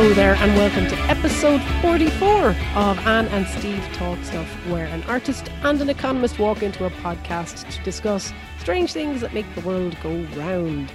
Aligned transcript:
Hello 0.00 0.14
there, 0.14 0.34
and 0.36 0.56
welcome 0.56 0.86
to 0.86 0.96
episode 1.10 1.60
44 1.82 2.56
of 2.74 2.98
Anne 3.06 3.28
and 3.28 3.46
Steve 3.46 3.84
Talk 3.92 4.18
Stuff, 4.24 4.48
where 4.68 4.86
an 4.86 5.02
artist 5.02 5.50
and 5.62 5.78
an 5.78 5.90
economist 5.90 6.38
walk 6.38 6.62
into 6.62 6.86
a 6.86 6.90
podcast 6.90 7.70
to 7.70 7.82
discuss 7.82 8.32
strange 8.58 8.94
things 8.94 9.20
that 9.20 9.34
make 9.34 9.44
the 9.54 9.60
world 9.60 9.94
go 10.02 10.22
round. 10.38 10.90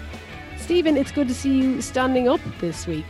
Stephen, 0.58 0.98
it's 0.98 1.12
good 1.12 1.28
to 1.28 1.36
see 1.36 1.56
you 1.56 1.84
standing 1.84 2.28
up 2.28 2.40
this 2.60 2.88
week. 2.88 3.06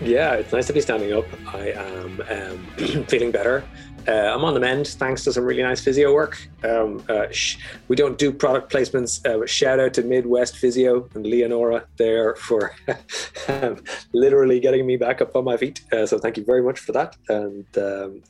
Yeah, 0.00 0.34
it's 0.34 0.52
nice 0.52 0.68
to 0.68 0.72
be 0.72 0.80
standing 0.80 1.12
up. 1.12 1.24
I 1.52 1.72
am 1.72 2.22
um, 2.30 3.04
feeling 3.08 3.32
better. 3.32 3.64
Uh, 4.08 4.32
I'm 4.34 4.44
on 4.44 4.54
the 4.54 4.60
mend 4.60 4.88
thanks 4.88 5.24
to 5.24 5.32
some 5.32 5.44
really 5.44 5.62
nice 5.62 5.80
physio 5.80 6.12
work. 6.12 6.48
Um, 6.64 7.04
uh, 7.08 7.26
sh- 7.30 7.58
we 7.88 7.96
don't 7.96 8.18
do 8.18 8.32
product 8.32 8.72
placements, 8.72 9.24
uh, 9.26 9.38
but 9.38 9.48
shout 9.48 9.78
out 9.78 9.94
to 9.94 10.02
Midwest 10.02 10.56
Physio 10.56 11.08
and 11.14 11.26
Leonora 11.26 11.84
there 11.96 12.34
for 12.36 12.74
um, 13.48 13.82
literally 14.12 14.60
getting 14.60 14.86
me 14.86 14.96
back 14.96 15.20
up 15.20 15.36
on 15.36 15.44
my 15.44 15.56
feet. 15.56 15.82
Uh, 15.92 16.06
so 16.06 16.18
thank 16.18 16.36
you 16.36 16.44
very 16.44 16.62
much 16.62 16.80
for 16.80 16.92
that. 16.92 17.16
And 17.28 17.66
um, 17.78 18.22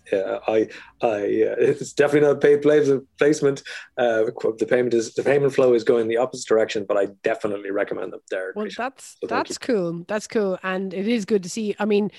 I, 0.46 0.68
I, 1.00 1.06
uh, 1.06 1.56
it's 1.58 1.92
definitely 1.92 2.28
not 2.28 2.36
a 2.36 2.40
paid 2.40 2.62
placement. 2.62 3.62
Uh, 3.96 4.24
the 4.58 4.66
payment 4.68 4.94
is 4.94 5.14
the 5.14 5.22
payment 5.22 5.54
flow 5.54 5.74
is 5.74 5.84
going 5.84 6.08
the 6.08 6.16
opposite 6.16 6.48
direction, 6.48 6.84
but 6.86 6.96
I 6.96 7.06
definitely 7.22 7.70
recommend 7.70 8.12
them. 8.12 8.20
There. 8.30 8.52
Well, 8.54 8.68
that's 8.76 9.16
so 9.20 9.26
that's 9.26 9.58
cool. 9.58 10.04
That's 10.06 10.26
cool, 10.26 10.58
and 10.62 10.94
it 10.94 11.08
is 11.08 11.24
good 11.24 11.42
to 11.42 11.48
see. 11.48 11.74
I 11.78 11.84
mean 11.84 12.10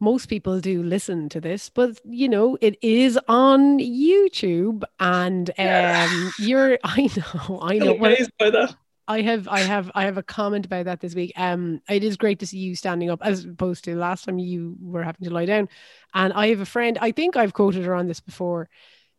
most 0.00 0.26
people 0.26 0.60
do 0.60 0.82
listen 0.82 1.28
to 1.30 1.40
this, 1.40 1.70
but 1.70 2.00
you 2.04 2.28
know, 2.28 2.56
it 2.60 2.78
is 2.82 3.18
on 3.28 3.78
YouTube 3.78 4.82
and 5.00 5.50
um 5.58 6.32
you're 6.38 6.78
I 6.84 7.08
know, 7.16 7.60
I 7.60 7.78
know 7.78 7.94
well, 7.94 8.16
by 8.38 8.50
that. 8.50 8.76
I 9.06 9.22
have 9.22 9.48
I 9.48 9.60
have 9.60 9.90
I 9.94 10.04
have 10.04 10.18
a 10.18 10.22
comment 10.22 10.66
about 10.66 10.84
that 10.84 11.00
this 11.00 11.14
week. 11.14 11.32
Um 11.36 11.80
it 11.88 12.04
is 12.04 12.16
great 12.16 12.38
to 12.40 12.46
see 12.46 12.58
you 12.58 12.76
standing 12.76 13.10
up 13.10 13.20
as 13.22 13.44
opposed 13.44 13.84
to 13.84 13.96
last 13.96 14.24
time 14.24 14.38
you 14.38 14.76
were 14.80 15.02
having 15.02 15.26
to 15.26 15.34
lie 15.34 15.46
down. 15.46 15.68
And 16.14 16.32
I 16.32 16.48
have 16.48 16.60
a 16.60 16.66
friend, 16.66 16.98
I 17.00 17.12
think 17.12 17.36
I've 17.36 17.54
quoted 17.54 17.84
her 17.84 17.94
on 17.94 18.06
this 18.06 18.20
before, 18.20 18.68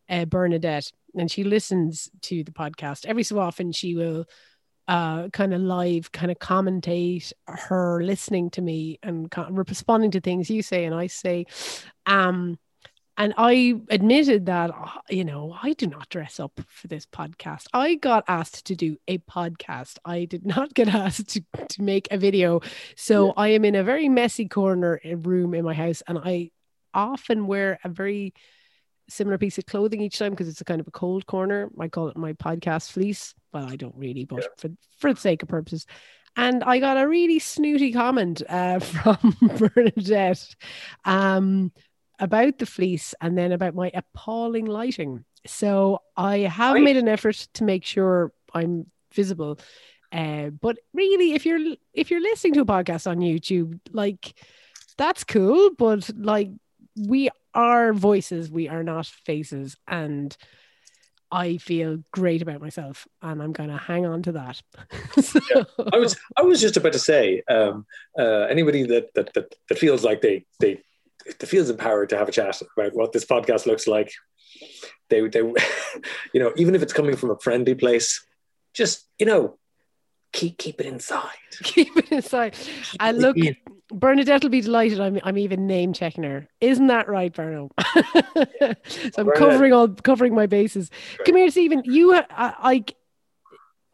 uh, 0.08 0.24
Bernadette, 0.24 0.90
and 1.14 1.30
she 1.30 1.44
listens 1.44 2.10
to 2.22 2.42
the 2.42 2.52
podcast. 2.52 3.06
Every 3.06 3.22
so 3.22 3.38
often 3.38 3.72
she 3.72 3.94
will 3.94 4.26
uh, 4.90 5.28
kind 5.28 5.54
of 5.54 5.60
live, 5.60 6.10
kind 6.10 6.32
of 6.32 6.40
commentate 6.40 7.32
her 7.46 8.02
listening 8.02 8.50
to 8.50 8.60
me 8.60 8.98
and 9.04 9.32
responding 9.50 10.10
to 10.10 10.20
things 10.20 10.50
you 10.50 10.62
say 10.62 10.84
and 10.84 10.92
I 10.92 11.06
say. 11.06 11.46
Um, 12.06 12.58
and 13.16 13.32
I 13.36 13.74
admitted 13.88 14.46
that, 14.46 14.70
uh, 14.70 14.88
you 15.08 15.24
know, 15.24 15.56
I 15.62 15.74
do 15.74 15.86
not 15.86 16.08
dress 16.08 16.40
up 16.40 16.58
for 16.66 16.88
this 16.88 17.06
podcast. 17.06 17.66
I 17.72 17.94
got 17.94 18.24
asked 18.26 18.66
to 18.66 18.74
do 18.74 18.96
a 19.06 19.18
podcast. 19.18 19.98
I 20.04 20.24
did 20.24 20.44
not 20.44 20.74
get 20.74 20.88
asked 20.94 21.28
to, 21.28 21.44
to 21.68 21.82
make 21.82 22.08
a 22.10 22.18
video. 22.18 22.60
So 22.96 23.26
yeah. 23.26 23.32
I 23.36 23.48
am 23.48 23.64
in 23.64 23.76
a 23.76 23.84
very 23.84 24.08
messy 24.08 24.48
corner 24.48 25.00
room 25.04 25.54
in 25.54 25.64
my 25.64 25.74
house 25.74 26.02
and 26.08 26.18
I 26.18 26.50
often 26.92 27.46
wear 27.46 27.78
a 27.84 27.88
very 27.88 28.34
similar 29.10 29.38
piece 29.38 29.58
of 29.58 29.66
clothing 29.66 30.00
each 30.00 30.18
time 30.18 30.30
because 30.30 30.48
it's 30.48 30.60
a 30.60 30.64
kind 30.64 30.80
of 30.80 30.88
a 30.88 30.92
cold 30.92 31.26
corner. 31.26 31.70
I 31.78 31.88
call 31.88 32.08
it 32.08 32.16
my 32.16 32.32
podcast 32.34 32.92
fleece. 32.92 33.34
Well, 33.52 33.68
I 33.68 33.76
don't 33.76 33.96
really, 33.96 34.24
but 34.24 34.42
yeah. 34.42 34.48
for 34.56 34.70
for 34.98 35.14
the 35.14 35.20
sake 35.20 35.42
of 35.42 35.48
purposes. 35.48 35.86
And 36.36 36.62
I 36.62 36.78
got 36.78 36.96
a 36.96 37.08
really 37.08 37.38
snooty 37.38 37.92
comment 37.92 38.42
uh, 38.48 38.78
from 38.78 39.36
Bernadette 39.58 40.54
um, 41.04 41.72
about 42.18 42.58
the 42.58 42.66
fleece 42.66 43.14
and 43.20 43.36
then 43.36 43.52
about 43.52 43.74
my 43.74 43.90
appalling 43.92 44.66
lighting. 44.66 45.24
So 45.46 46.02
I 46.16 46.38
have 46.38 46.74
right. 46.74 46.84
made 46.84 46.96
an 46.96 47.08
effort 47.08 47.48
to 47.54 47.64
make 47.64 47.84
sure 47.84 48.32
I'm 48.54 48.86
visible. 49.12 49.58
Uh, 50.12 50.50
but 50.50 50.78
really, 50.92 51.32
if 51.32 51.46
you're 51.46 51.76
if 51.94 52.10
you're 52.10 52.20
listening 52.20 52.54
to 52.54 52.60
a 52.60 52.66
podcast 52.66 53.08
on 53.08 53.18
YouTube, 53.18 53.80
like 53.92 54.34
that's 54.96 55.24
cool. 55.24 55.70
But 55.76 56.10
like 56.16 56.50
we 56.96 57.30
are 57.54 57.92
voices, 57.92 58.50
we 58.50 58.68
are 58.68 58.82
not 58.82 59.06
faces, 59.06 59.76
and 59.86 60.36
I 61.32 61.58
feel 61.58 62.02
great 62.12 62.42
about 62.42 62.60
myself, 62.60 63.06
and 63.22 63.42
I'm 63.42 63.52
going 63.52 63.68
to 63.68 63.76
hang 63.76 64.04
on 64.04 64.22
to 64.22 64.32
that. 64.32 64.60
so. 65.20 65.40
yeah. 65.54 65.62
I 65.92 65.98
was 65.98 66.16
I 66.36 66.42
was 66.42 66.60
just 66.60 66.76
about 66.76 66.92
to 66.92 66.98
say, 66.98 67.42
um, 67.48 67.86
uh, 68.18 68.46
anybody 68.50 68.82
that, 68.84 69.14
that 69.14 69.32
that 69.34 69.54
that 69.68 69.78
feels 69.78 70.04
like 70.04 70.20
they 70.20 70.44
they 70.58 70.82
that 71.26 71.46
feels 71.46 71.70
empowered 71.70 72.08
to 72.10 72.18
have 72.18 72.28
a 72.28 72.32
chat 72.32 72.60
about 72.76 72.94
what 72.94 73.12
this 73.12 73.24
podcast 73.24 73.66
looks 73.66 73.86
like, 73.86 74.12
they 75.08 75.26
they 75.28 75.40
you 76.32 76.40
know 76.40 76.52
even 76.56 76.74
if 76.74 76.82
it's 76.82 76.92
coming 76.92 77.16
from 77.16 77.30
a 77.30 77.38
friendly 77.38 77.74
place, 77.74 78.24
just 78.74 79.06
you 79.18 79.26
know 79.26 79.58
keep 80.32 80.58
keep 80.58 80.80
it 80.80 80.86
inside. 80.86 81.28
Keep 81.62 81.96
it 81.96 82.12
inside. 82.12 82.56
I 82.98 83.12
look, 83.12 83.36
Bernadette 83.92 84.42
will 84.42 84.50
be 84.50 84.60
delighted. 84.60 85.00
I'm 85.00 85.18
I'm 85.22 85.38
even 85.38 85.66
name 85.66 85.92
checking 85.92 86.24
her. 86.24 86.46
Isn't 86.60 86.88
that 86.88 87.08
right, 87.08 87.32
Berno? 87.32 87.70
so 89.12 89.22
I'm 89.22 89.30
covering 89.32 89.72
all 89.72 89.88
covering 89.88 90.34
my 90.34 90.46
bases. 90.46 90.90
Come 91.24 91.36
here, 91.36 91.50
Stephen. 91.50 91.82
You, 91.84 92.14
I, 92.14 92.24
I, 92.30 92.84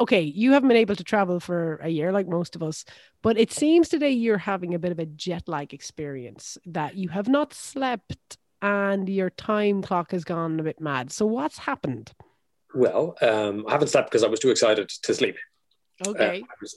okay, 0.01 0.21
you 0.21 0.53
haven't 0.53 0.69
been 0.69 0.77
able 0.77 0.97
to 0.97 1.05
travel 1.05 1.41
for 1.41 1.77
a 1.77 1.89
year 1.89 2.12
like 2.12 2.29
most 2.29 2.57
of 2.57 2.62
us, 2.62 2.84
but 3.23 3.39
it 3.39 3.53
seems 3.53 3.89
today 3.89 4.11
you're 4.11 4.39
having 4.39 4.75
a 4.75 4.79
bit 4.79 4.93
of 4.93 4.99
a 4.99 5.07
jet 5.07 5.49
lag 5.49 5.73
experience 5.73 6.59
that 6.67 6.97
you 6.97 7.09
have 7.09 7.28
not 7.28 7.55
slept 7.55 8.39
and 8.63 9.09
your 9.09 9.31
time 9.31 9.83
clock 9.83 10.13
has 10.13 10.25
gone 10.25 10.59
a 10.61 10.63
bit 10.63 10.81
mad. 10.81 11.13
So 11.13 11.27
what's 11.27 11.59
happened? 11.59 12.13
Well, 12.75 13.17
um, 13.23 13.65
I 13.69 13.73
haven't 13.73 13.89
slept 13.89 14.11
because 14.11 14.25
I 14.25 14.28
was 14.28 14.41
too 14.41 14.51
excited 14.51 14.89
to 14.89 15.15
sleep. 15.15 15.37
Okay. 16.07 16.43
Uh, 16.43 16.47
was, 16.61 16.77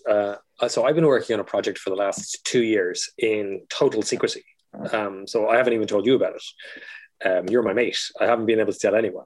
uh, 0.62 0.68
so 0.68 0.86
I've 0.86 0.96
been 0.96 1.06
working 1.06 1.34
on 1.34 1.40
a 1.40 1.44
project 1.44 1.78
for 1.78 1.90
the 1.90 1.96
last 1.96 2.44
two 2.46 2.64
years 2.64 3.10
in 3.18 3.62
total 3.70 4.02
secrecy. 4.02 4.46
Um, 4.92 5.28
so 5.28 5.50
I 5.50 5.58
haven't 5.58 5.74
even 5.74 5.88
told 5.88 6.06
you 6.06 6.16
about 6.16 6.36
it. 6.36 7.28
Um, 7.28 7.50
you're 7.50 7.64
my 7.64 7.74
mate. 7.74 8.00
I 8.20 8.26
haven't 8.26 8.46
been 8.46 8.60
able 8.60 8.74
to 8.74 8.80
tell 8.80 8.96
anyone. 8.96 9.26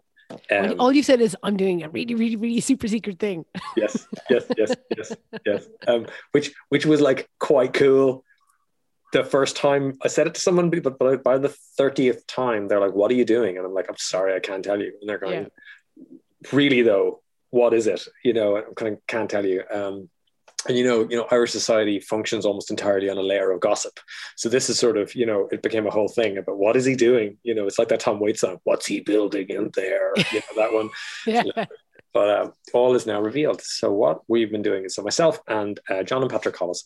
Um, 0.49 0.75
all 0.79 0.91
you 0.91 1.03
said 1.03 1.21
is 1.21 1.37
I'm 1.43 1.57
doing 1.57 1.83
a 1.83 1.89
really, 1.89 2.15
really, 2.15 2.35
really 2.35 2.61
super 2.61 2.87
secret 2.87 3.19
thing. 3.19 3.45
yes, 3.77 4.07
yes, 4.29 4.45
yes, 4.57 4.75
yes, 4.97 5.13
yes. 5.45 5.65
Um, 5.87 6.07
which, 6.31 6.53
which 6.69 6.85
was 6.85 7.01
like 7.01 7.29
quite 7.39 7.73
cool. 7.73 8.23
The 9.11 9.23
first 9.23 9.55
time 9.55 9.93
I 10.01 10.07
said 10.07 10.25
it 10.25 10.33
to 10.33 10.41
someone, 10.41 10.71
but 10.71 10.97
by, 10.97 11.17
by 11.17 11.37
the 11.37 11.55
thirtieth 11.77 12.25
time, 12.25 12.67
they're 12.67 12.79
like, 12.79 12.93
"What 12.93 13.11
are 13.11 13.13
you 13.13 13.25
doing?" 13.25 13.57
And 13.57 13.65
I'm 13.65 13.73
like, 13.73 13.85
"I'm 13.87 13.97
sorry, 13.97 14.33
I 14.33 14.39
can't 14.39 14.63
tell 14.63 14.79
you." 14.79 14.91
And 14.99 15.07
they're 15.07 15.19
going, 15.19 15.49
yeah. 15.97 16.17
"Really 16.51 16.81
though? 16.81 17.21
What 17.53 17.75
is 17.75 17.85
it? 17.85 18.07
You 18.23 18.33
know, 18.33 18.57
I 18.57 18.61
kind 18.75 18.93
of 18.93 18.99
can't 19.05 19.29
tell 19.29 19.45
you. 19.45 19.63
Um, 19.71 20.09
and 20.67 20.75
you 20.75 20.83
know, 20.83 21.07
you 21.07 21.15
know, 21.15 21.27
Irish 21.29 21.51
society 21.51 21.99
functions 21.99 22.47
almost 22.47 22.71
entirely 22.71 23.11
on 23.11 23.19
a 23.19 23.21
layer 23.21 23.51
of 23.51 23.59
gossip. 23.59 23.99
So 24.35 24.49
this 24.49 24.71
is 24.71 24.79
sort 24.79 24.97
of, 24.97 25.13
you 25.13 25.27
know, 25.27 25.47
it 25.51 25.61
became 25.61 25.85
a 25.85 25.91
whole 25.91 26.07
thing 26.07 26.39
about 26.39 26.57
what 26.57 26.75
is 26.75 26.83
he 26.83 26.95
doing? 26.95 27.37
You 27.43 27.53
know, 27.53 27.67
it's 27.67 27.77
like 27.77 27.89
that 27.89 27.99
Tom 27.99 28.19
Waits 28.19 28.41
song, 28.41 28.57
"What's 28.63 28.87
he 28.87 29.01
building 29.01 29.49
in 29.49 29.69
there?" 29.75 30.13
You 30.31 30.39
know, 30.39 30.63
that 30.63 30.73
one. 30.73 30.89
yeah. 31.27 31.65
But 32.11 32.29
uh, 32.29 32.51
all 32.73 32.95
is 32.95 33.05
now 33.05 33.21
revealed. 33.21 33.61
So 33.61 33.91
what 33.91 34.21
we've 34.27 34.51
been 34.51 34.63
doing 34.63 34.85
is 34.85 34.95
so 34.95 35.03
myself 35.03 35.39
and 35.47 35.79
uh, 35.91 36.01
John 36.01 36.23
and 36.23 36.31
Patrick 36.31 36.55
Collison 36.55 36.85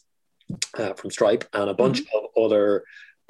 uh, 0.78 0.94
from 0.94 1.12
Stripe 1.12 1.46
and 1.54 1.70
a 1.70 1.74
bunch 1.74 2.02
mm-hmm. 2.02 2.18
of 2.18 2.46
other 2.46 2.84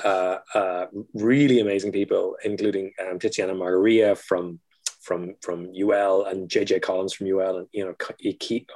uh, 0.04 0.38
uh, 0.56 0.86
really 1.14 1.60
amazing 1.60 1.92
people, 1.92 2.36
including 2.44 2.94
um, 3.02 3.20
Tiziana 3.20 3.56
Margaria 3.56 4.18
from 4.18 4.60
from 5.08 5.36
from 5.42 5.72
UL 5.74 6.26
and 6.26 6.50
JJ 6.50 6.82
Collins 6.82 7.14
from 7.14 7.28
UL 7.28 7.58
and 7.60 7.68
you 7.72 7.86
know 7.86 7.96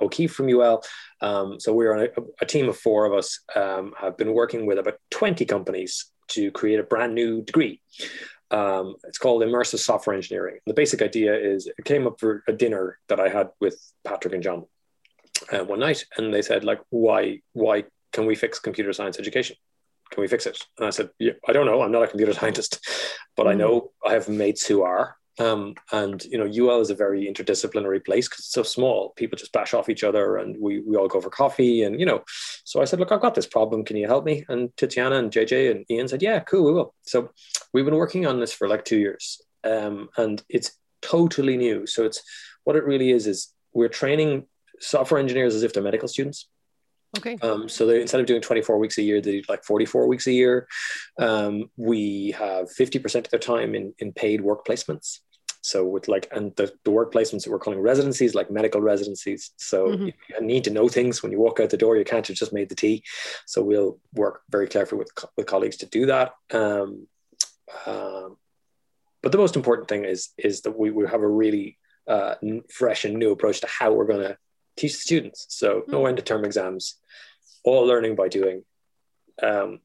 O'Keefe 0.02 0.32
from 0.32 0.50
UL. 0.50 0.82
Um, 1.20 1.60
so 1.60 1.74
we're 1.74 1.94
on 1.94 2.06
a, 2.06 2.22
a, 2.42 2.46
team 2.46 2.70
of 2.70 2.78
four 2.78 3.06
of 3.06 3.14
us. 3.14 3.42
Um, 3.56 3.94
have 4.00 4.18
been 4.18 4.34
working 4.34 4.66
with 4.66 4.80
about 4.80 4.98
twenty 5.10 5.46
companies 5.46 6.10
to 6.30 6.50
create 6.52 6.80
a 6.80 6.84
brand 6.84 7.14
new 7.14 7.42
degree. 7.44 7.82
Um, 8.50 8.96
it's 9.04 9.18
called 9.18 9.44
immersive 9.44 9.80
software 9.80 10.16
engineering. 10.16 10.60
The 10.66 10.74
basic 10.74 11.02
idea 11.02 11.36
is 11.36 11.68
it 11.68 11.86
came 11.86 12.08
up 12.08 12.20
for 12.20 12.44
a 12.48 12.54
dinner 12.54 12.98
that 13.10 13.20
I 13.20 13.28
had 13.28 13.50
with 13.60 13.78
Patrick 14.06 14.34
and 14.34 14.44
John 14.44 14.66
uh, 15.52 15.66
one 15.66 15.80
night, 15.80 16.06
and 16.18 16.34
they 16.34 16.42
said 16.42 16.64
like, 16.64 16.80
why 16.90 17.42
why 17.52 17.84
can 18.14 18.26
we 18.26 18.36
fix 18.36 18.60
computer 18.60 18.94
science 18.94 19.20
education? 19.20 19.58
Can 20.12 20.22
we 20.22 20.28
fix 20.28 20.46
it? 20.46 20.58
And 20.78 20.88
I 20.88 20.92
said, 20.92 21.10
yeah, 21.20 21.34
I 21.48 21.54
don't 21.54 21.66
know. 21.66 21.82
I'm 21.82 21.92
not 21.92 22.04
a 22.04 22.08
computer 22.08 22.34
scientist, 22.40 22.80
but 23.36 23.46
mm. 23.46 23.52
I 23.52 23.54
know 23.54 23.92
I 24.06 24.14
have 24.14 24.28
mates 24.28 24.66
who 24.66 24.82
are, 24.82 25.16
um, 25.40 25.76
and 25.92 26.24
you 26.26 26.38
know, 26.38 26.46
UL 26.46 26.82
is 26.82 26.90
a 26.90 26.96
very 26.96 27.26
interdisciplinary 27.26 28.04
place 28.04 28.28
because 28.28 28.40
it's 28.40 28.54
so 28.54 28.64
small. 28.64 29.12
People 29.16 29.38
just 29.38 29.54
bash 29.54 29.74
off 29.74 29.90
each 29.90 30.04
other, 30.04 30.38
and 30.38 30.58
we 30.60 30.82
we 30.82 30.98
all 30.98 31.08
go 31.08 31.22
for 31.22 31.30
coffee. 31.30 31.84
And 31.84 32.00
you 32.00 32.06
know, 32.06 32.24
so 32.64 32.82
I 32.82 32.86
said, 32.86 33.00
look, 33.00 33.12
I've 33.12 33.22
got 33.22 33.36
this 33.36 33.48
problem. 33.48 33.84
Can 33.84 33.98
you 33.98 34.08
help 34.08 34.26
me? 34.26 34.46
And 34.50 34.70
Tiziana 34.76 35.20
and 35.20 35.32
JJ 35.32 35.72
and 35.72 35.86
Ian 35.90 36.08
said, 36.08 36.22
yeah, 36.22 36.40
cool, 36.42 36.66
we 36.66 36.74
will. 36.74 36.94
So 37.04 37.32
we've 37.74 37.86
been 37.86 37.96
working 37.96 38.26
on 38.26 38.40
this 38.40 38.54
for 38.54 38.68
like 38.68 38.86
two 38.86 39.00
years, 39.00 39.42
um, 39.64 40.10
and 40.18 40.42
it's 40.50 40.72
totally 41.02 41.58
new. 41.58 41.88
So 41.88 42.06
it's 42.06 42.22
what 42.64 42.76
it 42.76 42.84
really 42.84 43.12
is 43.12 43.28
is 43.28 43.54
we're 43.74 43.90
training 43.90 44.46
software 44.80 45.20
engineers 45.20 45.56
as 45.56 45.64
if 45.64 45.74
they're 45.74 45.84
medical 45.84 46.08
students. 46.08 46.48
Okay. 47.18 47.38
Um, 47.42 47.68
so 47.68 47.86
they, 47.86 48.02
instead 48.02 48.22
of 48.22 48.26
doing 48.26 48.42
24 48.42 48.78
weeks 48.78 48.98
a 48.98 49.02
year, 49.02 49.20
they 49.20 49.42
do 49.42 49.44
like 49.50 49.64
44 49.64 50.08
weeks 50.08 50.28
a 50.28 50.32
year. 50.32 50.68
Um, 51.20 51.70
we 51.76 52.32
have 52.32 52.68
50% 52.68 53.16
of 53.16 53.30
their 53.30 53.40
time 53.40 53.76
in, 53.76 53.94
in 54.00 54.14
paid 54.14 54.42
work 54.42 54.66
placements. 54.66 55.20
So 55.62 55.86
with 55.86 56.08
like, 56.08 56.28
and 56.32 56.56
the, 56.56 56.74
the 56.86 56.92
work 56.92 57.14
placements 57.14 57.44
that 57.44 57.52
we're 57.52 57.60
calling 57.60 57.80
residencies, 57.80 58.34
like 58.34 58.50
medical 58.50 58.82
residencies. 58.82 59.52
So 59.58 59.88
mm-hmm. 59.88 60.06
you, 60.06 60.14
you, 60.30 60.42
need 60.42 60.64
to 60.64 60.72
know 60.72 60.88
things 60.88 61.22
when 61.22 61.32
you 61.32 61.40
walk 61.40 61.60
out 61.60 61.70
the 61.70 61.78
door. 61.78 61.98
You 61.98 62.04
can't 62.04 62.26
have 62.26 62.36
just 62.36 62.54
made 62.54 62.70
the 62.70 62.76
tea. 62.76 63.04
So 63.46 63.62
we'll 63.62 64.00
work 64.14 64.42
very 64.50 64.68
carefully 64.68 65.00
with 65.00 65.12
with 65.38 65.46
colleagues 65.46 65.78
to 65.78 65.86
do 65.86 66.08
that. 66.08 66.34
Um, 66.52 67.08
um, 67.86 68.38
but 69.22 69.32
the 69.32 69.38
most 69.38 69.56
important 69.56 69.88
thing 69.88 70.04
is 70.04 70.30
is 70.38 70.62
that 70.62 70.78
we, 70.78 70.90
we 70.90 71.06
have 71.08 71.22
a 71.22 71.28
really 71.28 71.78
uh, 72.08 72.36
fresh 72.70 73.06
and 73.06 73.16
new 73.16 73.32
approach 73.32 73.62
to 73.62 73.68
how 73.68 73.94
we're 73.94 74.08
going 74.08 74.28
to 74.28 74.38
teach 74.82 74.94
the 74.94 75.00
students. 75.00 75.46
So 75.50 75.84
no 75.88 76.06
end 76.06 76.20
of 76.20 76.26
term 76.26 76.44
exams, 76.46 76.96
all 77.64 77.86
learning 77.86 78.16
by 78.16 78.28
doing. 78.28 78.64
Um, 79.42 79.80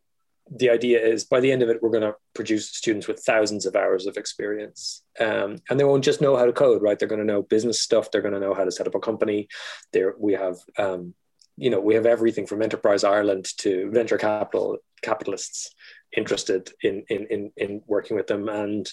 the 0.51 0.71
idea 0.71 1.05
is 1.05 1.25
by 1.25 1.41
the 1.41 1.51
end 1.51 1.63
of 1.63 1.69
it, 1.69 1.83
we're 1.83 1.91
going 1.91 2.03
to 2.03 2.15
produce 2.35 2.71
students 2.71 3.09
with 3.09 3.21
thousands 3.21 3.67
of 3.67 3.75
hours 3.75 4.07
of 4.07 4.17
experience. 4.17 5.03
Um, 5.19 5.59
and 5.69 5.79
they 5.79 5.85
won't 5.85 6.05
just 6.05 6.21
know 6.21 6.37
how 6.37 6.47
to 6.47 6.53
code, 6.53 6.83
right? 6.83 6.99
They're 6.99 7.09
going 7.09 7.27
to 7.27 7.33
know 7.33 7.43
business 7.43 7.83
stuff. 7.83 8.11
They're 8.11 8.23
going 8.23 8.35
to 8.35 8.41
know 8.41 8.55
how 8.55 8.65
to 8.65 8.71
set 8.71 8.87
up 8.87 8.95
a 8.95 9.01
company. 9.01 9.49
There, 9.93 10.15
we 10.19 10.35
have, 10.35 10.57
um, 10.79 11.15
you 11.57 11.71
know, 11.71 11.81
we 11.81 11.95
have 11.95 12.07
everything 12.07 12.47
from 12.47 12.63
Enterprise 12.63 13.03
Ireland 13.03 13.47
to 13.59 13.91
venture 13.91 14.19
capital 14.19 14.79
capitalists 15.03 15.75
interested 16.17 16.71
in 16.83 17.05
in 17.09 17.27
in, 17.35 17.53
in 17.57 17.83
working 17.87 18.17
with 18.17 18.27
them, 18.27 18.49
and 18.49 18.89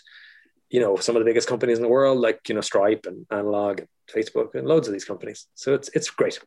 you 0.74 0.82
know, 0.82 0.98
some 0.98 1.16
of 1.16 1.22
the 1.22 1.30
biggest 1.30 1.48
companies 1.48 1.78
in 1.78 1.84
the 1.84 1.96
world, 1.98 2.18
like 2.20 2.50
you 2.50 2.56
know, 2.56 2.62
Stripe 2.62 3.06
and 3.06 3.26
Analog, 3.32 3.80
and 3.82 3.88
Facebook, 4.14 4.56
and 4.56 4.68
loads 4.68 4.88
of 4.88 4.94
these 4.94 5.06
companies. 5.06 5.48
So 5.56 5.74
it's 5.74 5.90
it's 5.94 6.10
great, 6.10 6.40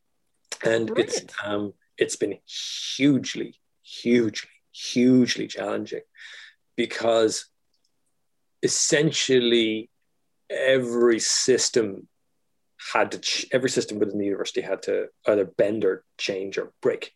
and 0.64 0.88
Brilliant. 0.88 1.22
it's 1.22 1.34
um, 1.44 1.72
it's 1.96 2.16
been 2.16 2.38
hugely, 2.44 3.54
hugely 3.82 4.50
hugely 4.76 5.46
challenging 5.46 6.02
because 6.76 7.46
essentially 8.62 9.88
every 10.50 11.18
system 11.18 12.06
had 12.92 13.10
to 13.12 13.18
ch- 13.18 13.46
every 13.52 13.70
system 13.70 13.98
within 13.98 14.18
the 14.18 14.26
university 14.26 14.60
had 14.60 14.82
to 14.82 15.06
either 15.26 15.46
bend 15.46 15.84
or 15.84 16.04
change 16.18 16.58
or 16.58 16.72
break 16.82 17.12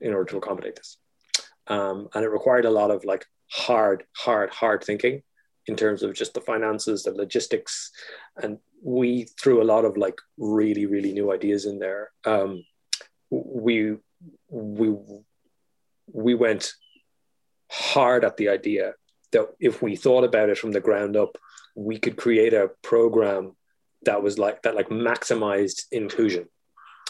in 0.00 0.14
order 0.14 0.30
to 0.30 0.36
accommodate 0.36 0.76
this 0.76 0.96
um, 1.66 2.08
and 2.14 2.24
it 2.24 2.28
required 2.28 2.64
a 2.64 2.70
lot 2.70 2.90
of 2.90 3.04
like 3.04 3.26
hard 3.50 4.04
hard 4.16 4.50
hard 4.50 4.84
thinking 4.84 5.22
in 5.66 5.76
terms 5.76 6.02
of 6.02 6.14
just 6.14 6.34
the 6.34 6.40
finances 6.40 7.02
the 7.02 7.12
logistics 7.12 7.90
and 8.42 8.58
we 8.82 9.24
threw 9.40 9.62
a 9.62 9.70
lot 9.72 9.84
of 9.84 9.96
like 9.96 10.18
really 10.38 10.86
really 10.86 11.12
new 11.12 11.32
ideas 11.32 11.66
in 11.66 11.78
there 11.78 12.10
um, 12.24 12.64
we 13.30 13.96
we 14.48 14.94
we 16.12 16.34
went 16.34 16.74
hard 17.70 18.24
at 18.24 18.36
the 18.36 18.48
idea 18.48 18.94
that 19.32 19.48
if 19.58 19.82
we 19.82 19.96
thought 19.96 20.24
about 20.24 20.50
it 20.50 20.58
from 20.58 20.72
the 20.72 20.80
ground 20.80 21.16
up, 21.16 21.38
we 21.74 21.98
could 21.98 22.16
create 22.16 22.52
a 22.52 22.70
program 22.82 23.56
that 24.04 24.22
was 24.22 24.38
like 24.38 24.62
that 24.62 24.74
like 24.74 24.88
maximized 24.88 25.84
inclusion 25.90 26.48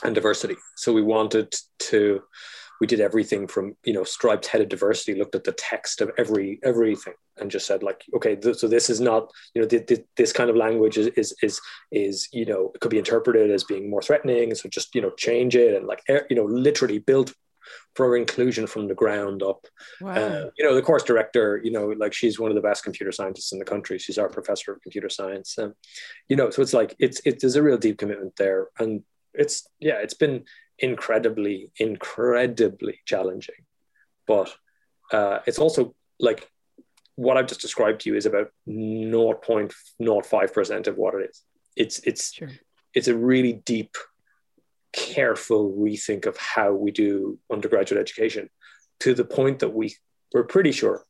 and 0.04 0.14
diversity. 0.14 0.56
So 0.76 0.92
we 0.92 1.02
wanted 1.02 1.52
to 1.90 2.22
we 2.82 2.86
did 2.88 3.00
everything 3.00 3.46
from 3.46 3.76
you 3.84 3.92
know 3.92 4.02
striped 4.02 4.46
headed 4.48 4.68
diversity 4.68 5.14
looked 5.14 5.36
at 5.36 5.44
the 5.44 5.52
text 5.52 6.00
of 6.00 6.10
every 6.18 6.58
everything 6.64 7.14
and 7.38 7.48
just 7.48 7.64
said 7.64 7.80
like 7.80 8.02
okay 8.16 8.34
th- 8.34 8.56
so 8.56 8.66
this 8.66 8.90
is 8.90 9.00
not 9.00 9.30
you 9.54 9.62
know 9.62 9.68
th- 9.68 9.86
th- 9.86 10.04
this 10.16 10.32
kind 10.32 10.50
of 10.50 10.56
language 10.56 10.98
is, 10.98 11.06
is 11.16 11.32
is 11.44 11.60
is 11.92 12.28
you 12.32 12.44
know 12.44 12.72
it 12.74 12.80
could 12.80 12.90
be 12.90 12.98
interpreted 12.98 13.52
as 13.52 13.62
being 13.62 13.88
more 13.88 14.02
threatening 14.02 14.52
so 14.52 14.68
just 14.68 14.96
you 14.96 15.00
know 15.00 15.12
change 15.16 15.54
it 15.54 15.76
and 15.76 15.86
like 15.86 16.02
you 16.28 16.34
know 16.34 16.44
literally 16.44 16.98
build 16.98 17.32
for 17.94 18.16
inclusion 18.16 18.66
from 18.66 18.88
the 18.88 18.94
ground 18.94 19.40
up. 19.44 19.64
Wow. 20.00 20.14
Uh, 20.14 20.50
you 20.58 20.64
know, 20.64 20.74
the 20.74 20.82
course 20.82 21.04
director, 21.04 21.60
you 21.62 21.70
know, 21.70 21.94
like 21.96 22.12
she's 22.12 22.40
one 22.40 22.50
of 22.50 22.56
the 22.56 22.68
best 22.68 22.82
computer 22.82 23.12
scientists 23.12 23.52
in 23.52 23.60
the 23.60 23.64
country. 23.64 23.96
She's 23.98 24.18
our 24.18 24.28
professor 24.28 24.72
of 24.72 24.82
computer 24.82 25.08
science. 25.08 25.56
Um, 25.56 25.74
you 26.28 26.34
know, 26.34 26.50
so 26.50 26.60
it's 26.60 26.74
like 26.74 26.96
it's 26.98 27.20
it, 27.24 27.38
there's 27.40 27.54
a 27.54 27.62
real 27.62 27.78
deep 27.78 27.98
commitment 27.98 28.34
there, 28.34 28.70
and 28.80 29.04
it's 29.32 29.68
yeah, 29.78 29.98
it's 30.02 30.14
been 30.14 30.44
incredibly, 30.82 31.70
incredibly 31.78 33.00
challenging, 33.06 33.64
but 34.26 34.54
uh, 35.12 35.38
it's 35.46 35.58
also 35.58 35.94
like 36.18 36.50
what 37.16 37.36
I've 37.36 37.46
just 37.46 37.60
described 37.60 38.02
to 38.02 38.10
you 38.10 38.16
is 38.16 38.26
about 38.26 38.48
0.05 38.68 40.52
percent 40.52 40.86
of 40.86 40.96
what 40.96 41.14
it 41.14 41.30
is. 41.30 41.42
It's 41.76 41.98
it's 42.00 42.34
sure. 42.34 42.50
it's 42.94 43.08
a 43.08 43.16
really 43.16 43.54
deep 43.54 43.96
careful 44.92 45.72
rethink 45.72 46.26
of 46.26 46.36
how 46.36 46.72
we 46.72 46.90
do 46.90 47.38
undergraduate 47.50 48.00
education 48.00 48.50
to 49.00 49.14
the 49.14 49.24
point 49.24 49.60
that 49.60 49.70
we 49.70 49.94
we're 50.34 50.44
pretty 50.44 50.72
sure 50.72 51.04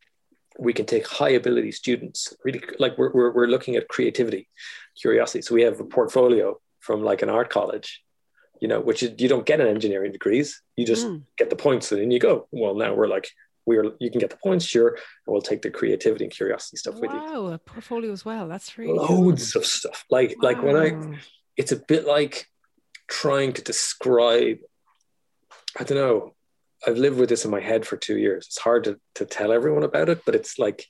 we 0.58 0.72
can 0.72 0.86
take 0.86 1.06
high 1.06 1.30
ability 1.30 1.72
students 1.72 2.34
really 2.44 2.62
like 2.78 2.96
we're, 2.98 3.10
we're, 3.12 3.32
we're 3.32 3.46
looking 3.46 3.74
at 3.74 3.88
creativity 3.88 4.48
curiosity 5.00 5.42
so 5.42 5.54
we 5.54 5.62
have 5.62 5.80
a 5.80 5.84
portfolio 5.84 6.56
from 6.80 7.02
like 7.02 7.22
an 7.22 7.28
art 7.28 7.50
college 7.50 8.02
you 8.62 8.68
know 8.68 8.80
which 8.80 9.02
is, 9.02 9.10
you 9.18 9.28
don't 9.28 9.44
get 9.44 9.60
an 9.60 9.66
engineering 9.66 10.12
degrees. 10.12 10.62
You 10.76 10.86
just 10.86 11.04
mm. 11.04 11.22
get 11.36 11.50
the 11.50 11.56
points 11.56 11.90
and 11.90 12.00
then 12.00 12.12
you 12.12 12.20
go. 12.20 12.46
Well 12.52 12.76
now 12.76 12.94
we're 12.94 13.08
like 13.08 13.28
we're 13.66 13.92
you 13.98 14.08
can 14.08 14.20
get 14.20 14.30
the 14.30 14.36
points 14.36 14.64
sure 14.64 14.90
and 14.90 14.98
we'll 15.26 15.42
take 15.42 15.62
the 15.62 15.70
creativity 15.70 16.24
and 16.26 16.32
curiosity 16.32 16.76
stuff 16.76 16.94
wow, 16.94 17.00
with 17.00 17.10
you. 17.10 17.18
Wow 17.18 17.46
a 17.48 17.58
portfolio 17.58 18.12
as 18.12 18.24
well. 18.24 18.46
That's 18.46 18.78
really 18.78 18.96
loads 18.96 19.52
cool. 19.52 19.62
of 19.62 19.66
stuff. 19.66 20.04
Like 20.10 20.36
wow. 20.40 20.48
like 20.48 20.62
when 20.62 20.76
i 20.76 21.18
it's 21.56 21.72
a 21.72 21.76
bit 21.76 22.06
like 22.06 22.46
trying 23.08 23.52
to 23.54 23.62
describe 23.62 24.58
i 25.78 25.82
don't 25.82 25.98
know. 25.98 26.34
I've 26.86 26.98
lived 26.98 27.18
with 27.18 27.30
this 27.30 27.44
in 27.44 27.50
my 27.50 27.60
head 27.60 27.84
for 27.84 27.96
two 27.96 28.18
years. 28.18 28.46
It's 28.46 28.58
hard 28.58 28.84
to, 28.84 28.98
to 29.16 29.24
tell 29.24 29.50
everyone 29.52 29.82
about 29.82 30.08
it 30.08 30.22
but 30.24 30.36
it's 30.36 30.56
like 30.56 30.86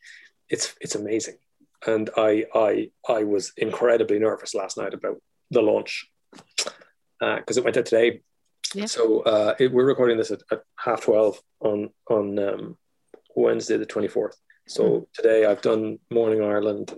it's 0.51 0.75
it's 0.83 0.95
amazing. 0.95 1.39
And 1.87 2.11
i 2.19 2.45
i 2.55 2.91
i 3.09 3.25
was 3.25 3.55
incredibly 3.57 4.19
nervous 4.19 4.55
last 4.55 4.77
night 4.77 4.93
about 4.93 5.23
the 5.51 5.63
launch 5.63 6.12
because 7.37 7.57
uh, 7.57 7.61
it 7.61 7.65
went 7.65 7.77
out 7.77 7.87
today 7.87 8.21
yeah. 8.75 8.87
so 8.87 9.21
uh, 9.21 9.55
it, 9.59 9.73
we're 9.73 9.85
recording 9.85 10.19
this 10.19 10.31
at, 10.31 10.43
at, 10.51 10.63
half 10.77 11.03
12 11.03 11.41
on 11.61 11.91
on 12.09 12.39
um, 12.39 12.79
wednesday 13.37 13.77
the 13.77 13.87
24th 13.87 14.35
so 14.67 14.83
mm. 14.83 15.07
today 15.15 15.45
i've 15.47 15.63
done 15.63 15.99
morning 16.11 16.43
ireland 16.43 16.93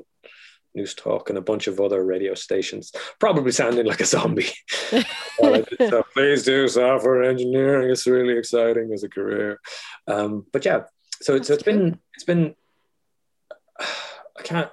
Newstalk, 0.77 1.29
and 1.29 1.39
a 1.39 1.43
bunch 1.43 1.69
of 1.69 1.81
other 1.81 2.05
radio 2.05 2.35
stations, 2.35 2.93
probably 3.21 3.53
sounding 3.53 3.87
like 3.87 4.01
a 4.01 4.05
zombie. 4.05 4.51
so 5.79 6.03
please 6.13 6.43
do 6.43 6.67
software 6.67 7.23
engineering. 7.23 7.91
It's 7.91 8.07
really 8.07 8.37
exciting 8.37 8.93
as 8.93 9.05
a 9.05 9.09
career. 9.09 9.61
Um, 10.09 10.47
but 10.53 10.65
yeah, 10.65 10.83
so, 11.23 11.41
so 11.41 11.55
it's 11.55 11.63
been 11.63 12.01
it's 12.15 12.25
been 12.25 12.55
I 13.79 14.43
can't 14.43 14.71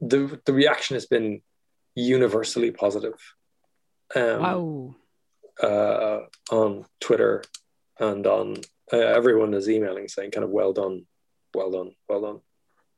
the 0.00 0.38
the 0.44 0.52
reaction 0.52 0.94
has 0.94 1.06
been 1.06 1.42
universally 1.94 2.70
positive. 2.70 3.14
Um, 4.14 4.40
wow. 4.40 4.94
Uh, 5.62 6.20
on 6.50 6.84
Twitter 7.00 7.42
and 7.98 8.26
on 8.26 8.56
uh, 8.92 8.98
everyone 8.98 9.54
is 9.54 9.68
emailing 9.68 10.06
saying 10.08 10.30
kind 10.30 10.44
of 10.44 10.50
well 10.50 10.72
done, 10.72 11.06
well 11.54 11.70
done, 11.70 11.92
well 12.08 12.20
done. 12.20 12.40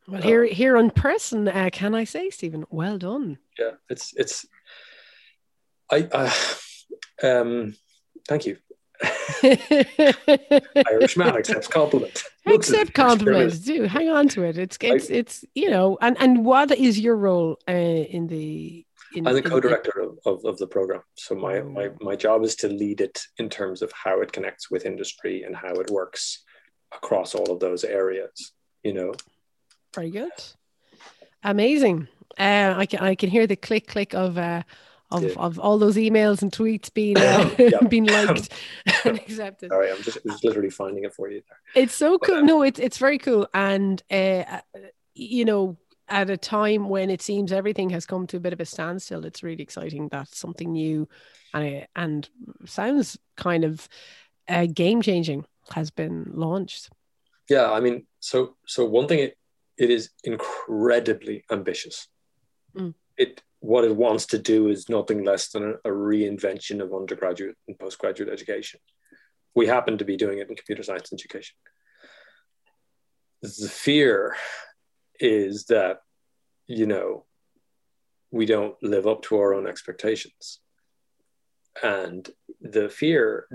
Well, 0.07 0.23
here, 0.23 0.45
here 0.45 0.77
in 0.77 0.91
person, 0.91 1.49
uh, 1.49 1.69
can 1.71 1.95
I 1.95 2.05
say, 2.05 2.31
Stephen, 2.31 2.65
well 2.71 2.99
done. 2.99 3.39
Yeah, 3.59 3.73
it's 3.91 4.15
it's. 4.17 4.47
I 5.91 6.09
uh, 6.13 6.31
um, 7.23 7.75
thank 8.27 8.47
you. 8.47 8.57
Irishman 10.91 11.37
accepts 11.37 11.69
compliment. 11.69 12.25
Accept 12.47 12.95
compliment. 12.95 13.65
Do 13.65 13.85
hang 13.85 14.09
on 14.09 14.29
to 14.29 14.43
it. 14.45 14.59
It's 14.59 14.79
it's 14.81 15.11
I, 15.11 15.15
it's 15.15 15.45
you 15.55 15.71
know. 15.71 15.99
And 16.01 16.17
and 16.21 16.45
what 16.45 16.71
is 16.71 16.99
your 16.99 17.17
role 17.17 17.59
uh, 17.69 17.73
in 17.73 18.27
the? 18.27 18.85
In, 19.15 19.27
I'm 19.27 19.35
the 19.35 19.43
co-director 19.43 20.01
of, 20.01 20.19
of, 20.27 20.45
of, 20.45 20.59
the 20.59 20.67
program. 20.67 21.01
So 21.15 21.35
my, 21.35 21.63
my 21.63 21.87
oh. 21.87 21.97
my 22.01 22.15
job 22.15 22.45
is 22.45 22.55
to 22.57 22.69
lead 22.69 23.01
it 23.01 23.23
in 23.39 23.49
terms 23.49 23.81
of 23.81 23.91
how 23.93 24.21
it 24.21 24.33
connects 24.33 24.71
with 24.71 24.85
industry 24.85 25.45
and 25.45 25.57
how 25.57 25.73
it 25.75 25.91
works 25.91 26.45
across 26.95 27.35
all 27.35 27.51
of 27.51 27.61
those 27.61 27.85
areas. 27.85 28.53
You 28.83 28.93
know, 28.93 29.15
very 29.95 30.11
good. 30.11 30.33
Amazing. 31.43 32.09
Uh, 32.39 32.75
I 32.77 32.87
can 32.87 33.01
I 33.01 33.15
can 33.15 33.31
hear 33.31 33.47
the 33.47 33.57
click 33.57 33.87
click 33.87 34.15
of 34.15 34.37
uh, 34.37 34.63
of, 35.11 35.25
yeah. 35.25 35.33
of 35.37 35.59
all 35.59 35.79
those 35.79 35.97
emails 35.97 36.43
and 36.43 36.53
tweets 36.53 36.93
being 36.93 37.17
uh, 37.17 37.49
being 37.89 38.07
liked 38.07 38.53
and 39.05 39.17
accepted. 39.19 39.71
Sorry, 39.71 39.91
I'm 39.91 40.03
just, 40.03 40.19
just 40.25 40.45
literally 40.45 40.71
finding 40.71 41.05
it 41.05 41.15
for 41.15 41.31
you. 41.31 41.43
There. 41.49 41.83
It's 41.83 41.95
so 41.95 42.19
cool. 42.19 42.43
no, 42.43 42.63
it's 42.63 42.79
it's 42.79 42.99
very 42.99 43.19
cool, 43.19 43.49
and 43.55 44.03
uh, 44.11 44.61
you 45.15 45.45
know, 45.45 45.77
at 46.09 46.31
a 46.31 46.37
time 46.37 46.89
when 46.89 47.11
it 47.11 47.23
seems 47.23 47.53
everything 47.53 47.91
has 47.91 48.07
come 48.07 48.27
to 48.29 48.37
a 48.37 48.41
bit 48.41 48.53
of 48.53 48.61
a 48.61 48.65
standstill, 48.65 49.25
it's 49.25 49.43
really 49.43 49.63
exciting 49.63 50.09
that 50.09 50.29
something 50.29 50.73
new 50.73 51.09
and 51.55 51.87
and 51.97 52.29
sounds 52.65 53.19
kind 53.37 53.65
of 53.65 53.89
uh, 54.49 54.67
game 54.67 55.03
changing 55.03 55.45
has 55.71 55.91
been 55.91 56.31
launched. 56.35 56.91
Yeah, 57.49 57.71
I 57.71 57.81
mean, 57.81 58.07
so 58.21 58.57
so 58.67 58.85
one 58.85 59.09
thing 59.09 59.21
it 59.21 59.39
it 59.77 59.91
is 59.91 60.11
incredibly 60.25 61.45
ambitious. 61.51 62.09
Mm. 62.77 62.95
It 63.17 63.43
what 63.61 63.85
it 63.85 63.95
wants 63.95 64.27
to 64.27 64.39
do 64.39 64.69
is 64.69 64.89
nothing 64.89 65.25
less 65.25 65.49
than 65.49 65.65
a, 65.65 65.91
a, 65.91 65.93
reinvention 65.93 66.81
of 66.81 66.95
undergraduate 66.95 67.57
and 67.67 67.77
postgraduate 67.77 68.29
education. 68.29 68.79
We 69.57 69.67
happen 69.67 69.99
to 69.99 70.05
be 70.05 70.17
doing 70.17 70.39
it 70.39 70.49
in 70.49 70.55
computer 70.55 70.85
science 70.85 71.13
education. 71.13 71.57
The 73.43 73.69
fear 73.69 74.37
is 75.19 75.67
that, 75.67 76.01
you 76.67 76.87
know, 76.87 77.25
we 78.31 78.47
don't 78.47 78.75
live 78.83 79.07
up 79.07 79.23
to 79.23 79.39
our 79.39 79.55
own 79.55 79.67
expectations. 79.67 80.61
And 81.83 82.29
the 82.61 82.89
fear 82.89 83.49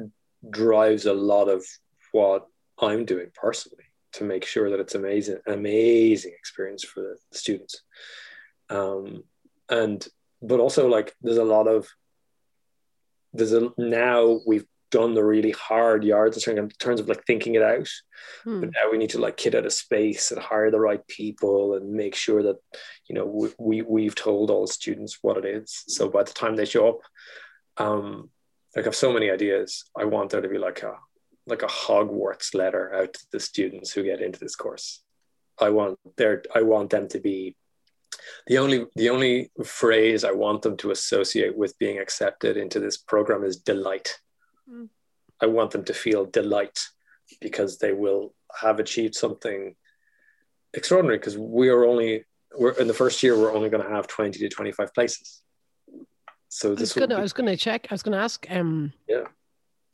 drives 0.50 1.06
a 1.06 1.14
lot 1.14 1.48
of 1.50 1.64
what 2.12 2.48
I'm 2.80 3.06
doing 3.06 3.28
personally 3.34 3.86
to 4.14 4.24
make 4.24 4.46
sure 4.46 4.70
that 4.70 4.80
it's 4.80 4.96
amazing, 4.96 5.40
amazing 5.48 6.34
experience 6.38 6.84
for 6.84 7.02
the 7.02 7.38
students. 7.38 7.82
Um, 8.70 9.24
and 9.70 10.06
but 10.42 10.60
also 10.60 10.88
like 10.88 11.16
there's 11.22 11.38
a 11.38 11.44
lot 11.44 11.68
of 11.68 11.88
there's 13.34 13.54
a 13.54 13.72
now 13.78 14.40
we've 14.46 14.66
done 14.94 15.16
the 15.16 15.24
really 15.24 15.50
hard 15.52 16.04
yards 16.04 16.48
in 16.48 16.70
terms 16.78 17.00
of 17.00 17.10
like 17.10 17.26
thinking 17.26 17.56
it 17.56 17.64
out. 17.64 17.90
Hmm. 18.44 18.60
But 18.60 18.70
now 18.74 18.92
we 18.92 19.00
need 19.00 19.10
to 19.10 19.20
like 19.20 19.38
kit 19.38 19.56
out 19.56 19.66
a 19.66 19.72
space 19.72 20.32
and 20.32 20.40
hire 20.40 20.70
the 20.70 20.80
right 20.80 21.06
people 21.08 21.74
and 21.74 21.92
make 21.92 22.14
sure 22.14 22.44
that 22.44 22.58
you 23.08 23.16
know 23.16 23.26
we, 23.26 23.50
we 23.58 23.82
we've 23.82 24.16
told 24.16 24.52
all 24.52 24.68
the 24.68 24.72
students 24.72 25.18
what 25.24 25.38
it 25.38 25.46
is. 25.46 25.84
So 25.88 26.10
by 26.10 26.24
the 26.24 26.32
time 26.32 26.56
they 26.56 26.66
show 26.66 26.90
up, 26.90 27.00
um, 27.78 28.30
like 28.76 28.86
I 28.86 28.88
have 28.88 28.96
so 28.96 29.12
many 29.12 29.32
ideas. 29.32 29.84
I 29.98 30.06
want 30.06 30.30
there 30.30 30.42
to 30.42 30.48
be 30.48 30.60
like 30.60 30.84
a 30.84 30.94
like 31.48 31.64
a 31.64 31.68
Hogwarts 31.68 32.54
letter 32.54 32.94
out 32.94 33.14
to 33.14 33.26
the 33.32 33.40
students 33.40 33.92
who 33.92 34.04
get 34.04 34.22
into 34.22 34.40
this 34.40 34.56
course. 34.56 35.02
I 35.60 35.72
want 35.72 35.98
there 36.18 36.44
I 36.54 36.62
want 36.62 36.92
them 36.92 37.08
to 37.08 37.20
be 37.20 37.56
the 38.46 38.60
only 38.60 38.86
the 38.96 39.10
only 39.10 39.50
phrase 39.66 40.24
I 40.24 40.34
want 40.34 40.62
them 40.62 40.78
to 40.78 40.92
associate 40.92 41.58
with 41.58 41.80
being 41.80 41.98
accepted 41.98 42.58
into 42.58 42.80
this 42.80 42.98
program 42.98 43.44
is 43.44 43.58
delight. 43.58 44.20
Mm. 44.70 44.90
I 45.42 45.48
want 45.48 45.72
them 45.72 45.84
to 45.86 45.94
feel 45.94 46.26
delight 46.26 46.80
because 47.42 47.78
they 47.78 47.94
will 47.94 48.34
have 48.60 48.80
achieved 48.80 49.16
something 49.16 49.76
extraordinary 50.74 51.18
because 51.18 51.38
we 51.38 51.70
are 51.70 51.86
only 51.86 52.26
we're 52.58 52.72
in 52.72 52.88
the 52.88 52.94
first 52.94 53.24
year 53.24 53.38
we're 53.38 53.54
only 53.54 53.70
going 53.70 53.84
to 53.84 53.90
have 53.90 54.08
20 54.08 54.40
to 54.40 54.50
25 54.50 54.94
places. 54.94 55.42
So 56.50 56.76
this 56.76 56.80
I 56.80 56.82
was, 56.82 56.94
gonna, 56.94 57.08
be, 57.08 57.16
I 57.16 57.22
was 57.22 57.34
gonna 57.34 57.58
check 57.58 57.88
I 57.90 57.94
was 57.94 58.04
gonna 58.04 58.18
ask 58.18 58.46
um 58.50 58.94
yeah. 59.08 59.24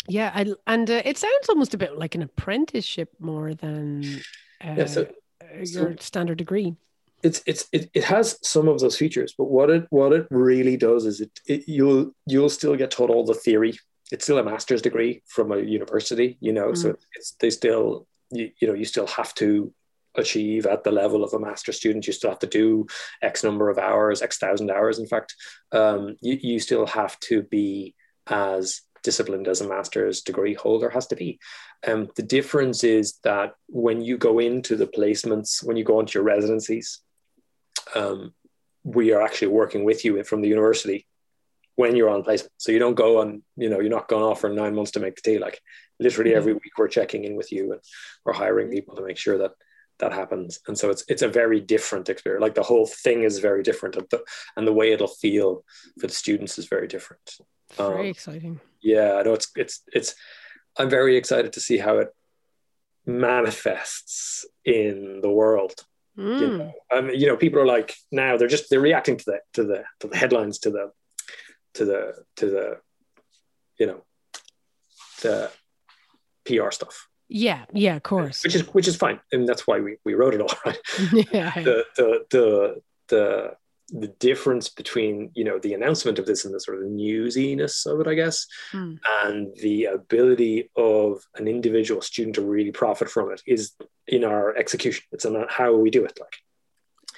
yeah 0.10 0.32
I, 0.36 0.54
and 0.68 0.90
uh, 0.90 1.02
it 1.06 1.18
sounds 1.18 1.48
almost 1.48 1.74
a 1.74 1.78
bit 1.78 1.98
like 1.98 2.16
an 2.16 2.22
apprenticeship 2.22 3.14
more 3.18 3.54
than 3.54 4.04
uh, 4.64 4.76
yeah, 4.78 4.86
so, 4.86 5.08
your 5.56 5.66
so 5.66 5.96
standard 6.00 6.38
degree. 6.38 6.76
It's 7.24 7.42
it's 7.46 7.68
it, 7.72 7.90
it 7.94 8.04
has 8.04 8.40
some 8.44 8.68
of 8.68 8.80
those 8.82 8.98
features 8.98 9.34
but 9.38 9.46
what 9.46 9.70
it 9.70 9.88
what 9.90 10.12
it 10.12 10.28
really 10.30 10.76
does 10.76 11.06
is 11.06 11.22
it, 11.22 11.32
it 11.46 11.64
you'll 11.68 12.12
you'll 12.26 12.50
still 12.50 12.76
get 12.76 12.92
taught 12.92 13.10
all 13.10 13.26
the 13.26 13.34
theory 13.34 13.80
it's 14.12 14.25
still 14.25 14.39
a 14.39 14.44
master's 14.44 14.82
degree 14.82 15.22
from 15.28 15.51
a 15.51 15.60
university, 15.60 16.38
you 16.39 16.51
know, 16.51 16.70
mm. 16.70 16.78
so 16.78 16.96
it's 17.16 17.36
they 17.39 17.50
still 17.50 18.08
you, 18.32 18.51
you 18.60 18.68
know 18.68 18.74
you 18.74 18.86
still 18.86 19.08
have 19.08 19.34
to 19.36 19.74
achieve 20.16 20.66
at 20.66 20.84
the 20.84 20.92
level 20.92 21.24
of 21.24 21.34
a 21.34 21.39
master 21.39 21.72
student. 21.72 22.08
You 22.08 22.13
still 22.13 22.32
have 22.32 22.39
to 22.39 22.48
do 22.48 22.88
x 23.22 23.44
number 23.44 23.70
of 23.70 23.78
hours 23.78 24.22
x 24.22 24.38
thousand 24.38 24.72
hours 24.72 25.00
in 25.00 25.08
fact. 25.08 25.36
Um, 25.72 26.18
you, 26.22 26.38
you 26.42 26.60
still 26.60 26.86
have 26.88 27.20
to 27.22 27.44
be 27.44 27.96
as 28.28 28.82
disciplined 29.04 29.48
as 29.48 29.62
a 29.62 29.68
master's 29.68 30.22
degree 30.22 30.54
holder 30.54 30.89
has 30.89 31.08
to 31.08 31.16
be. 31.16 31.39
Um, 31.88 32.10
the 32.16 32.24
difference 32.24 32.84
is 32.84 33.20
that 33.24 33.54
when 33.68 34.01
you 34.01 34.18
go 34.18 34.39
into 34.39 34.75
the 34.75 34.88
placements 34.88 35.63
when 35.63 35.78
you 35.78 35.86
go 35.86 36.00
into 36.00 36.20
your 36.20 36.25
residencies 36.25 37.00
um, 37.96 38.34
we 38.84 39.13
are 39.13 39.22
actually 39.22 39.48
working 39.48 39.86
with 39.86 40.04
you 40.04 40.22
from 40.24 40.42
the 40.42 40.50
university 40.50 41.08
when 41.80 41.96
you're 41.96 42.10
on 42.10 42.24
placement. 42.24 42.52
So 42.58 42.74
you 42.74 42.80
don't 42.80 42.96
go 43.06 43.22
on, 43.22 43.42
you 43.56 43.70
know, 43.70 43.80
you're 43.80 43.98
not 43.98 44.10
going 44.10 44.22
off 44.22 44.42
for 44.42 44.50
nine 44.50 44.76
months 44.76 44.92
to 44.92 45.00
make 45.00 45.16
the 45.16 45.22
tea. 45.22 45.40
Like 45.40 45.62
literally 45.98 46.36
every 46.36 46.52
week 46.52 46.78
we're 46.78 46.90
checking 46.90 47.24
in 47.24 47.38
with 47.38 47.54
you 47.54 47.72
and 47.72 47.80
we're 48.26 48.34
hiring 48.34 48.70
people 48.70 48.98
to 48.98 49.02
make 49.02 49.16
sure 49.16 49.38
that 49.38 49.52
that 50.00 50.12
happens. 50.12 50.60
And 50.68 50.78
so 50.78 50.90
it's 50.90 51.06
it's 51.08 51.22
a 51.22 51.30
very 51.30 51.62
different 51.62 52.10
experience. 52.10 52.42
Like 52.42 52.56
the 52.56 52.64
whole 52.64 52.86
thing 52.86 53.24
is 53.24 53.40
very 53.40 53.64
different, 53.64 53.96
and 53.96 54.06
the, 54.10 54.22
and 54.58 54.68
the 54.68 54.74
way 54.74 54.92
it'll 54.92 55.08
feel 55.08 55.64
for 56.02 56.08
the 56.08 56.14
students 56.14 56.60
is 56.60 56.68
very 56.68 56.88
different. 56.88 57.38
Very 57.78 58.00
um, 58.02 58.06
exciting. 58.08 58.60
Yeah, 58.82 59.14
I 59.14 59.24
know 59.24 59.34
it's 59.34 59.50
it's 59.56 59.82
it's. 59.94 60.16
I'm 60.78 60.90
very 60.90 61.16
excited 61.16 61.54
to 61.54 61.62
see 61.62 61.78
how 61.78 62.00
it 62.00 62.10
manifests 63.06 64.46
in 64.66 65.22
the 65.22 65.32
world. 65.32 65.76
Mm. 66.18 66.40
You 66.42 66.58
know, 66.58 66.74
um, 66.94 67.10
you 67.10 67.28
know, 67.28 67.38
people 67.38 67.60
are 67.62 67.66
like 67.78 67.96
now 68.12 68.36
they're 68.36 68.56
just 68.56 68.70
they're 68.70 68.88
reacting 68.92 69.16
to 69.16 69.26
the 69.26 69.40
to 69.54 69.64
the 69.64 69.84
to 70.02 70.08
the 70.08 70.18
headlines 70.18 70.60
to 70.60 70.72
the 70.72 70.92
to 71.80 71.86
the 71.86 72.14
to 72.36 72.46
the 72.46 72.78
you 73.80 73.88
know 73.88 74.04
the 75.22 75.50
PR 76.46 76.72
stuff. 76.72 77.08
Yeah, 77.30 77.66
yeah, 77.74 77.96
of 77.96 78.04
course. 78.04 78.44
Which 78.44 78.56
is 78.56 78.68
which 78.74 78.88
is 78.88 78.98
fine, 78.98 79.20
and 79.32 79.48
that's 79.48 79.66
why 79.66 79.80
we, 79.80 79.96
we 80.04 80.14
wrote 80.14 80.34
it 80.34 80.42
all 80.42 80.54
right. 80.66 80.78
yeah. 81.32 81.54
The 81.56 81.86
the 81.96 82.26
the 82.30 82.82
the 83.08 83.56
the 83.92 84.08
difference 84.20 84.68
between 84.68 85.32
you 85.36 85.46
know 85.46 85.58
the 85.58 85.74
announcement 85.74 86.20
of 86.20 86.26
this 86.26 86.44
and 86.44 86.54
the 86.54 86.60
sort 86.60 86.80
of 86.80 86.90
newsiness 86.90 87.86
of 87.86 88.02
it, 88.02 88.08
I 88.08 88.14
guess, 88.16 88.46
hmm. 88.72 88.96
and 89.24 89.56
the 89.62 89.86
ability 89.86 90.70
of 90.76 91.24
an 91.36 91.48
individual 91.48 92.02
student 92.02 92.36
to 92.36 92.42
really 92.42 92.72
profit 92.72 93.10
from 93.10 93.32
it 93.32 93.42
is 93.48 93.72
in 94.06 94.26
our 94.26 94.56
execution. 94.58 95.06
It's 95.14 95.26
in 95.26 95.46
how 95.48 95.76
we 95.76 95.90
do 95.92 96.04
it, 96.04 96.20
like. 96.20 96.36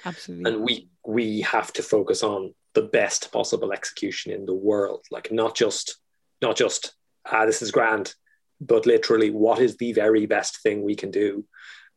Absolutely. 0.04 0.50
And 0.50 0.62
we 0.62 0.88
we 1.04 1.40
have 1.40 1.72
to 1.74 1.82
focus 1.82 2.22
on 2.22 2.54
the 2.74 2.82
best 2.82 3.32
possible 3.32 3.72
execution 3.72 4.32
in 4.32 4.46
the 4.46 4.54
world. 4.54 5.04
Like 5.10 5.30
not 5.32 5.54
just 5.54 5.96
not 6.40 6.56
just 6.56 6.94
ah 7.30 7.46
this 7.46 7.62
is 7.62 7.70
grand 7.70 8.14
but 8.60 8.86
literally 8.86 9.30
what 9.30 9.58
is 9.58 9.76
the 9.76 9.92
very 9.92 10.24
best 10.26 10.62
thing 10.62 10.82
we 10.82 10.94
can 10.94 11.10
do? 11.10 11.44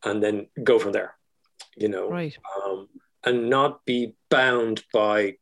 And 0.03 0.21
then 0.21 0.47
go 0.63 0.79
from 0.79 0.91
there 0.93 1.15
you 1.75 1.89
know? 1.89 2.09
Right. 2.09 2.37
Um, 2.65 2.87
and 3.25 3.49
not 3.49 3.85
be 3.85 4.13
bound 4.29 4.83
by 4.93 5.37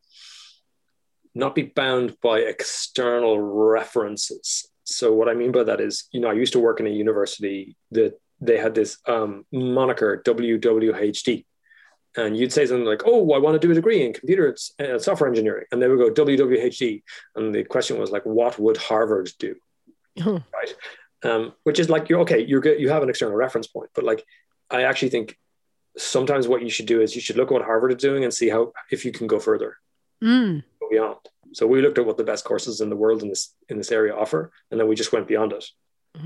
not 1.35 1.55
be 1.55 1.63
bound 1.63 2.15
by 2.21 2.39
external 2.39 3.41
references. 3.41 4.67
So 4.83 5.13
what 5.13 5.29
i 5.29 5.33
mean 5.33 5.51
by 5.51 5.63
that 5.63 5.79
is 5.79 6.07
you 6.11 6.19
know 6.19 6.29
i 6.29 6.33
used 6.33 6.53
to 6.53 6.59
work 6.59 6.79
in 6.79 6.87
a 6.87 6.89
university 6.89 7.75
that 7.91 8.19
they 8.41 8.57
had 8.57 8.75
this 8.75 8.97
um, 9.07 9.45
moniker 9.51 10.21
wwhd 10.25 11.45
and 12.15 12.37
you'd 12.37 12.53
say 12.53 12.65
something 12.65 12.85
like, 12.85 13.03
"Oh, 13.05 13.31
I 13.33 13.39
want 13.39 13.59
to 13.59 13.65
do 13.65 13.71
a 13.71 13.75
degree 13.75 14.05
in 14.05 14.13
computer 14.13 14.55
uh, 14.79 14.99
software 14.99 15.29
engineering," 15.29 15.65
and 15.71 15.81
they 15.81 15.87
would 15.87 16.15
go 16.15 16.25
WWHD, 16.25 17.03
and 17.35 17.53
the 17.53 17.63
question 17.63 17.99
was 17.99 18.11
like, 18.11 18.25
"What 18.25 18.59
would 18.59 18.77
Harvard 18.77 19.31
do?" 19.39 19.55
Right, 20.53 20.75
um, 21.23 21.53
which 21.63 21.79
is 21.79 21.89
like 21.89 22.09
you're 22.09 22.19
okay, 22.21 22.45
you're 22.45 22.61
good, 22.61 22.79
you 22.79 22.89
have 22.89 23.03
an 23.03 23.09
external 23.09 23.35
reference 23.35 23.67
point, 23.67 23.89
but 23.95 24.03
like 24.03 24.23
I 24.69 24.83
actually 24.83 25.09
think 25.09 25.37
sometimes 25.97 26.47
what 26.47 26.61
you 26.61 26.69
should 26.69 26.85
do 26.85 27.01
is 27.01 27.15
you 27.15 27.21
should 27.21 27.35
look 27.35 27.49
at 27.49 27.53
what 27.53 27.63
Harvard 27.63 27.91
is 27.91 27.97
doing 27.97 28.23
and 28.23 28.33
see 28.33 28.49
how 28.49 28.73
if 28.91 29.05
you 29.05 29.11
can 29.11 29.27
go 29.27 29.39
further, 29.39 29.77
mm. 30.23 30.63
go 30.79 30.89
beyond. 30.89 31.17
So 31.53 31.67
we 31.67 31.81
looked 31.81 31.99
at 31.99 32.05
what 32.05 32.17
the 32.17 32.23
best 32.23 32.45
courses 32.45 32.81
in 32.81 32.89
the 32.89 32.95
world 32.95 33.21
in 33.21 33.29
this 33.29 33.53
in 33.69 33.77
this 33.77 33.91
area 33.91 34.15
offer, 34.15 34.51
and 34.71 34.79
then 34.79 34.87
we 34.87 34.95
just 34.95 35.13
went 35.13 35.27
beyond 35.27 35.53
it. 35.53 35.65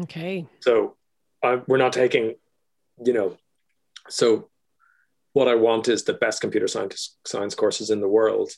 Okay. 0.01 0.45
So 0.59 0.95
uh, 1.43 1.57
we're 1.67 1.77
not 1.77 1.93
taking, 1.93 2.35
you 3.03 3.13
know, 3.13 3.37
so 4.09 4.49
what 5.37 5.47
I 5.47 5.53
want 5.53 5.87
is 5.87 6.03
the 6.03 6.13
best 6.25 6.41
computer 6.41 6.67
science 6.67 7.15
science 7.23 7.53
courses 7.53 7.91
in 7.91 8.01
the 8.01 8.13
world 8.17 8.49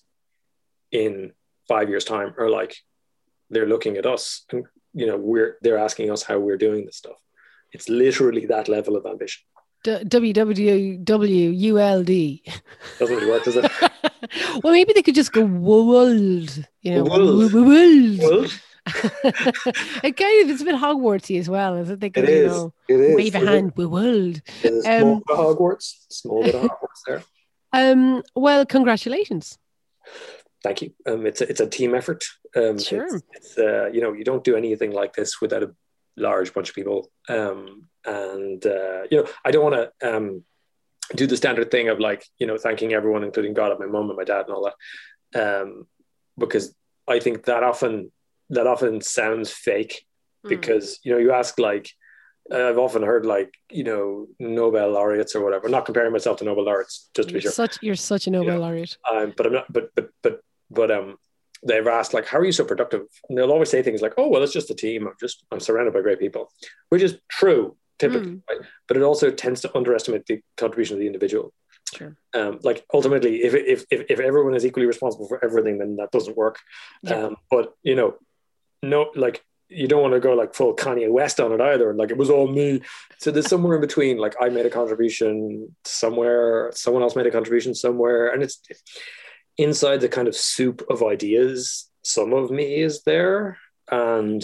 in 0.93 1.33
five 1.67 1.89
years' 1.89 2.05
time 2.05 2.33
are 2.37 2.49
like 2.49 2.73
they're 3.49 3.67
looking 3.73 3.97
at 3.97 4.05
us 4.05 4.45
and 4.51 4.65
you 4.93 5.05
know 5.05 5.17
we're 5.17 5.57
they're 5.61 5.83
asking 5.87 6.09
us 6.09 6.23
how 6.23 6.39
we're 6.39 6.63
doing 6.67 6.85
this 6.85 6.95
stuff. 6.95 7.19
It's 7.73 7.89
literally 7.89 8.45
that 8.45 8.69
level 8.69 8.95
of 8.95 9.05
ambition. 9.05 9.43
WWWULD. 9.85 11.03
Doesn't 12.97 13.15
really 13.15 13.29
work, 13.31 13.43
does 13.43 13.57
it? 13.57 13.71
well, 14.63 14.73
maybe 14.73 14.93
they 14.93 15.03
could 15.03 15.15
just 15.15 15.33
go 15.33 15.43
world. 15.45 16.65
You 16.81 16.91
know, 16.95 17.03
world. 17.03 17.53
world. 17.53 18.51
it 20.03 20.17
kind 20.17 20.43
of 20.43 20.49
it's 20.49 20.61
a 20.61 20.65
bit 20.65 20.75
Hogwartsy 20.75 21.39
as 21.39 21.49
well, 21.49 21.75
is 21.75 21.89
it? 21.89 21.99
They 21.99 22.09
can, 22.09 22.23
it 22.23 22.29
is. 22.29 22.51
You 22.51 22.57
know, 22.57 22.73
it 22.87 22.99
is. 22.99 23.15
Wave 23.15 23.35
a 23.35 23.39
hand, 23.39 23.73
we 23.75 23.85
world. 23.85 24.41
Um, 24.65 24.81
small 24.81 25.21
bit 25.25 25.37
of 25.37 25.57
Hogwarts. 25.57 25.95
Small 26.09 26.43
bit 26.43 26.55
of 26.55 26.61
Hogwarts 26.71 27.01
there. 27.07 27.23
Um. 27.73 28.23
Well, 28.35 28.65
congratulations. 28.65 29.57
Thank 30.63 30.81
you. 30.81 30.93
Um. 31.05 31.25
It's 31.25 31.41
a, 31.41 31.49
it's 31.49 31.59
a 31.59 31.67
team 31.67 31.95
effort. 31.95 32.25
Um. 32.55 32.79
Sure. 32.79 33.05
It's, 33.05 33.23
it's 33.33 33.57
uh. 33.57 33.89
You 33.93 34.01
know, 34.01 34.13
you 34.13 34.23
don't 34.23 34.43
do 34.43 34.55
anything 34.55 34.91
like 34.91 35.13
this 35.13 35.41
without 35.41 35.63
a 35.63 35.73
large 36.17 36.53
bunch 36.53 36.69
of 36.69 36.75
people. 36.75 37.11
Um. 37.27 37.87
And 38.05 38.65
uh. 38.65 39.03
You 39.11 39.17
know, 39.17 39.27
I 39.45 39.51
don't 39.51 39.71
want 39.71 39.91
to 40.01 40.15
um 40.15 40.43
do 41.15 41.25
the 41.27 41.37
standard 41.37 41.71
thing 41.71 41.89
of 41.89 41.99
like 41.99 42.23
you 42.37 42.47
know 42.47 42.57
thanking 42.57 42.93
everyone, 42.93 43.23
including 43.23 43.53
God, 43.53 43.71
and 43.71 43.79
my 43.79 43.85
mom 43.85 44.09
and 44.09 44.17
my 44.17 44.23
dad 44.23 44.45
and 44.47 44.55
all 44.55 44.71
that. 45.33 45.61
Um. 45.61 45.87
Because 46.37 46.73
I 47.07 47.19
think 47.19 47.45
that 47.45 47.63
often 47.63 48.11
that 48.49 48.67
often 48.67 49.01
sounds 49.01 49.51
fake 49.51 50.05
mm. 50.45 50.49
because 50.49 50.99
you 51.03 51.11
know 51.11 51.17
you 51.17 51.31
ask 51.31 51.59
like 51.59 51.91
I've 52.51 52.79
often 52.79 53.03
heard 53.03 53.25
like 53.25 53.53
you 53.69 53.83
know 53.83 54.27
Nobel 54.39 54.91
laureates 54.91 55.35
or 55.35 55.43
whatever. 55.43 55.65
I'm 55.65 55.71
not 55.71 55.85
comparing 55.85 56.11
myself 56.11 56.37
to 56.37 56.45
Nobel 56.45 56.65
laureates, 56.65 57.09
just 57.15 57.29
to 57.29 57.33
you're 57.33 57.39
be 57.39 57.43
sure. 57.43 57.51
Such 57.51 57.77
you're 57.81 57.95
such 57.95 58.27
a 58.27 58.31
Nobel 58.31 58.45
you 58.45 58.51
know, 58.53 58.59
laureate. 58.59 58.97
Um, 59.11 59.33
but 59.35 59.45
I'm 59.45 59.53
not. 59.53 59.71
But 59.71 59.89
but 59.95 60.09
but 60.23 60.41
but 60.71 60.91
um, 60.91 61.17
they've 61.65 61.85
asked 61.85 62.13
like, 62.13 62.25
how 62.25 62.39
are 62.39 62.45
you 62.45 62.51
so 62.51 62.65
productive? 62.65 63.01
And 63.27 63.37
they'll 63.37 63.51
always 63.51 63.69
say 63.69 63.83
things 63.83 64.01
like, 64.01 64.13
oh 64.17 64.27
well, 64.27 64.43
it's 64.43 64.53
just 64.53 64.71
a 64.71 64.75
team. 64.75 65.07
I'm 65.07 65.13
just 65.19 65.45
I'm 65.51 65.59
surrounded 65.59 65.93
by 65.93 66.01
great 66.01 66.19
people, 66.19 66.51
which 66.89 67.01
is 67.01 67.17
true 67.29 67.75
typically, 67.99 68.31
mm. 68.31 68.41
right? 68.49 68.59
but 68.87 68.97
it 68.97 69.03
also 69.03 69.29
tends 69.29 69.61
to 69.61 69.77
underestimate 69.77 70.25
the 70.25 70.41
contribution 70.57 70.95
of 70.95 71.01
the 71.01 71.07
individual. 71.07 71.53
Sure. 71.93 72.15
Um, 72.33 72.59
like 72.63 72.85
ultimately, 72.93 73.43
if, 73.43 73.53
if 73.53 73.85
if 73.91 74.05
if 74.09 74.19
everyone 74.19 74.55
is 74.55 74.65
equally 74.65 74.85
responsible 74.85 75.27
for 75.27 75.43
everything, 75.43 75.79
then 75.79 75.97
that 75.97 76.11
doesn't 76.11 76.37
work. 76.37 76.59
Yeah. 77.03 77.25
Um, 77.25 77.35
but 77.49 77.73
you 77.83 77.95
know, 77.95 78.15
no, 78.83 79.11
like 79.15 79.43
you 79.69 79.87
don't 79.87 80.01
want 80.01 80.13
to 80.13 80.19
go 80.19 80.33
like 80.33 80.53
full 80.53 80.75
Kanye 80.75 81.11
West 81.11 81.39
on 81.39 81.51
it 81.51 81.61
either. 81.61 81.93
Like 81.93 82.09
it 82.09 82.17
was 82.17 82.29
all 82.29 82.47
me. 82.47 82.81
So 83.19 83.31
there's 83.31 83.47
somewhere 83.47 83.75
in 83.75 83.81
between. 83.81 84.17
Like 84.17 84.35
I 84.41 84.49
made 84.49 84.65
a 84.65 84.69
contribution 84.69 85.75
somewhere, 85.85 86.71
someone 86.73 87.03
else 87.03 87.15
made 87.15 87.27
a 87.27 87.31
contribution 87.31 87.75
somewhere, 87.75 88.29
and 88.29 88.41
it's 88.41 88.61
inside 89.57 90.01
the 90.01 90.09
kind 90.09 90.27
of 90.27 90.35
soup 90.35 90.83
of 90.89 91.03
ideas. 91.03 91.89
Some 92.01 92.33
of 92.33 92.49
me 92.49 92.81
is 92.81 93.03
there, 93.03 93.57
and 93.91 94.43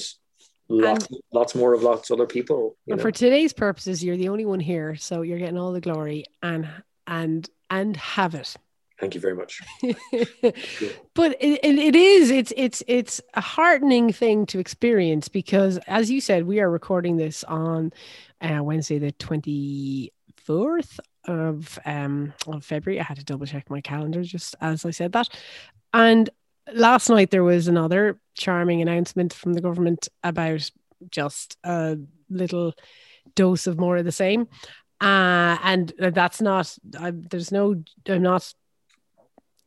lots, 0.68 1.08
lots 1.32 1.56
more 1.56 1.74
of 1.74 1.84
lots 1.84 2.10
of 2.10 2.20
other 2.20 2.28
people. 2.28 2.76
You 2.86 2.94
And 2.94 3.00
know? 3.00 3.02
for 3.04 3.12
today's 3.12 3.54
purposes, 3.54 4.04
you're 4.04 4.18
the 4.18 4.30
only 4.30 4.46
one 4.46 4.60
here, 4.60 4.96
so 4.96 5.22
you're 5.22 5.40
getting 5.40 5.58
all 5.58 5.72
the 5.72 5.82
glory 5.82 6.26
and 6.44 6.70
and 7.08 7.50
and 7.70 7.98
have 7.98 8.36
it. 8.36 8.56
Thank 9.00 9.14
you 9.14 9.20
very 9.20 9.36
much. 9.36 9.62
but 9.82 11.36
it, 11.42 11.60
it, 11.64 11.96
is 11.96 12.32
it's 12.32 12.54
it's 12.56 12.82
it's 12.88 13.22
a 13.34 13.42
heartening 13.42 14.14
thing 14.14 14.46
to 14.48 14.60
experience 14.60 15.28
because 15.28 15.78
as 15.88 16.10
you 16.10 16.22
said 16.22 16.46
we 16.46 16.62
are 16.62 16.70
recording 16.70 17.18
this 17.18 17.44
on 17.44 17.92
uh, 18.42 18.64
wednesday 18.64 18.98
the 18.98 19.12
24th 19.14 21.00
of 21.26 21.78
um 21.86 22.34
of 22.48 22.64
february. 22.64 23.00
I 23.00 23.04
had 23.04 23.18
to 23.18 23.26
double 23.26 23.46
check 23.46 23.70
my 23.70 23.82
calendar 23.82 24.24
just 24.24 24.56
as 24.62 24.86
i 24.86 24.92
said 24.92 25.12
that. 25.12 25.28
And 25.94 26.30
last 26.74 27.10
night 27.10 27.32
there 27.32 27.44
was 27.44 27.68
another 27.68 28.18
charming 28.34 28.82
announcement 28.82 29.34
from 29.34 29.54
the 29.54 29.62
government 29.62 30.08
about 30.24 30.72
just 31.12 31.58
a 31.66 31.98
little 32.30 32.74
dose 33.36 33.68
of 33.68 33.78
more 33.78 33.98
of 33.98 34.06
the 34.06 34.12
same. 34.12 34.48
Uh, 35.02 35.58
and 35.64 35.94
that's 36.00 36.42
not 36.42 36.74
I, 36.98 37.12
there's 37.12 37.52
no 37.52 37.84
i'm 38.08 38.22
not 38.22 38.54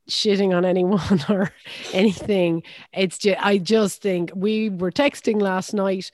shitting 0.09 0.57
on 0.57 0.65
anyone 0.65 1.21
or 1.29 1.53
anything. 1.93 2.63
It's 2.93 3.19
just 3.19 3.45
I 3.45 3.59
just 3.59 4.03
think 4.03 4.33
we 4.35 4.71
were 4.71 4.91
texting 4.91 5.41
last 5.41 5.75
night 5.75 6.11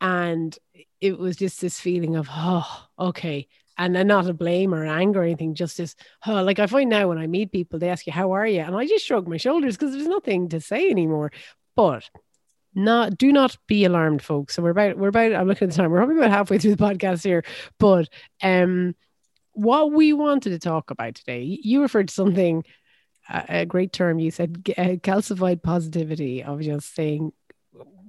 and 0.00 0.56
it 1.00 1.18
was 1.18 1.36
just 1.36 1.60
this 1.60 1.80
feeling 1.80 2.16
of 2.16 2.28
oh 2.30 2.86
okay. 2.98 3.48
And 3.80 3.94
then 3.94 4.08
not 4.08 4.28
a 4.28 4.34
blame 4.34 4.74
or 4.74 4.84
anger 4.84 5.20
or 5.20 5.24
anything 5.24 5.54
just 5.54 5.78
this 5.78 5.94
oh 6.26 6.42
like 6.42 6.58
I 6.58 6.66
find 6.66 6.90
now 6.90 7.08
when 7.08 7.18
I 7.18 7.26
meet 7.26 7.52
people 7.52 7.78
they 7.78 7.90
ask 7.90 8.06
you 8.06 8.12
how 8.12 8.32
are 8.32 8.46
you? 8.46 8.60
And 8.60 8.76
I 8.76 8.86
just 8.86 9.04
shrug 9.04 9.28
my 9.28 9.36
shoulders 9.36 9.76
because 9.76 9.92
there's 9.92 10.06
nothing 10.06 10.48
to 10.50 10.60
say 10.60 10.90
anymore. 10.90 11.32
But 11.76 12.08
not 12.74 13.16
do 13.16 13.32
not 13.32 13.56
be 13.66 13.84
alarmed 13.84 14.22
folks. 14.22 14.54
So 14.54 14.62
we're 14.62 14.70
about 14.70 14.98
we're 14.98 15.08
about 15.08 15.32
I'm 15.32 15.48
looking 15.48 15.68
at 15.68 15.70
the 15.70 15.76
time 15.76 15.90
we're 15.90 15.98
probably 15.98 16.18
about 16.18 16.30
halfway 16.30 16.58
through 16.58 16.74
the 16.74 16.84
podcast 16.94 17.24
here. 17.24 17.44
But 17.78 18.08
um 18.42 18.94
what 19.52 19.90
we 19.90 20.12
wanted 20.12 20.50
to 20.50 20.58
talk 20.58 20.90
about 20.90 21.14
today 21.14 21.58
you 21.62 21.82
referred 21.82 22.08
to 22.08 22.14
something 22.14 22.64
a 23.28 23.66
great 23.66 23.92
term. 23.92 24.18
You 24.18 24.30
said 24.30 24.62
uh, 24.76 24.96
calcified 25.02 25.62
positivity 25.62 26.42
of 26.42 26.60
just 26.60 26.94
saying 26.94 27.32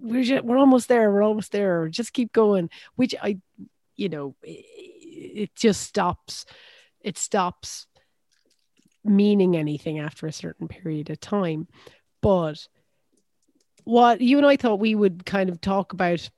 we're 0.01 0.23
just, 0.23 0.45
we're 0.45 0.57
almost 0.57 0.87
there 0.87 1.11
we're 1.11 1.21
almost 1.21 1.51
there 1.51 1.89
just 1.89 2.13
keep 2.13 2.31
going 2.31 2.69
which 2.95 3.13
i 3.21 3.37
you 3.97 4.07
know 4.07 4.33
it, 4.43 5.53
just 5.55 5.81
stops 5.81 6.45
it 7.01 7.17
stops 7.17 7.85
meaning 9.03 9.55
anything 9.55 9.99
after 9.99 10.27
a 10.27 10.33
certain 10.33 10.67
period 10.67 11.09
of 11.09 11.19
time. 11.19 11.67
But 12.21 12.67
what 13.85 14.21
you 14.21 14.37
and 14.37 14.45
i 14.45 14.55
thought 14.55 14.79
we 14.79 14.93
would 14.93 15.25
kind 15.25 15.49
of 15.49 15.61
talk 15.61 15.93
about 15.93 16.29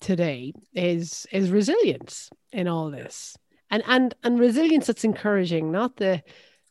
today 0.00 0.52
is 0.74 1.26
is 1.30 1.50
resilience 1.50 2.30
in 2.52 2.68
all 2.68 2.90
this. 2.90 3.36
And 3.70 3.82
and 3.86 4.14
and 4.22 4.38
resilience 4.38 4.86
that's 4.86 5.04
encouraging 5.04 5.72
not 5.72 5.96
the 5.96 6.22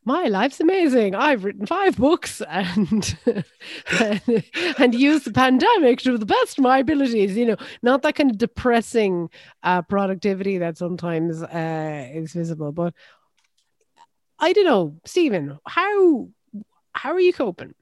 my 0.05 0.25
life's 0.27 0.59
amazing. 0.59 1.15
I've 1.15 1.43
written 1.43 1.65
five 1.65 1.97
books 1.97 2.41
and 2.47 3.17
and, 3.99 4.21
and 4.77 4.95
used 4.95 5.25
the 5.25 5.31
pandemic 5.33 5.99
to 6.01 6.17
the 6.17 6.25
best 6.25 6.57
of 6.57 6.63
my 6.63 6.77
abilities. 6.79 7.35
You 7.35 7.45
know, 7.47 7.57
not 7.81 8.03
that 8.03 8.15
kind 8.15 8.29
of 8.31 8.37
depressing 8.37 9.29
uh, 9.63 9.81
productivity 9.81 10.59
that 10.59 10.77
sometimes 10.77 11.41
uh, 11.41 12.09
is 12.13 12.33
visible. 12.33 12.71
But 12.71 12.93
I 14.39 14.53
don't 14.53 14.65
know, 14.65 14.99
Stephen, 15.05 15.57
how 15.65 16.29
how 16.93 17.11
are 17.11 17.19
you 17.19 17.33
coping? 17.33 17.73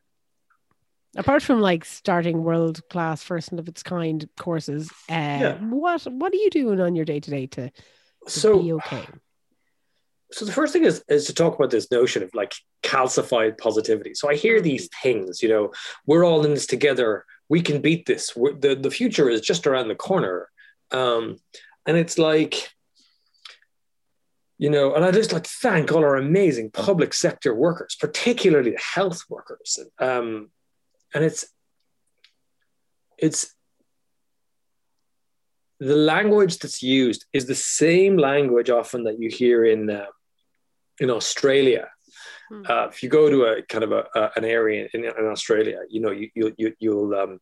Apart 1.15 1.43
from 1.43 1.61
like 1.61 1.85
starting 1.85 2.43
world 2.43 2.81
class, 2.89 3.21
first 3.21 3.51
of 3.53 3.67
its 3.67 3.83
kind 3.83 4.27
courses, 4.37 4.89
uh, 5.09 5.13
Yeah. 5.13 5.57
what 5.59 6.03
what 6.05 6.33
are 6.33 6.37
you 6.37 6.49
doing 6.49 6.79
on 6.81 6.95
your 6.95 7.05
day 7.05 7.19
to 7.19 7.29
day 7.29 7.47
to 7.47 7.71
So 8.27 8.61
be 8.61 8.73
okay? 8.73 9.05
So 10.33 10.45
the 10.45 10.51
first 10.51 10.73
thing 10.73 10.83
is 10.83 11.03
is 11.07 11.25
to 11.25 11.33
talk 11.33 11.55
about 11.55 11.69
this 11.69 11.91
notion 11.91 12.23
of 12.23 12.31
like 12.33 12.53
calcified 12.81 13.57
positivity. 13.57 14.13
So 14.15 14.29
I 14.29 14.35
hear 14.35 14.61
these 14.61 14.89
things, 15.01 15.43
you 15.43 15.49
know, 15.49 15.71
we're 16.05 16.25
all 16.25 16.43
in 16.43 16.53
this 16.53 16.65
together. 16.65 17.25
We 17.49 17.61
can 17.61 17.81
beat 17.81 18.05
this. 18.05 18.35
We're, 18.35 18.53
the 18.53 18.75
the 18.75 18.91
future 18.91 19.29
is 19.29 19.41
just 19.41 19.67
around 19.67 19.87
the 19.87 19.95
corner, 19.95 20.49
um, 20.91 21.37
and 21.85 21.97
it's 21.97 22.17
like, 22.17 22.69
you 24.57 24.69
know, 24.69 24.95
and 24.95 25.05
I 25.05 25.11
just 25.11 25.33
like 25.33 25.45
thank 25.45 25.91
all 25.91 26.03
our 26.03 26.15
amazing 26.15 26.71
public 26.71 27.13
sector 27.13 27.53
workers, 27.53 27.95
particularly 27.99 28.71
the 28.71 28.81
health 28.95 29.21
workers, 29.29 29.79
um, 29.99 30.49
and 31.13 31.23
it's 31.23 31.45
it's 33.19 33.53
the 35.79 35.95
language 35.95 36.59
that's 36.59 36.81
used 36.81 37.25
is 37.33 37.45
the 37.45 37.55
same 37.55 38.17
language 38.17 38.69
often 38.69 39.03
that 39.03 39.19
you 39.19 39.29
hear 39.29 39.65
in 39.65 39.89
uh, 39.89 40.05
in 40.99 41.09
Australia. 41.09 41.89
Hmm. 42.49 42.63
Uh, 42.69 42.87
if 42.87 43.01
you 43.03 43.09
go 43.09 43.29
to 43.29 43.45
a 43.45 43.61
kind 43.63 43.83
of 43.83 43.91
a, 43.91 44.05
a 44.15 44.31
an 44.35 44.45
area 44.45 44.87
in, 44.93 45.05
in 45.05 45.25
Australia, 45.25 45.79
you 45.89 46.01
know 46.01 46.11
you, 46.11 46.29
you, 46.35 46.53
you 46.57 46.73
you'll 46.79 47.15
um, 47.15 47.39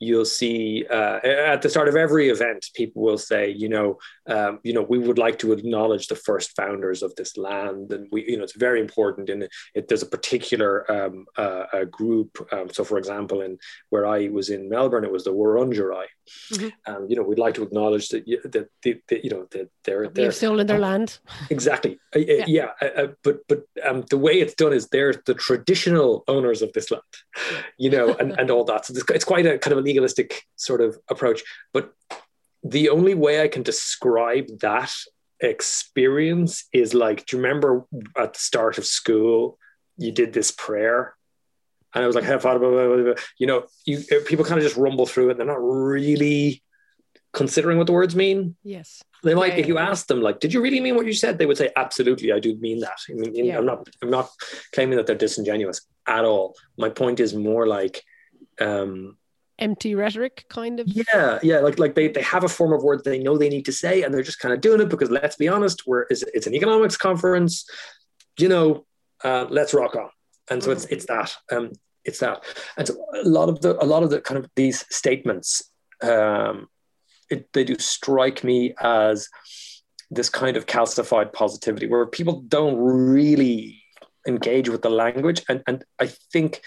you'll 0.00 0.24
see 0.24 0.86
uh, 0.90 1.18
at 1.24 1.62
the 1.62 1.68
start 1.68 1.88
of 1.88 1.96
every 1.96 2.28
event, 2.28 2.66
people 2.74 3.02
will 3.02 3.18
say, 3.18 3.50
you 3.50 3.68
know, 3.68 3.98
um, 4.26 4.60
you 4.62 4.72
know, 4.72 4.82
we 4.82 4.98
would 4.98 5.18
like 5.18 5.38
to 5.40 5.52
acknowledge 5.52 6.06
the 6.06 6.14
first 6.14 6.54
founders 6.54 7.02
of 7.02 7.14
this 7.16 7.36
land, 7.36 7.92
and 7.92 8.08
we, 8.12 8.28
you 8.28 8.36
know, 8.36 8.44
it's 8.44 8.56
very 8.56 8.80
important. 8.80 9.30
And 9.30 9.48
it, 9.74 9.88
there's 9.88 10.02
a 10.02 10.06
particular 10.06 10.90
um, 10.90 11.26
uh, 11.36 11.64
a 11.72 11.86
group. 11.86 12.46
Um, 12.52 12.70
so, 12.70 12.84
for 12.84 12.98
example, 12.98 13.40
in 13.40 13.58
where 13.90 14.06
I 14.06 14.28
was 14.28 14.50
in 14.50 14.68
Melbourne, 14.68 15.04
it 15.04 15.12
was 15.12 15.24
the 15.24 15.32
Wurundjeri. 15.32 16.06
Mhm. 16.52 16.72
Um, 16.86 17.06
you 17.08 17.16
know, 17.16 17.22
we'd 17.22 17.38
like 17.38 17.54
to 17.54 17.62
acknowledge 17.62 18.08
that 18.10 18.26
that, 18.44 18.68
that, 18.82 19.00
that 19.08 19.24
you 19.24 19.30
know 19.30 19.46
that 19.52 19.70
they're 19.84 20.08
they're 20.08 20.32
stolen 20.32 20.66
their 20.66 20.78
land. 20.78 21.18
exactly 21.50 21.98
Uh, 22.16 22.20
uh, 22.20 22.44
yeah, 22.46 22.70
uh, 22.80 22.86
uh, 22.96 23.06
but 23.22 23.46
but 23.48 23.64
um, 23.86 24.02
the 24.08 24.16
way 24.16 24.40
it's 24.40 24.54
done 24.54 24.72
is 24.72 24.88
they're 24.88 25.12
the 25.26 25.34
traditional 25.34 26.24
owners 26.26 26.62
of 26.62 26.72
this 26.72 26.90
land 26.90 27.02
you 27.78 27.90
know 27.90 28.14
and, 28.14 28.32
and 28.38 28.50
all 28.50 28.64
that 28.64 28.86
so 28.86 28.94
it's, 28.94 29.04
it's 29.10 29.24
quite 29.26 29.44
a 29.44 29.58
kind 29.58 29.72
of 29.72 29.78
a 29.78 29.82
legalistic 29.88 30.30
sort 30.56 30.80
of 30.80 30.90
approach 31.08 31.40
but 31.72 31.84
the 32.76 32.88
only 32.96 33.14
way 33.24 33.34
i 33.42 33.48
can 33.48 33.62
describe 33.62 34.46
that 34.60 34.92
experience 35.40 36.52
is 36.72 36.94
like 37.04 37.18
do 37.26 37.36
you 37.36 37.42
remember 37.42 37.70
at 38.16 38.34
the 38.34 38.40
start 38.50 38.78
of 38.78 38.84
school 38.84 39.58
you 39.96 40.10
did 40.12 40.32
this 40.32 40.50
prayer 40.50 41.14
and 41.94 42.04
I 42.04 42.06
was 42.06 42.14
like, 42.14 42.24
"Have 42.24 42.42
blah, 42.42 42.58
blah, 42.58 42.68
blah, 42.68 42.86
blah, 42.86 43.02
blah." 43.02 43.14
you 43.38 43.46
know, 43.46 43.64
you 43.86 43.96
people 44.26 44.44
kind 44.44 44.58
of 44.58 44.64
just 44.64 44.76
rumble 44.76 45.06
through 45.06 45.28
it. 45.28 45.30
And 45.32 45.40
they're 45.40 45.46
not 45.46 45.62
really 45.62 46.62
considering 47.32 47.78
what 47.78 47.86
the 47.86 47.92
words 47.92 48.14
mean. 48.14 48.56
Yes. 48.62 49.02
They 49.22 49.34
might, 49.34 49.54
Yeah, 49.54 49.60
if 49.60 49.66
you 49.68 49.74
yeah. 49.76 49.90
ask 49.90 50.06
them, 50.06 50.20
like, 50.22 50.40
did 50.40 50.52
you 50.52 50.62
really 50.62 50.80
mean 50.80 50.96
what 50.96 51.06
you 51.06 51.12
said? 51.12 51.38
They 51.38 51.46
would 51.46 51.56
say, 51.56 51.70
absolutely, 51.76 52.32
I 52.32 52.40
do 52.40 52.56
mean 52.56 52.80
that. 52.80 52.98
I 53.08 53.12
mean, 53.14 53.34
Yeah. 53.34 53.58
I'm 53.58 53.66
not, 53.66 53.88
I'm 54.02 54.10
not 54.10 54.28
claiming 54.72 54.96
that 54.96 55.06
they're 55.06 55.16
disingenuous 55.16 55.80
at 56.06 56.24
all. 56.24 56.56
My 56.76 56.88
point 56.88 57.20
is 57.20 57.34
more 57.34 57.66
like, 57.66 58.02
um, 58.60 59.17
Empty 59.58 59.96
rhetoric, 59.96 60.44
kind 60.48 60.78
of. 60.78 60.86
yeah, 60.86 61.40
yeah, 61.42 61.58
like 61.58 61.80
like 61.80 61.96
they, 61.96 62.06
they 62.08 62.22
have 62.22 62.44
a 62.44 62.48
form 62.48 62.72
of 62.72 62.84
words 62.84 63.02
they 63.02 63.18
know 63.18 63.36
they 63.36 63.48
need 63.48 63.64
to 63.64 63.72
say, 63.72 64.02
and 64.02 64.14
they're 64.14 64.22
just 64.22 64.38
kind 64.38 64.54
of 64.54 64.60
doing 64.60 64.80
it 64.80 64.88
because 64.88 65.10
let's 65.10 65.34
be 65.34 65.48
honest, 65.48 65.84
we're 65.84 66.02
it's, 66.10 66.22
it's 66.32 66.46
an 66.46 66.54
economics 66.54 66.96
conference, 66.96 67.68
you 68.38 68.48
know, 68.48 68.86
uh, 69.24 69.46
let's 69.50 69.74
rock 69.74 69.96
on. 69.96 70.10
And 70.48 70.62
so 70.62 70.70
it's 70.70 70.84
it's 70.86 71.06
that, 71.06 71.34
um, 71.50 71.72
it's 72.04 72.20
that, 72.20 72.44
and 72.76 72.86
so 72.86 72.94
a 73.24 73.28
lot 73.28 73.48
of 73.48 73.60
the 73.60 73.82
a 73.82 73.84
lot 73.84 74.04
of 74.04 74.10
the 74.10 74.20
kind 74.20 74.38
of 74.38 74.48
these 74.54 74.84
statements, 74.94 75.72
um, 76.02 76.68
it, 77.28 77.52
they 77.52 77.64
do 77.64 77.76
strike 77.78 78.44
me 78.44 78.74
as 78.80 79.28
this 80.10 80.30
kind 80.30 80.56
of 80.56 80.66
calcified 80.66 81.32
positivity 81.32 81.88
where 81.88 82.06
people 82.06 82.42
don't 82.42 82.76
really 82.76 83.82
engage 84.26 84.68
with 84.68 84.82
the 84.82 84.90
language, 84.90 85.42
and 85.48 85.62
and 85.66 85.84
I 85.98 86.06
think 86.32 86.62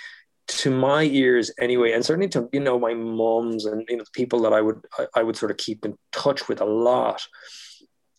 to 0.51 0.69
my 0.69 1.03
ears 1.03 1.51
anyway, 1.59 1.93
and 1.93 2.05
certainly 2.05 2.29
to 2.29 2.49
you 2.51 2.59
know 2.59 2.77
my 2.79 2.93
mom's 2.93 3.65
and 3.65 3.85
you 3.89 3.97
know 3.97 4.03
people 4.13 4.41
that 4.41 4.53
I 4.53 4.61
would 4.61 4.81
I, 4.99 5.07
I 5.15 5.23
would 5.23 5.37
sort 5.37 5.51
of 5.51 5.57
keep 5.57 5.85
in 5.85 5.97
touch 6.11 6.47
with 6.47 6.61
a 6.61 6.65
lot, 6.65 7.21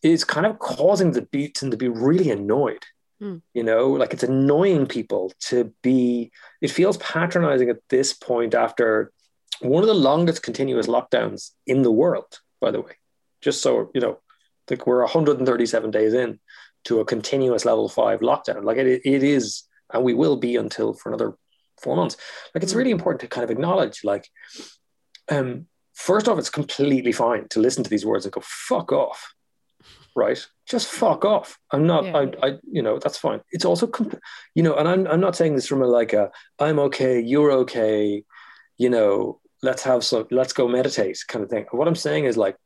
is 0.02 0.24
kind 0.24 0.46
of 0.46 0.58
causing 0.58 1.12
the 1.12 1.22
beats 1.22 1.62
and 1.62 1.70
to 1.70 1.76
be 1.76 1.88
really 1.88 2.30
annoyed. 2.30 2.84
Hmm. 3.20 3.38
You 3.54 3.62
know, 3.62 3.90
like 3.90 4.12
it's 4.12 4.22
annoying 4.22 4.86
people 4.86 5.32
to 5.48 5.72
be. 5.82 6.32
It 6.60 6.70
feels 6.70 6.96
patronizing 6.98 7.70
at 7.70 7.78
this 7.88 8.12
point 8.12 8.54
after 8.54 9.12
one 9.60 9.82
of 9.82 9.88
the 9.88 9.94
longest 9.94 10.42
continuous 10.42 10.86
lockdowns 10.86 11.50
in 11.66 11.82
the 11.82 11.92
world. 11.92 12.40
By 12.60 12.70
the 12.70 12.80
way, 12.80 12.92
just 13.40 13.62
so 13.62 13.90
you 13.94 14.00
know, 14.00 14.20
like 14.70 14.86
we're 14.86 15.00
137 15.00 15.90
days 15.90 16.14
in. 16.14 16.40
to 16.84 17.00
a 17.00 17.04
continuous 17.04 17.64
level 17.64 17.88
five 17.88 18.20
lockdown. 18.20 18.64
Like 18.64 18.78
it, 18.78 19.02
it 19.04 19.22
is, 19.22 19.64
and 19.92 20.02
we 20.02 20.14
will 20.14 20.36
be 20.36 20.56
until 20.56 20.94
for 20.94 21.10
another 21.10 21.36
four 21.82 21.96
months. 21.96 22.16
Like 22.54 22.62
it's 22.62 22.74
really 22.74 22.90
important 22.90 23.20
to 23.20 23.28
kind 23.28 23.44
of 23.44 23.50
acknowledge, 23.50 24.04
like, 24.04 24.28
um, 25.30 25.66
first 25.94 26.28
off, 26.28 26.38
it's 26.38 26.50
completely 26.50 27.12
fine 27.12 27.48
to 27.48 27.60
listen 27.60 27.84
to 27.84 27.90
these 27.90 28.06
words 28.06 28.24
and 28.24 28.32
go 28.32 28.42
fuck 28.44 28.92
off, 28.92 29.34
right? 30.16 30.44
Just 30.66 30.88
fuck 30.88 31.24
off. 31.24 31.58
I'm 31.70 31.86
not. 31.86 32.04
Yeah. 32.04 32.16
I, 32.16 32.46
I, 32.46 32.58
you 32.70 32.82
know, 32.82 32.98
that's 32.98 33.18
fine. 33.18 33.40
It's 33.50 33.64
also, 33.64 33.86
com- 33.86 34.12
you 34.54 34.62
know, 34.62 34.74
and 34.76 34.88
I'm, 34.88 35.06
I'm 35.06 35.20
not 35.20 35.36
saying 35.36 35.54
this 35.54 35.66
from 35.66 35.82
a 35.82 35.86
like 35.86 36.12
a 36.12 36.30
I'm 36.58 36.78
okay, 36.78 37.20
you're 37.20 37.52
okay, 37.52 38.24
you 38.78 38.90
know, 38.90 39.40
let's 39.62 39.82
have 39.82 40.04
some, 40.04 40.26
let's 40.30 40.52
go 40.52 40.68
meditate 40.68 41.18
kind 41.28 41.44
of 41.44 41.50
thing. 41.50 41.66
What 41.70 41.88
I'm 41.88 41.94
saying 41.94 42.24
is 42.24 42.36
like 42.36 42.56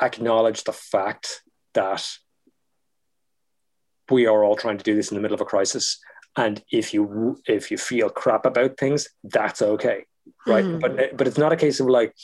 acknowledge 0.00 0.64
the 0.64 0.72
fact 0.72 1.42
that 1.74 2.08
we 4.10 4.26
are 4.26 4.44
all 4.44 4.56
trying 4.56 4.78
to 4.78 4.84
do 4.84 4.94
this 4.94 5.10
in 5.10 5.14
the 5.14 5.20
middle 5.22 5.34
of 5.34 5.40
a 5.40 5.44
crisis 5.46 5.98
and 6.36 6.62
if 6.70 6.94
you 6.94 7.40
if 7.46 7.70
you 7.70 7.78
feel 7.78 8.08
crap 8.08 8.46
about 8.46 8.76
things 8.78 9.08
that's 9.24 9.62
okay 9.62 10.04
right? 10.46 10.64
Mhm. 10.64 10.80
but 10.80 11.16
but 11.16 11.26
it's 11.26 11.38
not 11.38 11.52
a 11.52 11.56
case 11.56 11.80
of 11.80 11.86
like 11.86 12.14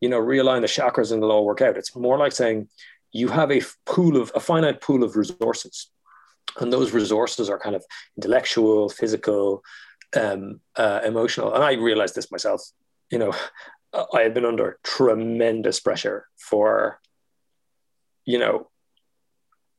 you 0.00 0.08
know 0.08 0.20
realign 0.20 0.60
the 0.60 0.66
chakras 0.66 1.12
and 1.12 1.22
it'll 1.22 1.32
all 1.32 1.46
work 1.46 1.60
out. 1.62 1.76
It's 1.76 1.94
more 1.96 2.18
like 2.18 2.32
saying 2.32 2.68
you 3.12 3.28
have 3.28 3.50
a 3.50 3.62
pool 3.84 4.16
of 4.16 4.32
a 4.34 4.40
finite 4.40 4.80
pool 4.80 5.02
of 5.02 5.16
resources. 5.16 5.88
And 6.58 6.72
those 6.72 6.92
resources 6.92 7.48
are 7.48 7.58
kind 7.58 7.74
of 7.76 7.84
intellectual 8.16 8.88
physical 8.88 9.62
um, 10.16 10.60
uh, 10.76 11.00
emotional. 11.04 11.54
And 11.54 11.64
i 11.64 11.72
realized 11.74 12.14
this 12.14 12.30
myself 12.30 12.62
you 13.10 13.18
know 13.18 13.32
i 14.14 14.20
had 14.20 14.34
been 14.34 14.44
under 14.44 14.78
tremendous 14.82 15.80
pressure 15.80 16.26
for 16.36 16.98
you 18.24 18.38
know 18.38 18.68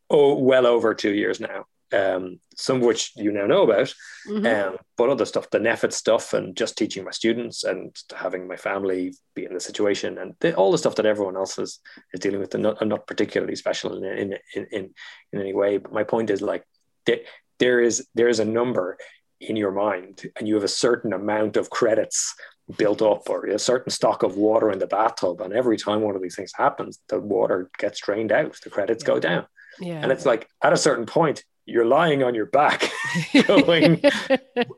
oh 0.09 0.35
well 0.35 0.65
over 0.65 0.93
two 0.93 1.13
years 1.13 1.39
now 1.39 1.65
um, 1.93 2.39
some 2.55 2.77
of 2.77 2.83
which 2.83 3.11
you 3.15 3.31
now 3.31 3.45
know 3.45 3.63
about 3.63 3.93
Mhm. 4.27 4.45
um, 4.67 4.77
but 4.97 5.09
other 5.09 5.25
stuff, 5.25 5.49
the 5.49 5.59
NEFIT 5.59 5.93
stuff, 5.93 6.33
and 6.33 6.55
just 6.55 6.77
teaching 6.77 7.03
my 7.03 7.11
students 7.11 7.63
and 7.63 7.95
having 8.15 8.47
my 8.47 8.55
family 8.55 9.13
be 9.35 9.45
in 9.45 9.53
the 9.53 9.59
situation, 9.59 10.17
and 10.17 10.35
the, 10.39 10.55
all 10.55 10.71
the 10.71 10.77
stuff 10.77 10.95
that 10.95 11.05
everyone 11.05 11.35
else 11.35 11.57
is 11.59 11.79
is 12.13 12.19
dealing 12.19 12.39
with. 12.39 12.53
And 12.53 12.63
not, 12.63 12.77
I'm 12.81 12.89
not 12.89 13.07
particularly 13.07 13.55
special 13.55 14.03
in 14.03 14.03
in, 14.03 14.37
in 14.55 14.93
in 15.31 15.39
any 15.39 15.53
way. 15.53 15.77
But 15.77 15.93
my 15.93 16.03
point 16.03 16.29
is 16.29 16.41
like 16.41 16.63
there, 17.05 17.21
there 17.59 17.79
is 17.79 18.07
there 18.15 18.29
is 18.29 18.39
a 18.39 18.45
number 18.45 18.97
in 19.39 19.55
your 19.55 19.71
mind, 19.71 20.25
and 20.35 20.47
you 20.47 20.55
have 20.55 20.63
a 20.63 20.79
certain 20.87 21.11
amount 21.13 21.57
of 21.57 21.69
credits 21.69 22.33
built 22.77 23.01
up, 23.01 23.29
or 23.29 23.45
a 23.45 23.59
certain 23.59 23.91
stock 23.91 24.23
of 24.23 24.37
water 24.37 24.71
in 24.71 24.79
the 24.79 24.87
bathtub, 24.87 25.41
and 25.41 25.53
every 25.53 25.75
time 25.77 26.01
one 26.01 26.15
of 26.15 26.21
these 26.21 26.35
things 26.35 26.53
happens, 26.55 26.99
the 27.09 27.19
water 27.19 27.69
gets 27.77 27.99
drained 27.99 28.31
out, 28.31 28.57
the 28.63 28.69
credits 28.69 29.03
go 29.03 29.19
down, 29.19 29.45
yeah. 29.81 29.99
and 30.01 30.11
it's 30.13 30.25
like 30.25 30.47
at 30.61 30.71
a 30.73 30.77
certain 30.77 31.05
point. 31.05 31.43
You're 31.65 31.85
lying 31.85 32.23
on 32.23 32.35
your 32.35 32.45
back, 32.47 32.91
going, 33.47 34.01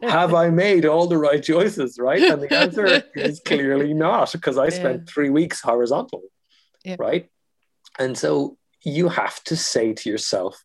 have 0.04 0.36
I 0.36 0.50
made 0.52 0.86
all 0.86 1.08
the 1.08 1.17
right 1.17 1.41
choices? 1.43 1.98
Right. 2.00 2.21
And 2.21 2.41
the 2.43 2.54
answer 2.54 3.04
is 3.15 3.39
clearly 3.45 3.93
not 3.93 4.32
because 4.32 4.58
I 4.58 4.69
spent 4.69 5.02
Yeah. 5.06 5.12
three 5.13 5.30
weeks 5.32 5.62
horizontal. 5.62 6.21
Yeah. 6.84 6.98
Right. 7.00 7.30
And 7.98 8.15
so 8.15 8.58
you 8.84 9.10
have 9.10 9.43
to 9.45 9.56
say 9.56 9.93
to 9.93 10.10
yourself, 10.10 10.63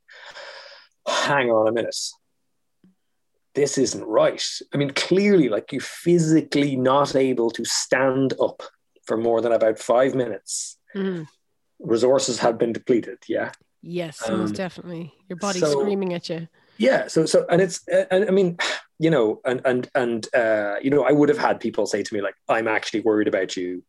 hang 1.09 1.49
on 1.51 1.67
a 1.69 1.73
minute. 1.73 1.97
This 3.55 3.79
isn't 3.79 4.05
right. 4.05 4.45
I 4.75 4.77
mean, 4.77 4.91
clearly, 4.91 5.49
like 5.49 5.73
you're 5.73 5.81
physically 5.81 6.77
not 6.77 7.17
able 7.17 7.51
to 7.53 7.65
stand 7.65 8.35
up 8.41 8.63
for 9.07 9.17
more 9.17 9.41
than 9.41 9.53
about 9.53 9.79
five 9.79 10.15
minutes. 10.15 10.77
Mhm. 10.95 11.27
Resources 11.81 12.39
have 12.41 12.59
been 12.59 12.73
depleted. 12.75 13.19
Yeah. 13.27 13.53
Yes, 13.83 14.29
Um, 14.29 14.41
most 14.41 14.55
definitely. 14.55 15.15
Your 15.29 15.37
body's 15.39 15.63
so- 15.63 15.81
screaming 15.81 16.13
at 16.15 16.29
you. 16.29 16.49
yeah 16.79 17.07
so 17.09 17.27
so 17.27 17.45
and 17.51 17.61
it's 17.61 17.87
and 18.11 18.25
i 18.27 18.31
mean 18.31 18.57
you 18.99 19.11
know 19.11 19.41
and 19.45 19.61
and 19.67 19.89
and 19.95 20.27
uh 20.35 20.77
you 20.83 20.89
know 20.91 21.03
i 21.05 21.13
would 21.13 21.29
have 21.29 21.37
had 21.39 21.61
people 21.61 21.85
say 21.87 22.03
to 22.03 22.15
me 22.15 22.21
like 22.23 22.35
i'm 22.49 22.67
actually 22.69 23.01
worried 23.09 23.29
about 23.29 23.55
you 23.57 23.83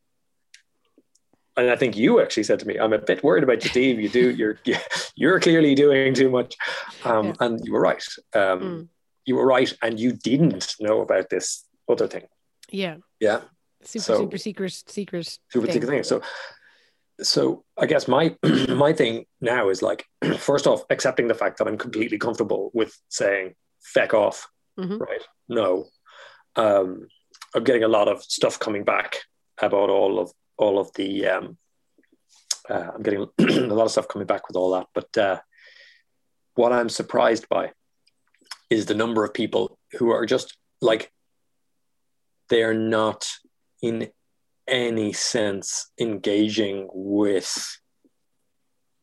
and 1.58 1.70
i 1.70 1.76
think 1.76 1.96
you 1.96 2.20
actually 2.22 2.44
said 2.44 2.60
to 2.60 2.68
me 2.68 2.76
i'm 2.78 2.92
a 2.94 2.98
bit 2.98 3.24
worried 3.24 3.44
about 3.44 3.64
you 3.64 3.70
steve 3.70 4.00
you 4.00 4.10
do 4.10 4.26
you're 4.40 4.58
you're 5.16 5.40
clearly 5.40 5.74
doing 5.76 6.14
too 6.14 6.30
much 6.30 6.56
um 7.06 7.28
Yeah. 7.28 7.34
and 7.46 7.60
you 7.66 7.72
were 7.74 7.82
right 7.82 8.04
um 8.34 8.60
Mm. 8.62 8.88
you 9.26 9.36
were 9.38 9.46
right 9.46 9.72
and 9.82 10.00
you 10.00 10.12
didn't 10.12 10.76
know 10.80 11.02
about 11.02 11.30
this 11.30 11.48
other 11.90 12.08
thing 12.08 12.26
Yeah. 12.70 12.98
yeah 13.20 13.42
Super, 13.84 14.04
So- 14.04 14.18
super 14.24 14.38
secret, 14.38 14.74
secret. 14.88 15.40
super 15.50 15.66
thing. 15.68 15.82
thick 15.82 15.90
thing. 15.90 16.04
So, 16.04 16.22
so 17.22 17.64
I 17.78 17.86
guess 17.86 18.08
my 18.08 18.36
my 18.70 18.94
thing 18.94 19.26
now 19.40 19.70
is 19.70 19.82
like, 19.82 20.06
first 20.38 20.68
off, 20.68 20.84
accepting 20.90 21.28
the 21.28 21.34
fact 21.36 21.58
that 21.58 21.68
I'm 21.68 21.78
completely 21.78 22.18
comfortable 22.18 22.72
with 22.74 22.98
saying 23.10 23.56
"feck 23.82 24.14
off," 24.14 24.48
Mhm. 24.80 25.00
right? 25.00 25.22
No, 25.50 25.88
um, 26.56 27.08
I'm 27.56 27.64
getting 27.64 27.84
a 27.84 27.88
lot 27.88 28.08
of 28.08 28.24
stuff 28.24 28.60
coming 28.60 28.84
back 28.84 29.18
about 29.62 29.90
all 29.90 30.20
of 30.20 30.32
all 30.58 30.80
of 30.80 30.92
the. 30.96 31.28
Um, 31.28 31.58
uh, 32.70 32.92
I'm 32.96 33.02
getting 33.04 33.28
a 33.40 33.74
lot 33.74 33.86
of 33.86 33.92
stuff 33.92 34.08
coming 34.08 34.28
back 34.28 34.48
with 34.48 34.56
all 34.56 34.72
that, 34.72 34.88
but 34.94 35.18
uh, 35.18 35.40
what 36.56 36.72
I'm 36.72 36.90
surprised 36.90 37.50
by 37.50 37.72
is 38.70 38.86
the 38.86 38.94
number 38.96 39.24
of 39.26 39.34
people 39.34 39.78
who 39.94 40.12
are 40.12 40.26
just 40.26 40.58
like 40.82 41.12
they 42.50 42.64
are 42.64 42.74
not 42.74 43.28
in 43.82 44.10
any 44.72 45.14
sense 45.14 45.92
engaging 46.00 46.88
with 46.94 47.78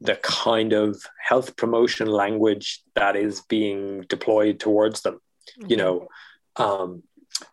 the 0.00 0.16
kind 0.16 0.72
of 0.72 1.00
health 1.20 1.57
promotion 1.57 2.09
language 2.09 2.83
that 2.94 3.14
is 3.16 3.42
being 3.42 4.02
deployed 4.09 4.59
towards 4.59 5.02
them 5.02 5.20
you 5.66 5.76
know 5.76 6.09
um, 6.57 7.02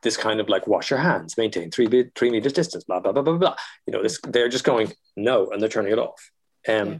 this 0.02 0.18
kind 0.18 0.40
of 0.40 0.50
like 0.50 0.66
wash 0.68 0.90
your 0.90 1.00
hands 1.00 1.38
maintain 1.38 1.70
three 1.70 1.88
three 2.16 2.30
meters 2.32 2.54
distance 2.54 2.84
blah 2.86 3.00
blah 3.00 3.12
blah 3.12 3.22
blah 3.22 3.38
blah 3.38 3.56
you 3.86 3.92
know 3.94 4.02
this 4.02 4.20
they're 4.30 4.50
just 4.50 4.64
going 4.64 4.92
no 5.16 5.50
and 5.52 5.62
they're 5.62 5.70
turning 5.70 5.92
it 5.92 6.00
off 6.00 6.32
um, 6.68 6.88
Yeah. 6.88 6.98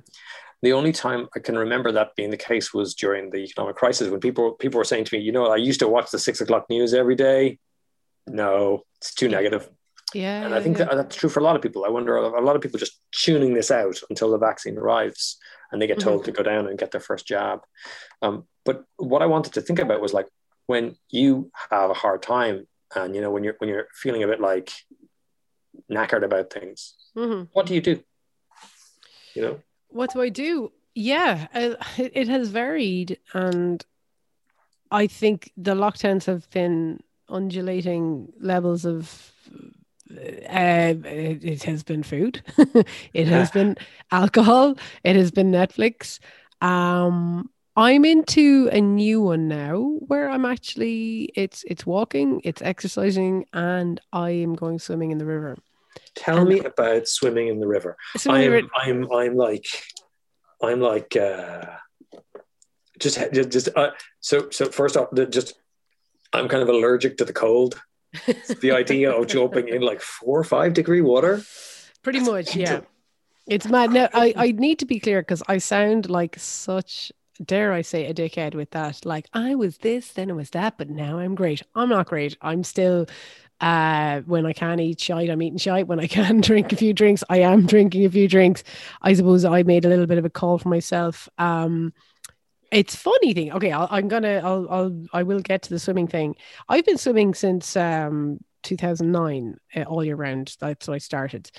the 0.62 0.74
only 0.74 0.92
time 0.92 1.28
I 1.36 1.40
can 1.40 1.58
remember 1.58 1.92
that 1.92 2.16
being 2.16 2.32
the 2.32 2.38
case 2.38 2.74
was 2.74 2.94
during 2.96 3.30
the 3.30 3.38
economic 3.38 3.76
crisis 3.76 4.10
when 4.10 4.20
people 4.20 4.54
people 4.54 4.78
were 4.80 4.84
saying 4.84 5.06
to 5.06 5.18
me, 5.18 5.24
you 5.24 5.32
know, 5.32 5.48
I 5.48 5.58
used 5.58 5.80
to 5.80 5.88
watch 5.88 6.12
the 6.12 6.20
six 6.20 6.42
o'clock 6.42 6.66
news 6.70 6.94
every 6.94 7.16
day. 7.16 7.60
No, 8.28 8.84
it's 8.98 9.14
too 9.14 9.28
negative. 9.28 9.70
Yeah. 10.16 10.46
And 10.46 10.54
I 10.56 10.62
think 10.62 10.78
yeah. 10.78 10.86
that, 10.86 10.96
that's 10.96 11.16
true 11.16 11.30
for 11.30 11.40
a 11.40 11.44
lot 11.44 11.56
of 11.56 11.62
people. 11.62 11.86
I 11.86 11.90
wonder 11.90 12.16
a 12.18 12.42
lot 12.42 12.56
of 12.56 12.62
people 12.62 12.80
just 12.80 13.00
tuning 13.12 13.54
this 13.54 13.70
out 13.70 14.00
until 14.10 14.32
the 14.32 14.38
vaccine 14.38 14.78
arrives 14.78 15.38
and 15.72 15.82
they 15.82 15.88
get 15.88 16.00
told 16.00 16.24
to 16.26 16.32
go 16.32 16.44
down 16.44 16.68
and 16.68 16.80
get 16.80 16.92
their 16.92 17.02
first 17.02 17.26
jab. 17.28 17.60
Um, 18.22 18.46
but 18.64 18.86
what 18.98 19.22
I 19.22 19.26
wanted 19.26 19.54
to 19.54 19.62
think 19.62 19.80
about 19.80 20.02
was 20.02 20.14
like 20.14 20.28
when 20.68 20.96
you 21.10 21.52
have 21.70 21.90
a 21.90 21.94
hard 21.94 22.22
time 22.22 22.66
and 22.96 23.14
you 23.16 23.22
know 23.22 23.32
when 23.32 23.44
you're 23.44 23.56
when 23.60 23.70
you're 23.70 23.88
feeling 23.94 24.24
a 24.24 24.28
bit 24.28 24.40
like 24.40 24.72
knackered 25.92 26.24
about 26.24 26.52
things, 26.54 26.96
Mhm. 27.16 27.50
what 27.52 27.66
do 27.66 27.74
you 27.76 27.82
do? 27.82 28.02
You 29.34 29.42
know, 29.42 29.60
What 29.90 30.14
do 30.14 30.22
I 30.22 30.30
do? 30.30 30.72
Yeah, 30.94 31.48
uh, 31.54 31.76
it 31.98 32.28
has 32.30 32.50
varied, 32.50 33.20
and 33.34 33.86
I 34.92 35.08
think 35.08 35.52
the 35.58 35.76
lockdowns 35.76 36.26
have 36.26 36.50
been 36.52 37.02
undulating 37.28 38.32
levels 38.40 38.86
of. 38.86 39.32
Uh, 40.18 41.08
it, 41.08 41.44
it 41.44 41.64
has 41.64 41.84
been 41.84 42.04
food, 42.04 42.42
it 43.14 43.28
has 43.28 43.52
been 43.52 43.76
alcohol, 44.12 44.76
it 45.04 45.16
has 45.16 45.32
been 45.32 45.52
Netflix. 45.52 46.20
Um, 46.62 47.50
I'm 47.78 48.06
into 48.06 48.70
a 48.72 48.80
new 48.80 49.22
one 49.22 49.48
now 49.50 49.98
where 50.08 50.30
I'm 50.30 50.46
actually 50.46 51.30
it's 51.36 51.64
it's 51.68 51.86
walking, 51.86 52.42
it's 52.44 52.62
exercising, 52.62 53.46
and 53.52 54.00
I 54.14 54.30
am 54.32 54.56
going 54.56 54.80
swimming 54.80 55.12
in 55.12 55.18
the 55.18 55.26
river. 55.26 55.58
tell 56.16 56.46
me 56.46 56.60
about 56.60 57.08
swimming 57.08 57.50
in 57.50 57.60
the 57.60 57.68
river. 57.68 57.98
Swimming 58.16 58.44
in 58.44 58.52
the 58.52 58.58
I'm, 58.58 58.64
ri- 58.64 59.10
I'm, 59.12 59.12
I'm 59.12 59.36
like, 59.36 59.66
I'm 60.62 60.80
like, 60.80 61.16
uh, 61.16 61.66
just, 63.00 63.20
just, 63.34 63.50
just 63.50 63.70
uh, 63.76 63.92
so, 64.20 64.50
so 64.50 64.66
first 64.68 64.98
off, 64.98 65.10
just, 65.30 65.56
I'm 66.34 66.48
kind 66.48 66.64
of 66.64 66.70
allergic 66.70 67.18
to 67.18 67.26
the 67.26 67.34
cold. 67.34 67.80
The 68.62 68.72
idea 68.72 69.12
of 69.12 69.28
jumping 69.28 69.68
in 69.68 69.82
like 69.82 70.02
four 70.02 70.40
or 70.40 70.44
five 70.44 70.74
degree 70.74 71.02
water. 71.02 71.42
Pretty 72.04 72.20
much, 72.20 72.56
yeah. 72.56 72.82
It's 73.48 73.68
mad. 73.68 73.92
Now, 73.92 74.10
I, 74.14 74.34
I 74.36 74.52
need 74.52 74.80
to 74.80 74.86
be 74.86 75.00
clear 75.00 75.22
because 75.22 75.44
I 75.48 75.60
sound 75.60 76.10
like 76.10 76.38
such, 76.40 77.12
dare 77.44 77.74
I 77.74 77.82
say, 77.82 78.08
a 78.08 78.14
dickhead 78.14 78.56
with 78.56 78.72
that. 78.72 79.06
Like, 79.06 79.28
I 79.34 79.56
was 79.56 79.78
this, 79.78 80.14
then 80.14 80.30
it 80.30 80.36
was 80.36 80.50
that, 80.52 80.78
but 80.78 80.90
now 80.90 81.20
I'm 81.20 81.36
great. 81.36 81.62
I'm 81.76 81.90
not 81.90 82.08
great. 82.08 82.38
I'm 82.42 82.64
still, 82.64 83.06
uh, 83.62 84.22
when 84.22 84.48
I 84.48 84.54
can 84.54 84.80
eat 84.80 85.00
shite, 85.00 85.30
I'm 85.30 85.42
eating 85.44 85.60
shite. 85.60 85.88
When 85.88 86.00
I 86.00 86.08
can 86.08 86.42
drink 86.42 86.74
a 86.74 86.76
few 86.76 86.94
drinks, 86.94 87.24
I 87.30 87.40
am 87.40 87.68
drinking 87.68 88.06
a 88.06 88.10
few 88.10 88.28
drinks. 88.28 88.64
I 89.02 89.14
suppose 89.14 89.46
I 89.46 89.62
made 89.64 89.86
a 89.86 89.90
little 89.90 90.08
bit 90.08 90.18
of 90.18 90.26
a 90.26 90.30
call 90.30 90.58
for 90.58 90.70
myself. 90.70 91.30
Um, 91.38 91.94
it's 92.72 92.96
funny 92.96 93.34
thing. 93.34 93.52
Okay, 93.54 93.72
I'll, 93.72 93.88
I'm 93.92 94.08
gonna, 94.08 94.42
I'll, 94.44 94.68
I'll, 94.70 95.04
I 95.14 95.24
will 95.24 95.40
get 95.40 95.62
to 95.64 95.70
the 95.70 95.80
swimming 95.80 96.08
thing. 96.08 96.36
I've 96.70 96.86
been 96.86 96.98
swimming 96.98 97.34
since 97.34 97.76
um 97.76 98.40
2009, 98.64 99.58
uh, 99.76 99.82
all 99.84 100.04
year 100.04 100.16
round. 100.16 100.56
That's 100.60 100.88
when 100.88 100.96
I 100.96 101.00
started, 101.00 101.50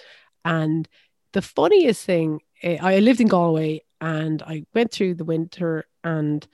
and 0.45 0.89
the 1.33 1.43
funniest 1.43 2.05
thing, 2.05 2.41
eh, 2.63 2.79
I 2.81 2.99
lived 3.01 3.21
in 3.21 3.29
Galway 3.29 3.83
and 4.01 4.43
I 4.43 4.65
went 4.75 4.91
through 4.91 5.15
the 5.17 5.25
winter 5.25 5.85
and 6.03 6.47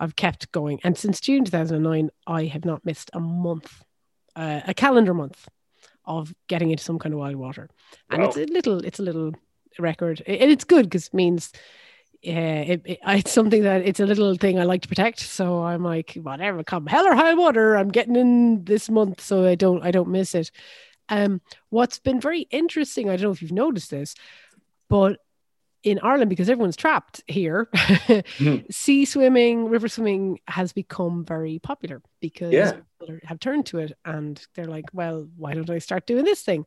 I've 0.00 0.16
kept 0.16 0.50
going. 0.52 0.80
And 0.84 0.96
since 0.96 1.20
June 1.20 1.44
2009, 1.44 2.08
I 2.26 2.44
have 2.46 2.64
not 2.64 2.84
missed 2.84 3.10
a 3.12 3.20
month, 3.20 3.82
uh, 4.34 4.60
a 4.66 4.72
calendar 4.74 5.12
month 5.12 5.48
of 6.06 6.32
getting 6.48 6.70
into 6.70 6.82
some 6.82 6.98
kind 6.98 7.12
of 7.12 7.18
wild 7.20 7.36
water. 7.36 7.68
And 8.10 8.22
Wow. 8.22 8.28
it's 8.28 8.36
a 8.38 8.46
little, 8.46 8.84
it's 8.84 8.98
a 9.00 9.02
little 9.02 9.32
record. 9.78 10.22
And 10.26 10.50
it's 10.50 10.64
good 10.64 10.86
because 10.86 11.08
it 11.08 11.14
means 11.14 11.52
yeah, 12.22 12.60
it, 12.60 12.82
it, 12.84 12.98
it's 13.04 13.32
something 13.32 13.62
that 13.64 13.82
it's 13.82 14.00
a 14.00 14.06
little 14.06 14.36
thing 14.36 14.58
I 14.58 14.64
like 14.64 14.82
to 14.82 14.88
protect. 14.88 15.20
So 15.20 15.62
I'm 15.62 15.82
like, 15.84 16.14
whatever, 16.14 16.62
come 16.64 16.86
hell 16.86 17.06
or 17.06 17.14
high 17.14 17.34
water, 17.34 17.76
I'm 17.76 17.88
getting 17.88 18.16
in 18.16 18.64
this 18.64 18.88
month, 18.88 19.20
so 19.20 19.46
I 19.46 19.56
don't, 19.56 19.82
I 19.84 19.90
don't 19.90 20.08
miss 20.10 20.34
it. 20.34 20.50
Um, 21.08 21.40
what's 21.70 21.98
been 21.98 22.20
very 22.20 22.42
interesting, 22.50 23.08
I 23.10 23.16
don't 23.16 23.24
know 23.24 23.30
if 23.32 23.42
you've 23.42 23.52
noticed 23.52 23.90
this, 23.90 24.14
but 24.88 25.18
in 25.82 25.98
Ireland, 26.00 26.30
because 26.30 26.48
everyone's 26.48 26.76
trapped 26.76 27.22
here, 27.26 27.68
sea 28.70 29.04
swimming, 29.04 29.68
river 29.68 29.88
swimming 29.88 30.38
has 30.46 30.72
become 30.72 31.24
very 31.24 31.58
popular 31.58 32.02
because 32.20 32.52
Yeah. 32.52 32.72
people 33.00 33.16
have 33.24 33.40
turned 33.40 33.66
to 33.66 33.78
it 33.78 33.92
and 34.04 34.44
they're 34.54 34.66
like, 34.66 34.86
well, 34.92 35.28
why 35.36 35.54
don't 35.54 35.70
I 35.70 35.78
start 35.78 36.06
doing 36.06 36.24
this 36.24 36.42
thing? 36.42 36.66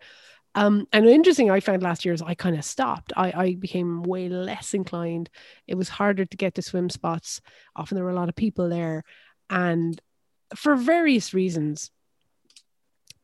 Um, 0.56 0.88
and 0.94 1.06
interesting 1.06 1.52
I 1.52 1.60
found 1.60 1.84
last 1.84 2.06
year 2.06 2.14
is 2.14 2.22
I 2.22 2.34
kind 2.34 2.58
of 2.58 2.64
stopped. 2.64 3.12
I, 3.16 3.32
I 3.36 3.56
became 3.56 4.04
way 4.04 4.30
less 4.30 4.74
inclined. 4.74 5.30
It 5.68 5.76
was 5.76 5.90
harder 5.90 6.26
to 6.26 6.38
get 6.38 6.56
to 6.56 6.62
swim 6.62 6.90
spots. 6.90 7.42
Often 7.76 7.96
there 7.96 8.06
were 8.06 8.12
a 8.12 8.16
lot 8.16 8.30
of 8.30 8.36
people 8.36 8.70
there. 8.70 9.04
And 9.50 10.02
for 10.56 10.76
various 10.76 11.34
reasons, 11.34 11.92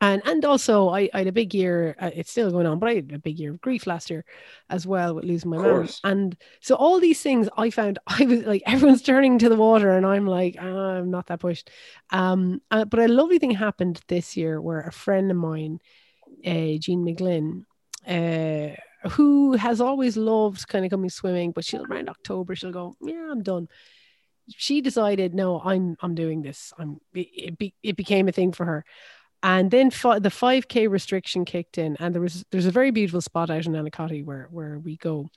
and 0.00 0.20
and 0.26 0.44
also 0.44 0.88
I, 0.88 1.08
I 1.14 1.18
had 1.18 1.28
a 1.28 1.32
big 1.32 1.54
year. 1.54 1.96
Uh, 1.98 2.10
it's 2.14 2.30
still 2.30 2.50
going 2.50 2.66
on, 2.66 2.80
but 2.80 2.88
I 2.90 2.94
had 2.94 3.12
a 3.12 3.18
big 3.20 3.38
year 3.38 3.52
of 3.52 3.60
grief 3.60 3.86
last 3.86 4.10
year 4.10 4.24
as 4.68 4.84
well 4.86 5.14
with 5.14 5.24
losing 5.24 5.50
my 5.50 5.58
mom. 5.58 5.94
And 6.02 6.36
so 6.60 6.74
all 6.74 6.98
these 6.98 7.22
things 7.22 7.48
I 7.56 7.70
found 7.70 8.00
I 8.06 8.24
was 8.24 8.40
like 8.44 8.62
everyone's 8.66 9.02
turning 9.02 9.38
to 9.38 9.48
the 9.48 9.56
water, 9.56 9.96
and 9.96 10.04
I'm 10.04 10.26
like 10.26 10.56
"Ah, 10.60 10.64
I'm 10.64 11.10
not 11.10 11.28
that 11.28 11.40
pushed. 11.40 11.70
Um, 12.10 12.60
uh, 12.70 12.84
but 12.84 13.00
a 13.00 13.08
lovely 13.08 13.38
thing 13.38 13.52
happened 13.52 14.00
this 14.08 14.36
year 14.36 14.60
where 14.60 14.80
a 14.80 14.92
friend 14.92 15.30
of 15.30 15.36
mine, 15.36 15.78
uh, 16.46 16.78
Jean 16.78 17.04
McGlynn, 17.04 17.64
uh, 18.06 18.74
who 19.10 19.52
has 19.54 19.80
always 19.80 20.16
loved 20.16 20.66
kind 20.68 20.84
of 20.84 20.90
coming 20.90 21.10
swimming, 21.10 21.52
but 21.52 21.64
she'll 21.64 21.84
around 21.84 22.08
October 22.08 22.54
she'll 22.54 22.72
go, 22.72 22.96
yeah, 23.00 23.28
I'm 23.30 23.42
done. 23.42 23.68
She 24.48 24.80
decided, 24.80 25.34
no, 25.34 25.60
I'm 25.60 25.96
I'm 26.00 26.14
doing 26.14 26.42
this. 26.42 26.72
I'm 26.78 27.00
it, 27.14 27.58
be, 27.58 27.74
it 27.82 27.96
became 27.96 28.28
a 28.28 28.32
thing 28.32 28.52
for 28.52 28.66
her 28.66 28.84
and 29.42 29.70
then 29.70 29.88
the 29.88 30.30
5k 30.30 30.88
restriction 30.88 31.44
kicked 31.44 31.78
in 31.78 31.96
and 31.96 32.14
there 32.14 32.22
was 32.22 32.44
there's 32.50 32.66
a 32.66 32.70
very 32.70 32.90
beautiful 32.90 33.20
spot 33.20 33.50
out 33.50 33.66
in 33.66 33.72
Annacotty 33.72 34.24
where 34.24 34.48
where 34.50 34.78
we 34.78 34.96
go 34.96 35.28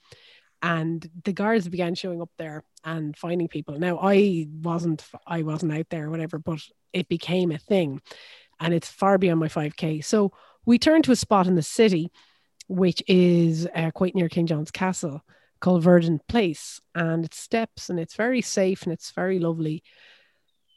and 0.62 1.08
the 1.24 1.32
guards 1.32 1.68
began 1.68 1.94
showing 1.94 2.22
up 2.22 2.30
there 2.38 2.64
and 2.84 3.16
finding 3.16 3.48
people 3.48 3.78
now 3.78 3.98
i 4.00 4.46
wasn't 4.62 5.04
i 5.26 5.42
wasn't 5.42 5.72
out 5.72 5.86
there 5.90 6.06
or 6.06 6.10
whatever 6.10 6.38
but 6.38 6.60
it 6.92 7.08
became 7.08 7.50
a 7.50 7.58
thing 7.58 8.00
and 8.60 8.72
it's 8.72 8.88
far 8.88 9.18
beyond 9.18 9.40
my 9.40 9.48
5k 9.48 10.04
so 10.04 10.32
we 10.66 10.78
turned 10.78 11.04
to 11.04 11.12
a 11.12 11.16
spot 11.16 11.46
in 11.46 11.54
the 11.54 11.62
city 11.62 12.10
which 12.68 13.02
is 13.06 13.66
uh, 13.74 13.90
quite 13.92 14.14
near 14.14 14.28
king 14.28 14.46
john's 14.46 14.70
castle 14.70 15.22
called 15.60 15.82
verdant 15.82 16.20
place 16.28 16.80
and 16.94 17.24
it's 17.24 17.38
steps 17.38 17.88
and 17.88 17.98
it's 17.98 18.14
very 18.14 18.42
safe 18.42 18.82
and 18.82 18.92
it's 18.92 19.12
very 19.12 19.38
lovely 19.38 19.82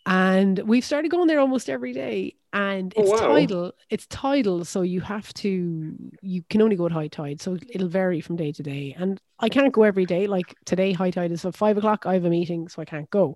and 0.05 0.59
we've 0.59 0.85
started 0.85 1.11
going 1.11 1.27
there 1.27 1.39
almost 1.39 1.69
every 1.69 1.93
day 1.93 2.35
and 2.53 2.93
Oh, 2.97 3.01
it's 3.01 3.11
wow. 3.11 3.27
tidal 3.27 3.73
it's 3.89 4.07
tidal 4.07 4.65
so 4.65 4.81
you 4.81 5.01
have 5.01 5.31
to 5.35 5.95
you 6.21 6.43
can 6.49 6.61
only 6.61 6.75
go 6.75 6.85
at 6.85 6.91
high 6.91 7.07
tide 7.07 7.41
so 7.41 7.57
it'll 7.69 7.87
vary 7.89 8.21
from 8.21 8.35
day 8.35 8.51
to 8.51 8.63
day 8.63 8.95
and 8.97 9.19
i 9.39 9.49
can't 9.49 9.73
go 9.73 9.83
every 9.83 10.05
day 10.05 10.25
like 10.25 10.55
today 10.65 10.91
high 10.93 11.11
tide 11.11 11.31
is 11.31 11.45
at 11.45 11.55
five 11.55 11.77
o'clock 11.77 12.05
i 12.05 12.13
have 12.13 12.25
a 12.25 12.29
meeting 12.29 12.67
so 12.67 12.81
i 12.81 12.85
can't 12.85 13.09
go 13.11 13.35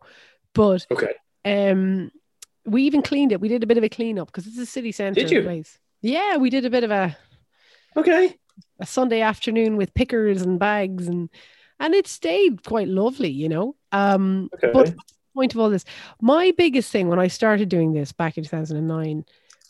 but 0.56 0.88
Okay. 0.92 1.14
um 1.46 2.10
we 2.66 2.84
even 2.84 3.02
cleaned 3.02 3.32
it 3.32 3.42
we 3.42 3.50
did 3.50 3.62
a 3.64 3.68
bit 3.68 3.78
of 3.78 3.84
a 3.84 3.90
cleanup 3.90 4.28
because 4.28 4.48
it's 4.48 4.58
a 4.58 4.66
city 4.66 4.92
you? 5.36 5.42
place 5.44 5.78
yeah 6.04 6.38
we 6.38 6.52
did 6.52 6.66
a 6.66 6.70
bit 6.70 6.84
of 6.84 6.92
a 6.92 7.18
Okay. 7.96 8.36
a 8.80 8.86
Sunday 8.86 9.22
afternoon 9.22 9.78
with 9.78 9.94
pickers 9.94 10.42
and 10.42 10.60
bags 10.60 11.08
and 11.08 11.30
and 11.80 11.94
it 11.94 12.08
stayed 12.08 12.64
quite 12.64 12.88
lovely, 12.88 13.30
you 13.30 13.50
know. 13.50 13.76
Um 13.92 14.50
Okay. 14.54 14.72
but 14.74 14.88
what's 14.88 14.92
the 14.92 15.16
point 15.36 15.54
of 15.54 15.60
all 15.60 15.70
this, 15.70 15.86
my 16.22 16.54
biggest 16.58 16.92
thing 16.92 17.08
when 17.08 17.20
I 17.20 17.28
started 17.28 17.70
doing 17.70 17.94
this 17.94 18.12
back 18.12 18.38
in 18.38 18.44
2009 18.44 19.26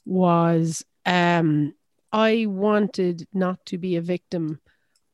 was 0.05 0.83
um 1.05 1.73
I 2.11 2.45
wanted 2.47 3.27
not 3.33 3.65
to 3.67 3.77
be 3.77 3.95
a 3.95 4.01
victim 4.01 4.59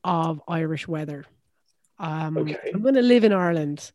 of 0.04 0.42
Irish 0.48 0.88
weather. 0.88 1.24
Um 1.98 2.38
Okay. 2.38 2.58
I'm 2.74 2.82
gonna 2.82 3.02
live 3.02 3.24
in 3.24 3.32
Ireland. 3.32 3.92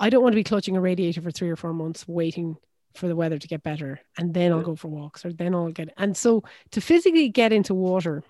I 0.00 0.10
don't 0.10 0.22
want 0.22 0.32
to 0.32 0.36
be 0.42 0.44
clutching 0.44 0.76
a 0.76 0.80
radiator 0.80 1.20
for 1.20 1.32
three 1.32 1.50
or 1.50 1.56
four 1.56 1.72
months 1.72 2.06
waiting 2.06 2.56
for 2.94 3.08
the 3.08 3.16
weather 3.16 3.38
to 3.38 3.48
get 3.48 3.62
better 3.62 4.00
and 4.16 4.34
then 4.34 4.52
I'll 4.52 4.62
go 4.62 4.74
for 4.74 4.88
walks 4.88 5.24
or 5.24 5.32
then 5.32 5.54
I'll 5.54 5.70
get 5.70 5.92
and 5.96 6.16
so 6.16 6.42
to 6.72 6.80
physically 6.80 7.28
get 7.28 7.52
into 7.52 7.74
water 7.74 8.24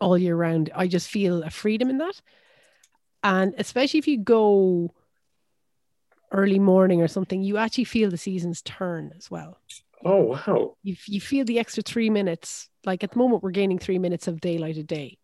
all 0.00 0.16
year 0.16 0.36
round. 0.36 0.70
I 0.74 0.86
just 0.86 1.08
feel 1.08 1.42
a 1.42 1.50
freedom 1.50 1.90
in 1.90 1.98
that. 1.98 2.20
And 3.22 3.54
especially 3.58 3.98
if 3.98 4.06
you 4.06 4.18
go 4.18 4.94
early 6.30 6.58
morning 6.58 7.02
or 7.02 7.08
something, 7.08 7.42
you 7.42 7.56
actually 7.56 7.84
feel 7.84 8.10
the 8.10 8.18
seasons 8.18 8.62
turn 8.62 9.12
as 9.16 9.30
well. 9.30 9.58
Oh 10.04 10.22
wow. 10.22 10.76
You, 10.82 10.96
you 11.06 11.20
feel 11.20 11.44
the 11.44 11.58
extra 11.58 11.82
three 11.82 12.10
minutes. 12.10 12.68
Like 12.84 13.02
at 13.02 13.12
the 13.12 13.18
moment, 13.18 13.42
we're 13.42 13.50
gaining 13.50 13.78
three 13.78 13.98
minutes 13.98 14.28
of 14.28 14.40
daylight 14.40 14.76
a 14.76 14.84
day. 14.84 15.18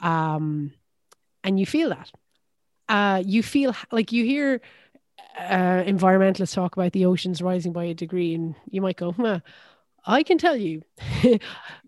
Um, 0.00 0.72
and 1.42 1.58
you 1.58 1.66
feel 1.66 1.90
that. 1.90 2.10
Uh, 2.88 3.22
you 3.24 3.42
feel 3.42 3.74
like 3.90 4.12
you 4.12 4.24
hear 4.24 4.60
uh, 5.38 5.82
environmentalists 5.84 6.54
talk 6.54 6.76
about 6.76 6.92
the 6.92 7.06
oceans 7.06 7.42
rising 7.42 7.72
by 7.72 7.84
a 7.84 7.94
degree, 7.94 8.34
and 8.34 8.54
you 8.70 8.80
might 8.80 8.96
go, 8.96 9.12
huh, 9.12 9.40
I 10.06 10.22
can 10.22 10.38
tell 10.38 10.56
you, 10.56 10.82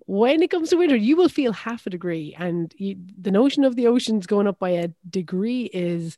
when 0.07 0.43
it 0.43 0.51
comes 0.51 0.71
to 0.71 0.77
winter, 0.77 0.97
you 0.97 1.17
will 1.17 1.29
feel 1.29 1.53
half 1.53 1.87
a 1.87 1.91
degree, 1.91 2.35
and 2.39 2.75
you, 2.77 2.97
the 3.19 3.31
notion 3.31 3.65
of 3.65 3.77
the 3.77 3.87
oceans 3.87 4.27
going 4.27 4.47
up 4.47 4.59
by 4.59 4.71
a 4.71 4.89
degree 5.09 5.65
is 5.65 6.17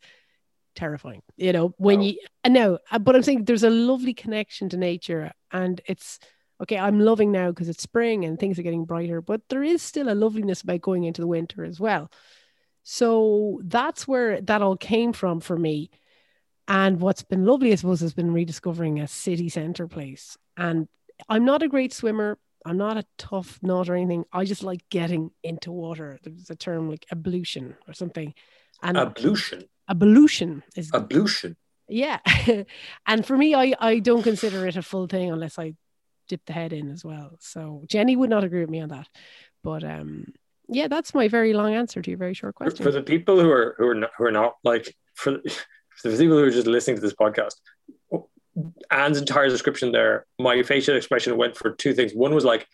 terrifying. 0.74 1.22
You 1.36 1.52
know, 1.52 1.74
when 1.78 2.02
you 2.02 2.18
now, 2.46 2.78
uh, 2.90 2.98
but 2.98 3.16
I'm 3.16 3.22
saying 3.22 3.44
there's 3.44 3.64
a 3.64 3.70
lovely 3.70 4.14
connection 4.14 4.68
to 4.70 4.76
nature, 4.76 5.32
and 5.52 5.80
it's 5.86 6.18
okay. 6.62 6.78
I'm 6.78 7.00
loving 7.00 7.32
now 7.32 7.50
because 7.50 7.68
it's 7.68 7.82
spring 7.82 8.24
and 8.24 8.38
things 8.38 8.58
are 8.58 8.62
getting 8.62 8.84
brighter, 8.84 9.20
but 9.20 9.42
there 9.48 9.64
is 9.64 9.82
still 9.82 10.08
a 10.08 10.14
loveliness 10.14 10.62
about 10.62 10.80
going 10.80 11.04
into 11.04 11.20
the 11.20 11.26
winter 11.26 11.64
as 11.64 11.80
well. 11.80 12.10
So 12.84 13.60
that's 13.64 14.08
where 14.08 14.40
that 14.42 14.62
all 14.62 14.76
came 14.76 15.12
from 15.12 15.40
for 15.40 15.58
me. 15.58 15.90
And 16.68 17.00
what's 17.00 17.22
been 17.22 17.46
lovely, 17.46 17.72
I 17.72 17.76
suppose, 17.76 18.00
has 18.00 18.12
been 18.12 18.32
rediscovering 18.32 19.00
a 19.00 19.08
city 19.08 19.48
center 19.48 19.88
place. 19.88 20.36
And 20.56 20.86
I'm 21.28 21.44
not 21.46 21.62
a 21.62 21.68
great 21.68 21.92
swimmer. 21.94 22.38
I'm 22.66 22.76
not 22.76 22.98
a 22.98 23.04
tough 23.16 23.58
nut 23.62 23.88
or 23.88 23.94
anything. 23.96 24.24
I 24.32 24.44
just 24.44 24.62
like 24.62 24.82
getting 24.90 25.30
into 25.42 25.72
water. 25.72 26.18
There's 26.22 26.50
a 26.50 26.56
term 26.56 26.90
like 26.90 27.06
ablution 27.10 27.76
or 27.86 27.94
something. 27.94 28.34
And 28.82 28.98
Ablution. 28.98 29.64
ablution 29.88 30.62
is 30.76 30.90
Ablution. 30.92 31.56
yeah. 31.88 32.18
and 33.06 33.24
for 33.24 33.36
me, 33.36 33.54
I, 33.54 33.74
I 33.80 33.98
don't 34.00 34.22
consider 34.22 34.66
it 34.66 34.76
a 34.76 34.82
full 34.82 35.06
thing 35.06 35.30
unless 35.30 35.58
I 35.58 35.74
dip 36.28 36.44
the 36.44 36.52
head 36.52 36.74
in 36.74 36.90
as 36.90 37.02
well. 37.02 37.36
So 37.40 37.82
Jenny 37.86 38.14
would 38.14 38.28
not 38.28 38.44
agree 38.44 38.60
with 38.60 38.70
me 38.70 38.80
on 38.80 38.90
that. 38.90 39.08
But 39.64 39.82
um 39.84 40.26
yeah, 40.68 40.86
that's 40.88 41.14
my 41.14 41.28
very 41.28 41.54
long 41.54 41.72
answer 41.72 42.02
to 42.02 42.10
your 42.10 42.18
very 42.18 42.34
short 42.34 42.54
question. 42.54 42.84
for 42.84 42.92
the 42.92 43.02
people 43.02 43.40
who 43.40 43.50
are 43.50 43.74
who 43.78 43.86
are 43.88 43.94
not, 43.94 44.10
who 44.18 44.24
are 44.24 44.30
not 44.30 44.56
like 44.62 44.94
for, 45.14 45.38
for 46.00 46.08
the 46.08 46.16
people 46.16 46.36
who 46.36 46.44
are 46.44 46.50
just 46.50 46.66
listening 46.66 46.96
to 46.96 47.02
this 47.02 47.14
podcast, 47.14 47.54
Anne's 48.90 49.18
entire 49.18 49.48
description 49.48 49.92
there, 49.92 50.26
my 50.38 50.62
facial 50.62 50.96
expression 50.96 51.36
went 51.36 51.56
for 51.56 51.72
two 51.72 51.94
things. 51.94 52.12
One 52.12 52.34
was 52.34 52.44
like 52.44 52.66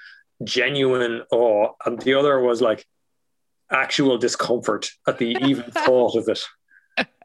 genuine 0.43 1.23
awe, 1.31 1.73
and 1.85 2.01
the 2.01 2.15
other 2.15 2.41
was 2.41 2.61
like 2.61 2.87
actual 3.71 4.19
discomfort 4.19 4.91
at 5.07 5.19
the 5.19 5.37
even 5.43 5.65
thought 5.71 6.17
of 6.17 6.29
it. 6.29 6.45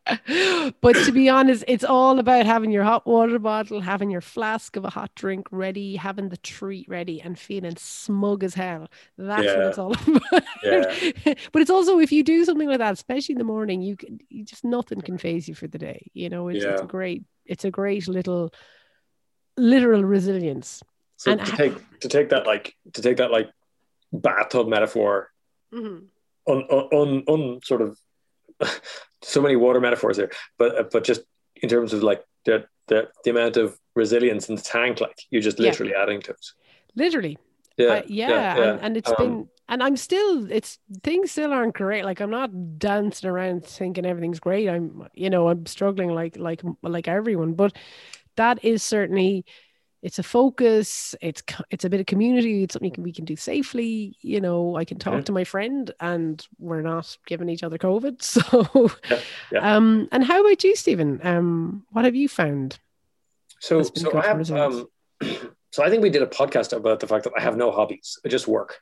but 0.82 0.94
to 0.96 1.12
be 1.12 1.30
honest, 1.30 1.64
it's 1.68 1.84
all 1.84 2.20
about 2.20 2.46
having 2.46 2.72
your 2.72 2.84
hot 2.84 3.06
water 3.06 3.40
bottle, 3.40 3.82
having 3.82 4.10
your 4.10 4.22
flask 4.22 4.76
of 4.76 4.86
a 4.86 4.90
hot 4.90 5.12
drink 5.16 5.48
ready, 5.52 5.96
having 5.96 6.30
the 6.30 6.38
treat 6.38 6.88
ready, 6.90 7.22
and 7.22 7.38
feeling 7.38 7.76
smug 7.78 8.44
as 8.44 8.54
hell. 8.54 8.88
That's 9.18 9.46
what 9.56 9.66
it's 9.68 9.78
all 9.78 9.94
about. 10.08 10.44
Yeah. 10.64 11.34
but 11.52 11.62
it's 11.62 11.70
also 11.70 12.00
if 12.00 12.12
you 12.12 12.24
do 12.24 12.46
something 12.46 12.68
like 12.68 12.80
that, 12.80 12.94
especially 12.94 13.34
in 13.34 13.40
the 13.40 13.44
morning, 13.46 13.82
you 13.82 13.96
can 13.96 14.20
you 14.30 14.44
just 14.44 14.64
nothing 14.64 15.02
can 15.02 15.18
phase 15.18 15.48
you 15.48 15.56
for 15.56 15.68
the 15.68 15.78
day. 15.78 16.10
You 16.14 16.30
know, 16.30 16.48
it's, 16.50 16.64
it's 16.74 16.82
a 16.82 16.86
great, 16.88 17.24
it's 17.46 17.66
a 17.66 17.72
great 17.72 18.08
little 18.08 18.54
literal 19.58 20.04
resilience. 20.04 20.82
So 21.18 21.32
And 21.32 21.40
to 21.46 21.52
ha- 21.52 21.58
take 21.58 22.00
to 22.00 22.08
take 22.08 22.30
that 22.30 22.48
like 22.48 22.76
to 22.94 23.02
take 23.02 23.18
that 23.18 23.32
like 23.32 23.50
bathtub 24.12 24.68
metaphor 24.68 25.30
Mhm. 25.74 26.08
on 26.46 26.62
on 26.64 27.24
on 27.28 27.60
sort 27.64 27.82
of 27.82 28.00
so 29.22 29.42
many 29.42 29.56
water 29.56 29.80
metaphors 29.80 30.18
here, 30.18 30.32
but 30.58 30.78
uh, 30.78 30.84
but 30.92 31.04
just 31.04 31.22
in 31.56 31.70
terms 31.70 31.94
of 31.94 32.04
like 32.04 32.24
the 32.46 32.66
the, 32.88 33.10
the 33.24 33.32
amount 33.32 33.58
of 33.58 33.78
resilience 33.96 34.50
in 34.50 34.56
the 34.56 34.62
tank, 34.62 35.02
like 35.02 35.16
you're 35.30 35.42
just 35.42 35.60
Yeah. 35.60 35.72
literally 35.72 35.94
adding 35.94 36.22
to 36.22 36.32
it. 36.32 36.46
Literally, 36.96 37.38
Yeah, 37.78 37.88
Uh, 37.96 38.02
yeah, 38.08 38.64
And, 38.72 38.82
and 38.82 38.98
it's 38.98 39.12
Um, 39.12 39.18
been 39.18 39.50
and 39.68 39.84
I'm 39.84 39.96
still 39.98 40.52
it's 40.52 40.80
things 41.04 41.32
still 41.32 41.54
aren't 41.54 41.76
great. 41.76 42.04
Like 42.04 42.20
I'm 42.20 42.32
not 42.32 42.80
dancing 42.80 43.30
around 43.30 43.66
thinking 43.66 44.06
everything's 44.06 44.40
great. 44.40 44.68
I'm 44.68 45.08
you 45.14 45.30
know 45.30 45.48
I'm 45.50 45.66
struggling 45.66 46.10
like 46.10 46.38
like 46.38 46.62
like 46.82 47.08
everyone, 47.08 47.54
but 47.54 47.74
that 48.36 48.64
is 48.64 48.84
certainly 48.84 49.46
it's 50.02 50.20
a 50.20 50.24
focus. 50.24 51.16
It's 51.22 51.44
it's 51.70 51.86
a 51.86 51.90
bit 51.90 52.00
of 52.00 52.06
community. 52.06 52.64
It's 52.64 52.74
something 52.74 52.94
we 52.98 53.12
can 53.12 53.26
do 53.26 53.36
safely. 53.36 54.16
You 54.22 54.40
know, 54.40 54.76
I 54.76 54.86
can 54.86 54.98
talk 54.98 55.14
mm-hmm. 55.14 55.24
to 55.24 55.32
my 55.32 55.44
friend, 55.44 55.92
and 56.00 56.46
we're 56.58 56.82
not 56.82 57.18
giving 57.26 57.50
each 57.50 57.64
other 57.64 57.78
COVID. 57.78 58.22
So, 58.40 58.92
yeah, 59.10 59.20
yeah. 59.52 59.76
um, 59.76 60.08
and 60.12 60.24
how 60.24 60.40
about 60.42 60.64
you, 60.64 60.76
Stephen? 60.76 61.20
Um, 61.24 61.84
what 61.92 62.06
have 62.06 62.16
you 62.16 62.30
found? 62.30 62.80
So, 63.60 63.84
so 63.84 64.18
I 64.18 64.28
have 64.28 64.52
um, 64.52 64.88
so 65.72 65.84
I 65.84 65.90
think 65.90 66.02
we 66.02 66.10
did 66.10 66.22
a 66.22 66.28
podcast 66.28 66.76
about 66.76 67.00
the 67.00 67.08
fact 67.08 67.26
that 67.26 67.34
I 67.38 67.42
have 67.42 67.58
no 67.58 67.72
hobbies. 67.72 68.18
I 68.26 68.30
just 68.30 68.48
work 68.48 68.80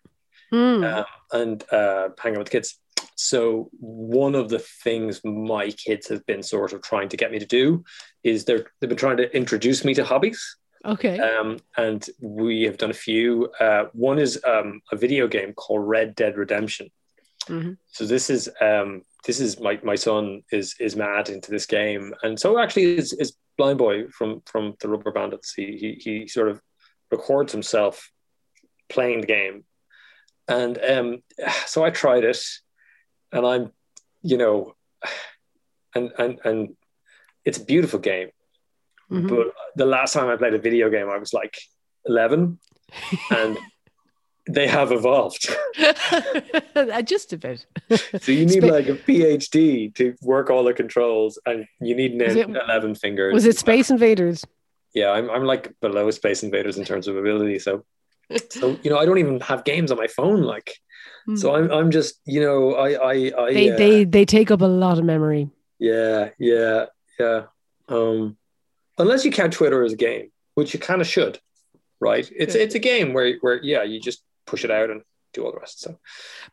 mm. 0.53 0.83
uh, 0.83 1.05
and 1.31 1.63
uh, 1.71 2.09
hang 2.19 2.33
out 2.33 2.39
with 2.39 2.49
kids. 2.51 2.77
So 3.15 3.69
one 3.79 4.35
of 4.35 4.49
the 4.49 4.59
things 4.59 5.21
my 5.23 5.71
kids 5.71 6.07
have 6.09 6.25
been 6.25 6.43
sort 6.43 6.73
of 6.73 6.81
trying 6.81 7.09
to 7.09 7.17
get 7.17 7.31
me 7.31 7.39
to 7.39 7.45
do 7.45 7.83
is 8.23 8.45
they're 8.45 8.67
they've 8.79 8.89
been 8.89 8.97
trying 8.97 9.17
to 9.17 9.35
introduce 9.35 9.83
me 9.83 9.93
to 9.95 10.05
hobbies. 10.05 10.57
Okay. 10.87 11.19
Um, 11.19 11.59
and 11.75 12.05
we 12.21 12.63
have 12.63 12.77
done 12.77 12.91
a 12.91 12.95
few. 12.95 13.49
Uh, 13.59 13.85
one 13.93 14.19
is 14.19 14.39
um, 14.45 14.81
a 14.91 14.95
video 14.95 15.27
game 15.27 15.53
called 15.53 15.87
Red 15.87 16.15
Dead 16.15 16.37
Redemption. 16.37 16.89
Mm-hmm. 17.47 17.73
So 17.87 18.05
this 18.05 18.29
is 18.29 18.49
um, 18.61 19.03
this 19.25 19.39
is 19.39 19.59
my, 19.59 19.79
my 19.83 19.95
son 19.95 20.43
is 20.51 20.75
is 20.79 20.95
mad 20.95 21.29
into 21.29 21.51
this 21.51 21.65
game, 21.65 22.13
and 22.23 22.39
so 22.39 22.59
actually 22.59 22.97
is, 22.97 23.13
is 23.13 23.35
Blind 23.57 23.77
Boy 23.77 24.07
from 24.07 24.41
from 24.45 24.75
the 24.79 24.89
Rubber 24.89 25.11
Bandits. 25.11 25.53
He 25.53 25.77
he, 25.77 25.93
he 25.93 26.27
sort 26.27 26.49
of 26.49 26.61
records 27.11 27.51
himself 27.51 28.11
playing 28.89 29.21
the 29.21 29.27
game 29.27 29.63
and 30.47 30.77
um, 30.83 31.23
so 31.65 31.83
I 31.83 31.89
tried 31.89 32.23
it, 32.23 32.43
and 33.31 33.45
I'm, 33.45 33.71
you 34.21 34.37
know, 34.37 34.75
and 35.95 36.11
and 36.17 36.39
and 36.43 36.75
it's 37.45 37.57
a 37.57 37.65
beautiful 37.65 37.99
game. 37.99 38.29
Mm-hmm. 39.11 39.27
But 39.27 39.47
the 39.75 39.85
last 39.85 40.13
time 40.13 40.27
I 40.27 40.35
played 40.35 40.53
a 40.53 40.59
video 40.59 40.89
game, 40.89 41.09
I 41.09 41.17
was 41.17 41.33
like 41.33 41.57
11, 42.05 42.59
and 43.31 43.57
they 44.49 44.67
have 44.67 44.91
evolved. 44.91 45.49
Just 47.05 47.33
a 47.33 47.37
bit. 47.37 47.65
so 48.21 48.31
you 48.31 48.45
need 48.45 48.63
like 48.63 48.87
a 48.87 48.93
PhD 48.95 49.93
to 49.95 50.15
work 50.21 50.49
all 50.49 50.63
the 50.63 50.73
controls, 50.73 51.39
and 51.45 51.65
you 51.79 51.95
need 51.95 52.13
an 52.13 52.21
it, 52.21 52.49
11 52.49 52.95
fingers. 52.95 53.33
Was 53.33 53.45
it 53.45 53.57
Space 53.57 53.89
Invaders? 53.89 54.45
Yeah, 54.93 55.11
I'm, 55.11 55.29
I'm 55.29 55.43
like 55.43 55.73
below 55.81 56.09
Space 56.11 56.43
Invaders 56.43 56.77
in 56.77 56.85
terms 56.85 57.07
of 57.07 57.17
ability. 57.17 57.59
So 57.59 57.83
so 58.49 58.77
you 58.83 58.89
know, 58.89 58.97
I 58.97 59.05
don't 59.05 59.17
even 59.17 59.39
have 59.41 59.63
games 59.63 59.91
on 59.91 59.97
my 59.97 60.07
phone. 60.07 60.41
Like, 60.41 60.75
mm. 61.27 61.37
so 61.37 61.55
I'm 61.55 61.71
I'm 61.71 61.91
just 61.91 62.19
you 62.25 62.41
know, 62.41 62.73
I 62.73 62.91
I, 62.91 63.13
I 63.37 63.53
they 63.53 63.71
uh, 63.71 63.77
they 63.77 64.03
they 64.03 64.25
take 64.25 64.51
up 64.51 64.61
a 64.61 64.65
lot 64.65 64.97
of 64.97 65.05
memory. 65.05 65.49
Yeah, 65.79 66.29
yeah, 66.39 66.85
yeah. 67.19 67.43
Um, 67.87 68.37
unless 68.97 69.25
you 69.25 69.31
count 69.31 69.53
Twitter 69.53 69.83
as 69.83 69.93
a 69.93 69.97
game, 69.97 70.31
which 70.55 70.73
you 70.73 70.79
kind 70.79 71.01
of 71.01 71.07
should, 71.07 71.39
right? 71.99 72.29
It's 72.35 72.55
it's 72.55 72.75
a 72.75 72.79
game 72.79 73.13
where 73.13 73.37
where 73.41 73.61
yeah, 73.63 73.83
you 73.83 73.99
just 73.99 74.23
push 74.45 74.63
it 74.63 74.71
out 74.71 74.89
and 74.89 75.01
do 75.33 75.45
all 75.45 75.51
the 75.51 75.59
rest. 75.59 75.81
So, 75.81 75.99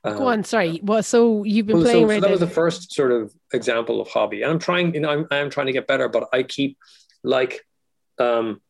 um, 0.05 0.17
go 0.17 0.27
on. 0.29 0.45
Sorry. 0.45 0.81
Well, 0.83 1.03
so 1.03 1.45
you've 1.45 1.67
been 1.67 1.77
well, 1.77 1.85
playing. 1.85 2.09
So, 2.09 2.15
so 2.15 2.21
that 2.21 2.31
was 2.31 2.41
the 2.41 2.47
first 2.47 2.93
sort 2.93 3.13
of 3.13 3.33
example 3.53 4.01
of 4.01 4.09
hobby, 4.09 4.43
and 4.43 4.51
I'm 4.51 4.59
trying. 4.59 4.95
You 4.95 5.01
know, 5.01 5.11
I'm 5.11 5.27
I'm 5.31 5.51
trying 5.51 5.67
to 5.67 5.73
get 5.73 5.87
better, 5.87 6.09
but 6.09 6.29
I 6.33 6.43
keep 6.43 6.79
like 7.23 7.65
um, 8.19 8.61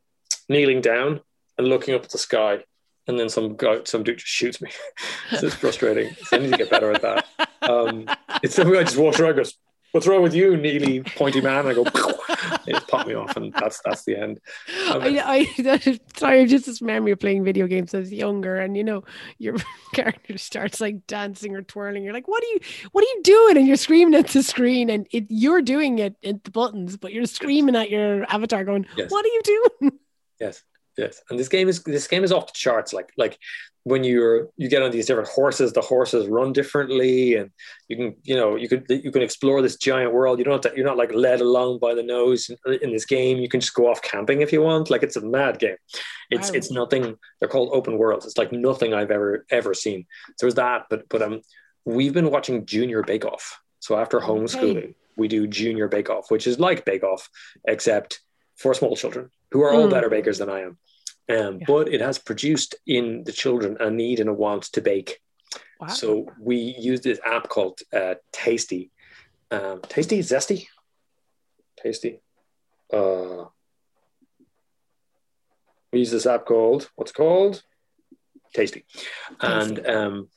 kneeling 0.48 0.80
down 0.80 1.20
and 1.58 1.68
looking 1.68 1.94
up 1.94 2.04
at 2.04 2.10
the 2.10 2.18
sky 2.18 2.64
and 3.06 3.18
then 3.18 3.28
some 3.28 3.56
guy, 3.56 3.80
some 3.84 4.02
dude 4.02 4.18
just 4.18 4.30
shoots 4.30 4.60
me. 4.60 4.70
so 5.38 5.46
it's 5.46 5.54
frustrating. 5.54 6.14
So 6.22 6.36
I 6.36 6.40
need 6.40 6.52
to 6.52 6.56
get 6.56 6.70
better 6.70 6.90
at 6.90 7.02
that. 7.02 7.26
Um, 7.62 8.08
it's 8.42 8.54
something 8.54 8.76
I 8.76 8.84
just 8.84 8.96
walks 8.96 9.20
around 9.20 9.36
goes, 9.36 9.54
What's 9.92 10.08
wrong 10.08 10.22
with 10.22 10.34
you, 10.34 10.56
neely 10.56 11.02
pointy 11.02 11.40
man? 11.40 11.68
I 11.68 11.74
go, 11.74 11.84
it 12.66 12.86
popped 12.88 13.08
me 13.08 13.14
off, 13.14 13.36
and 13.36 13.52
that's 13.52 13.80
that's 13.84 14.04
the 14.04 14.16
end. 14.16 14.40
Um, 14.90 15.02
I, 15.02 15.46
I 15.58 15.98
sorry, 16.16 16.46
just 16.46 16.66
this 16.66 16.82
memory 16.82 17.12
of 17.12 17.20
playing 17.20 17.44
video 17.44 17.66
games 17.66 17.94
as 17.94 18.12
younger, 18.12 18.56
and 18.56 18.76
you 18.76 18.84
know, 18.84 19.04
your 19.38 19.56
character 19.94 20.38
starts 20.38 20.80
like 20.80 21.06
dancing 21.06 21.54
or 21.54 21.62
twirling. 21.62 22.04
You're 22.04 22.12
like, 22.12 22.28
what 22.28 22.42
are 22.42 22.46
you, 22.46 22.60
what 22.92 23.02
are 23.02 23.08
you 23.08 23.20
doing? 23.22 23.56
And 23.56 23.66
you're 23.66 23.76
screaming 23.76 24.14
at 24.14 24.28
the 24.28 24.42
screen, 24.42 24.90
and 24.90 25.06
it, 25.10 25.26
you're 25.28 25.62
doing 25.62 25.98
it 25.98 26.16
at 26.24 26.44
the 26.44 26.50
buttons, 26.50 26.96
but 26.96 27.12
you're 27.12 27.26
screaming 27.26 27.76
at 27.76 27.90
your 27.90 28.24
avatar, 28.32 28.64
going, 28.64 28.86
yes. 28.96 29.10
"What 29.10 29.24
are 29.24 29.28
you 29.28 29.42
doing?" 29.44 29.98
Yes, 30.40 30.62
Yes, 30.96 31.20
and 31.28 31.38
this 31.38 31.48
game 31.48 31.68
is 31.68 31.82
this 31.82 32.06
game 32.06 32.22
is 32.22 32.32
off 32.32 32.46
the 32.46 32.52
charts. 32.54 32.92
Like 32.92 33.12
like 33.16 33.38
when 33.84 34.02
you're 34.02 34.48
you 34.56 34.68
get 34.68 34.82
on 34.82 34.90
these 34.90 35.06
different 35.06 35.28
horses, 35.28 35.72
the 35.72 35.80
horses 35.80 36.26
run 36.26 36.52
differently, 36.52 37.34
and 37.34 37.50
you 37.88 37.96
can 37.96 38.14
you 38.22 38.34
know 38.36 38.56
you 38.56 38.68
could 38.68 38.86
you 38.88 39.12
can 39.12 39.22
explore 39.22 39.60
this 39.60 39.76
giant 39.76 40.12
world. 40.12 40.38
You 40.38 40.44
don't 40.44 40.64
have 40.64 40.72
to, 40.72 40.76
you're 40.76 40.86
not 40.86 40.96
like 40.96 41.12
led 41.12 41.40
along 41.40 41.80
by 41.80 41.94
the 41.94 42.02
nose 42.02 42.48
in, 42.48 42.74
in, 42.74 42.92
this 42.92 43.04
game. 43.04 43.38
You 43.38 43.48
can 43.48 43.60
just 43.60 43.74
go 43.74 43.90
off 43.90 44.02
camping 44.02 44.40
if 44.40 44.52
you 44.52 44.62
want. 44.62 44.88
Like 44.88 45.02
it's 45.02 45.16
a 45.16 45.20
mad 45.20 45.58
game. 45.58 45.76
It's 46.30 46.50
wow. 46.50 46.56
it's 46.56 46.70
nothing. 46.70 47.16
They're 47.40 47.48
called 47.48 47.70
open 47.72 47.98
worlds. 47.98 48.24
It's 48.24 48.38
like 48.38 48.52
nothing 48.52 48.94
I've 48.94 49.10
ever 49.10 49.44
ever 49.50 49.74
seen. 49.74 50.06
So 50.38 50.46
there's 50.46 50.54
that. 50.54 50.86
But 50.88 51.08
but 51.08 51.22
um, 51.22 51.42
we've 51.84 52.14
been 52.14 52.30
watching 52.30 52.66
Junior 52.66 53.02
Bake 53.02 53.24
Off. 53.24 53.60
So 53.80 53.98
after 53.98 54.18
homeschooling, 54.18 54.94
we 55.16 55.28
do 55.28 55.46
Junior 55.46 55.88
Bake 55.88 56.08
Off, 56.08 56.30
which 56.30 56.46
is 56.46 56.58
like 56.58 56.86
Bake 56.86 57.02
Off 57.02 57.28
except 57.66 58.20
for 58.56 58.74
small 58.74 58.96
children 58.96 59.30
who 59.50 59.62
are 59.62 59.72
all 59.72 59.86
mm. 59.86 59.90
better 59.90 60.10
bakers 60.10 60.38
than 60.38 60.50
I 60.50 60.60
am. 60.60 60.78
Um, 61.28 61.58
yeah. 61.58 61.64
But 61.66 61.88
it 61.92 62.00
has 62.00 62.18
produced 62.18 62.76
in 62.86 63.24
the 63.24 63.32
children 63.32 63.76
a 63.80 63.90
need 63.90 64.20
and 64.20 64.28
a 64.28 64.34
want 64.34 64.64
to 64.74 64.80
bake. 64.80 65.20
Wow. 65.80 65.88
So 65.88 66.26
we 66.40 66.56
use 66.56 67.00
this 67.00 67.20
app 67.24 67.48
called 67.48 67.80
uh, 67.92 68.14
Tasty. 68.32 68.90
Um, 69.50 69.82
tasty, 69.88 70.18
zesty, 70.18 70.66
tasty. 71.80 72.20
Uh, 72.92 73.44
we 75.92 76.00
use 76.00 76.10
this 76.10 76.26
app 76.26 76.44
called 76.44 76.90
what's 76.96 77.12
called 77.12 77.62
Tasty, 78.52 78.84
and 79.40 79.86
um, 79.86 80.28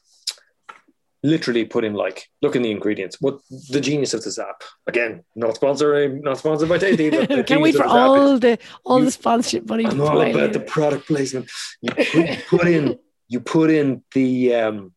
literally 1.28 1.66
put 1.66 1.84
in 1.84 1.94
like 1.94 2.30
look 2.42 2.56
in 2.56 2.62
the 2.62 2.72
ingredients. 2.72 3.18
What 3.20 3.40
the 3.70 3.82
genius 3.82 4.14
of 4.14 4.24
this 4.24 4.40
app? 4.40 4.64
Again, 4.88 5.24
not 5.36 5.56
sponsoring, 5.56 6.24
not 6.24 6.38
sponsored 6.38 6.70
by. 6.70 6.78
But 6.78 7.48
Can't 7.48 7.62
wait 7.62 7.76
for 7.76 7.86
all 7.86 8.40
the 8.40 8.58
all 8.84 9.00
you, 9.00 9.06
the 9.06 9.12
sponsorship 9.12 9.68
money. 9.68 9.86
I'm 9.86 10.00
all 10.02 10.22
about 10.22 10.54
the 10.54 10.60
product 10.62 11.08
placement. 11.08 11.50
You 11.82 11.92
put, 11.92 12.14
you 12.14 12.38
put 12.48 12.68
in 12.68 13.00
you 13.28 13.40
put 13.42 13.70
in 13.70 14.04
the 14.14 14.56
um, 14.56 14.94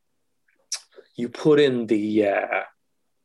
you 1.16 1.28
put 1.28 1.58
in 1.60 1.86
the 1.86 2.28
uh, 2.28 2.62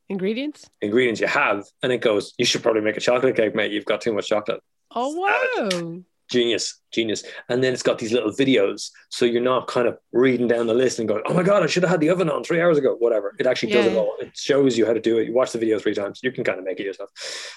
ingredients 0.10 0.70
ingredients 0.82 1.22
you 1.22 1.28
have, 1.28 1.66
and 1.84 1.92
it 1.92 2.02
goes. 2.02 2.34
You 2.38 2.46
should 2.46 2.64
probably 2.64 2.82
make 2.82 2.98
a 2.98 3.02
chocolate 3.02 3.36
cake, 3.36 3.56
mate. 3.56 3.72
You've 3.72 3.86
got 3.86 4.02
too 4.02 4.14
much 4.14 4.28
chocolate. 4.28 4.62
Oh 4.92 5.14
wow! 5.14 6.04
Genius 6.30 6.82
genius. 6.92 7.24
And 7.50 7.64
then 7.64 7.74
it's 7.74 7.84
got 7.84 8.00
these 8.00 8.14
little 8.14 8.32
videos. 8.32 8.90
So 9.10 9.26
you're 9.26 9.42
not 9.42 9.68
kind 9.68 9.88
of 9.88 9.98
reading 10.14 10.48
down 10.48 10.68
the 10.68 10.74
list 10.74 11.00
and 11.00 11.08
going 11.08 11.22
oh 11.26 11.34
my 11.34 11.44
god 11.44 11.62
i 11.62 11.68
should 11.68 11.84
have 11.84 11.90
had 11.90 12.00
the 12.00 12.10
oven 12.10 12.30
on 12.30 12.44
three 12.44 12.62
hours 12.62 12.78
ago 12.78 12.96
whatever. 12.96 13.36
It 13.40 13.48
actually 13.48 13.74
yeah. 13.74 13.84
does 13.84 13.94
it 13.94 13.98
all. 13.98 14.16
It 14.20 14.36
shows 14.36 14.78
you 14.78 14.86
how 14.86 14.94
to 14.94 15.00
do 15.00 15.18
it. 15.18 15.28
You 15.28 15.34
watch 15.34 15.52
the 15.52 15.60
video 15.60 15.80
three 15.80 15.94
times. 15.94 16.20
You 16.24 16.32
can 16.32 16.44
kind 16.44 16.60
of 16.60 16.66
make 16.66 16.80
it 16.80 16.86
yourself. 16.86 17.10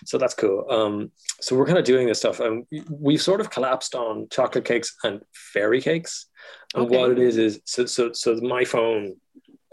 So 0.05 0.19
that's 0.19 0.35
cool. 0.35 0.67
Um, 0.71 1.13
so 1.41 1.57
we're 1.57 1.67
kind 1.67 1.79
of 1.79 1.85
doing 1.85 2.07
this 2.07 2.19
stuff 2.19 2.41
and 2.41 2.67
we've 2.91 3.23
sort 3.23 3.41
of 3.41 3.51
collapsed 3.51 3.95
on 3.95 4.29
chocolate 4.31 4.65
cakes 4.65 4.97
and 5.05 5.23
fairy 5.33 5.81
cakes. 5.81 6.27
And 6.75 6.87
okay. 6.87 6.99
what 6.99 7.11
it 7.11 7.19
is 7.19 7.39
is 7.39 7.61
so 7.65 7.87
so 7.87 8.13
so 8.13 8.35
my 8.37 8.65
phone 8.65 9.17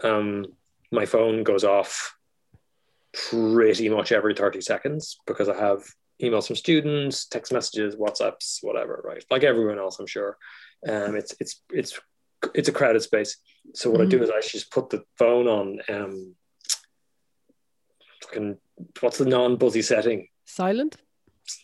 um 0.02 0.46
my 0.92 1.06
phone 1.06 1.42
goes 1.42 1.64
off 1.64 2.14
pretty 3.30 3.88
much 3.88 4.12
every 4.12 4.34
30 4.34 4.60
seconds 4.60 5.18
because 5.26 5.48
i 5.48 5.56
have 5.56 5.82
emails 6.22 6.46
from 6.46 6.56
students, 6.56 7.26
text 7.26 7.52
messages, 7.52 7.96
WhatsApps, 7.96 8.58
whatever, 8.62 9.02
right? 9.04 9.24
Like 9.30 9.44
everyone 9.44 9.78
else, 9.78 9.98
I'm 9.98 10.06
sure. 10.06 10.36
Um, 10.88 11.16
it's 11.16 11.34
it's 11.40 11.62
it's 11.70 11.98
it's 12.54 12.68
a 12.68 12.72
crowded 12.72 13.02
space. 13.02 13.36
So 13.74 13.90
what 13.90 14.00
mm-hmm. 14.00 14.06
I 14.06 14.10
do 14.10 14.16
mm-hmm. 14.18 14.24
is 14.24 14.30
I 14.30 14.48
just 14.48 14.70
put 14.70 14.90
the 14.90 15.02
phone 15.18 15.48
on 15.48 15.80
um, 15.88 16.34
fucking 18.22 18.58
what's 19.00 19.18
the 19.18 19.26
non-buzzy 19.26 19.82
setting? 19.82 20.28
Silent. 20.44 20.96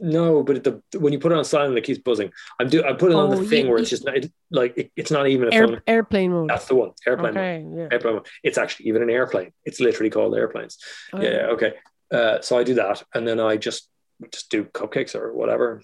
No, 0.00 0.44
but 0.44 0.62
the, 0.62 0.80
when 0.98 1.12
you 1.12 1.18
put 1.18 1.32
it 1.32 1.38
on 1.38 1.44
silent, 1.44 1.76
it 1.76 1.82
keeps 1.82 1.98
buzzing. 1.98 2.32
I'm 2.61 2.68
do 2.68 2.84
I 2.84 2.92
put 2.92 3.11
it 3.11 3.16
on 3.16 3.32
oh, 3.32 3.36
the 3.36 3.48
thing 3.48 3.68
where 3.68 3.78
it's 3.78 3.90
just 3.90 4.05
not, 4.05 4.16
it, 4.16 4.32
like 4.50 4.76
it, 4.76 4.92
it's 4.94 5.11
not 5.11 5.26
even 5.26 5.48
a 5.48 5.55
Air, 5.55 5.66
phone. 5.66 5.82
airplane 5.86 6.30
mode. 6.30 6.50
That's 6.50 6.66
the 6.66 6.76
one. 6.76 6.92
Airplane 7.07 7.36
okay, 7.36 7.62
mode. 7.62 7.78
Yeah. 7.78 7.88
Airplane 7.90 8.14
mode. 8.14 8.26
It's 8.44 8.59
actually 8.59 8.86
even 8.86 9.03
an 9.03 9.11
airplane. 9.11 9.53
It's 9.64 9.80
literally 9.80 10.11
called 10.11 10.36
airplanes. 10.36 10.78
Oh, 11.12 11.20
yeah. 11.20 11.46
Okay. 11.50 11.74
Uh, 12.12 12.40
so 12.42 12.59
I 12.59 12.62
do 12.62 12.74
that, 12.74 13.03
and 13.14 13.26
then 13.26 13.40
I 13.40 13.57
just 13.57 13.88
just 14.33 14.51
do 14.51 14.64
cupcakes 14.64 15.14
or 15.14 15.33
whatever, 15.33 15.83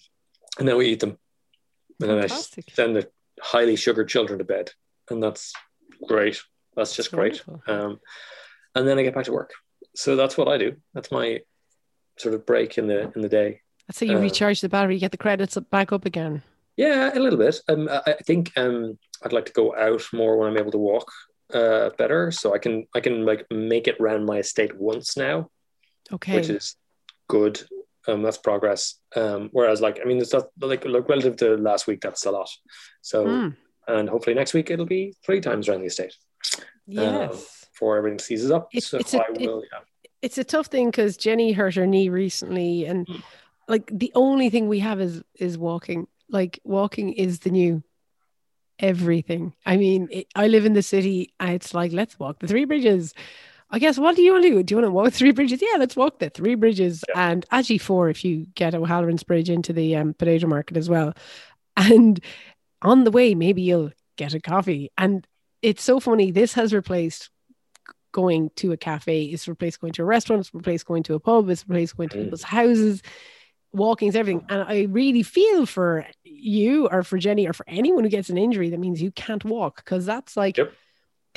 and 0.58 0.68
then 0.68 0.76
we 0.76 0.86
eat 0.88 1.00
them, 1.00 1.18
and 2.00 2.10
then 2.10 2.18
I 2.18 2.26
send 2.26 2.96
the 2.96 3.08
highly 3.40 3.76
sugared 3.76 4.08
children 4.08 4.38
to 4.38 4.44
bed, 4.44 4.70
and 5.10 5.22
that's 5.22 5.52
great. 6.06 6.40
That's 6.76 6.94
just 6.94 7.10
that's 7.10 7.40
great. 7.42 7.42
Um, 7.66 7.98
and 8.74 8.86
then 8.86 8.98
I 8.98 9.02
get 9.02 9.14
back 9.14 9.24
to 9.24 9.32
work. 9.32 9.52
So 9.96 10.14
that's 10.16 10.36
what 10.38 10.48
I 10.48 10.58
do. 10.58 10.76
That's 10.94 11.10
my 11.10 11.40
sort 12.18 12.34
of 12.34 12.46
break 12.46 12.78
in 12.78 12.86
the 12.86 13.10
in 13.14 13.22
the 13.22 13.28
day. 13.28 13.60
So 13.90 14.04
you 14.04 14.16
um, 14.16 14.22
recharge 14.22 14.60
the 14.60 14.68
battery, 14.68 14.94
You 14.94 15.00
get 15.00 15.12
the 15.12 15.16
credits 15.16 15.56
back 15.70 15.92
up 15.92 16.04
again. 16.04 16.42
Yeah, 16.76 17.10
a 17.12 17.18
little 17.18 17.38
bit. 17.38 17.60
Um, 17.68 17.88
I, 17.88 18.02
I 18.06 18.12
think 18.24 18.52
um, 18.56 18.98
I'd 19.24 19.32
like 19.32 19.46
to 19.46 19.52
go 19.52 19.74
out 19.74 20.02
more 20.12 20.36
when 20.36 20.48
I'm 20.48 20.58
able 20.58 20.70
to 20.72 20.78
walk. 20.78 21.10
uh, 21.54 21.88
better, 21.96 22.30
so 22.30 22.54
I 22.54 22.58
can 22.58 22.86
I 22.94 23.00
can 23.00 23.24
like 23.24 23.46
make 23.50 23.88
it 23.88 23.96
around 23.98 24.26
my 24.26 24.38
estate 24.38 24.76
once 24.78 25.16
now, 25.16 25.48
Okay. 26.12 26.34
which 26.36 26.50
is 26.50 26.76
good. 27.28 27.62
Um, 28.06 28.22
that's 28.22 28.38
progress. 28.38 28.94
Um, 29.16 29.50
whereas 29.52 29.80
like 29.80 29.98
I 30.00 30.04
mean, 30.04 30.18
it's 30.18 30.32
not 30.32 30.46
like 30.60 30.84
like 30.86 31.08
relative 31.08 31.36
to 31.36 31.56
last 31.56 31.86
week, 31.86 32.00
that's 32.00 32.24
a 32.26 32.30
lot. 32.30 32.48
So 33.02 33.26
Hmm. 33.26 33.48
and 33.86 34.08
hopefully 34.08 34.34
next 34.34 34.54
week 34.54 34.70
it'll 34.70 34.86
be 34.86 35.14
three 35.24 35.40
times 35.40 35.68
around 35.68 35.80
the 35.80 35.86
estate 35.86 36.14
Yes. 36.86 37.66
before 37.72 37.96
everything 37.98 38.18
seizes 38.18 38.50
up. 38.50 38.68
It's- 38.72 38.90
so 38.90 38.98
it's 38.98 39.14
a- 39.14 39.18
I 39.20 39.30
will. 39.30 39.62
yeah. 39.72 39.80
it's 40.22 40.38
a 40.38 40.44
tough 40.44 40.66
thing 40.66 40.86
because 40.90 41.16
Jenny 41.16 41.52
hurt 41.52 41.74
her 41.76 41.86
knee 41.86 42.08
recently, 42.08 42.84
and 42.86 43.06
Mm. 43.06 43.22
like 43.68 43.90
the 43.92 44.10
only 44.14 44.48
thing 44.50 44.68
we 44.68 44.78
have 44.80 45.00
is 45.00 45.22
is 45.34 45.58
walking. 45.58 46.06
Like 46.30 46.60
walking 46.64 47.12
is 47.12 47.40
the 47.40 47.50
new 47.50 47.82
everything. 48.78 49.54
I 49.66 49.76
mean, 49.76 50.08
it, 50.10 50.26
I 50.34 50.46
live 50.48 50.64
in 50.64 50.72
the 50.72 50.82
city, 50.82 51.34
it's 51.40 51.74
like 51.74 51.92
let's 51.92 52.18
walk 52.18 52.38
the 52.40 52.46
three 52.46 52.64
bridges. 52.64 53.14
I 53.70 53.78
guess 53.78 53.98
what 53.98 54.16
do 54.16 54.22
you 54.22 54.32
want 54.32 54.44
to 54.44 54.50
do? 54.50 54.62
Do 54.62 54.72
you 54.72 54.76
want 54.78 54.86
to 54.86 54.92
walk 54.92 55.12
three 55.12 55.32
bridges? 55.32 55.60
Yeah, 55.62 55.78
let's 55.78 55.96
walk 55.96 56.18
the 56.20 56.30
three 56.30 56.54
bridges, 56.54 57.04
Yeah. 57.08 57.30
and 57.30 57.44
actually 57.50 57.78
four 57.78 58.08
if 58.08 58.24
you 58.24 58.46
get 58.54 58.74
O'Halloran's 58.74 59.22
Bridge 59.24 59.50
into 59.50 59.72
the 59.72 59.96
um, 59.96 60.14
potato 60.14 60.46
market 60.46 60.76
as 60.76 60.88
well. 60.88 61.14
And 61.76 62.18
on 62.82 63.04
the 63.04 63.10
way, 63.12 63.36
maybe 63.36 63.62
you'll 63.62 63.92
get 64.16 64.34
a 64.34 64.40
coffee. 64.40 64.90
And 64.98 65.24
it's 65.62 65.82
so 65.82 66.00
funny. 66.00 66.32
This 66.32 66.54
has 66.54 66.72
replaced 66.72 67.30
going 68.10 68.50
to 68.56 68.72
a 68.72 68.76
cafe. 68.76 69.24
It's 69.26 69.46
replaced 69.46 69.80
going 69.80 69.92
to 69.92 70.02
a 70.02 70.04
restaurant. 70.04 70.40
It's 70.40 70.52
replaced 70.52 70.86
going 70.86 71.04
to 71.04 71.14
a 71.14 71.20
pub. 71.20 71.48
It's 71.50 71.62
replaced 71.68 71.96
going 71.96 72.08
to 72.08 72.16
Mm. 72.16 72.24
people's 72.24 72.42
houses. 72.42 73.02
Walking 73.72 74.08
is 74.08 74.16
everything. 74.16 74.44
And 74.48 74.62
I 74.62 74.86
really 74.90 75.22
feel 75.22 75.66
for 75.66 76.04
you 76.24 76.88
or 76.90 77.04
for 77.04 77.16
Jenny 77.18 77.46
or 77.46 77.52
for 77.52 77.64
anyone 77.68 78.02
who 78.02 78.10
gets 78.10 78.28
an 78.30 78.38
injury 78.38 78.70
that 78.70 78.80
means 78.80 79.00
you 79.00 79.12
can't 79.12 79.44
walk 79.44 79.76
because 79.84 80.04
that's 80.06 80.36
like 80.36 80.56
Yep. 80.56 80.72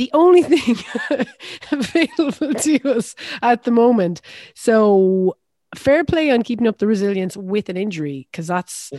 The 0.01 0.09
only 0.13 0.41
thing 0.41 0.77
available 1.71 2.55
to 2.55 2.97
us 2.97 3.13
at 3.43 3.63
the 3.65 3.71
moment. 3.71 4.19
So 4.55 5.37
fair 5.75 6.03
play 6.03 6.31
on 6.31 6.41
keeping 6.41 6.65
up 6.67 6.79
the 6.79 6.87
resilience 6.87 7.37
with 7.37 7.69
an 7.69 7.77
injury 7.77 8.27
because 8.31 8.47
that's 8.47 8.91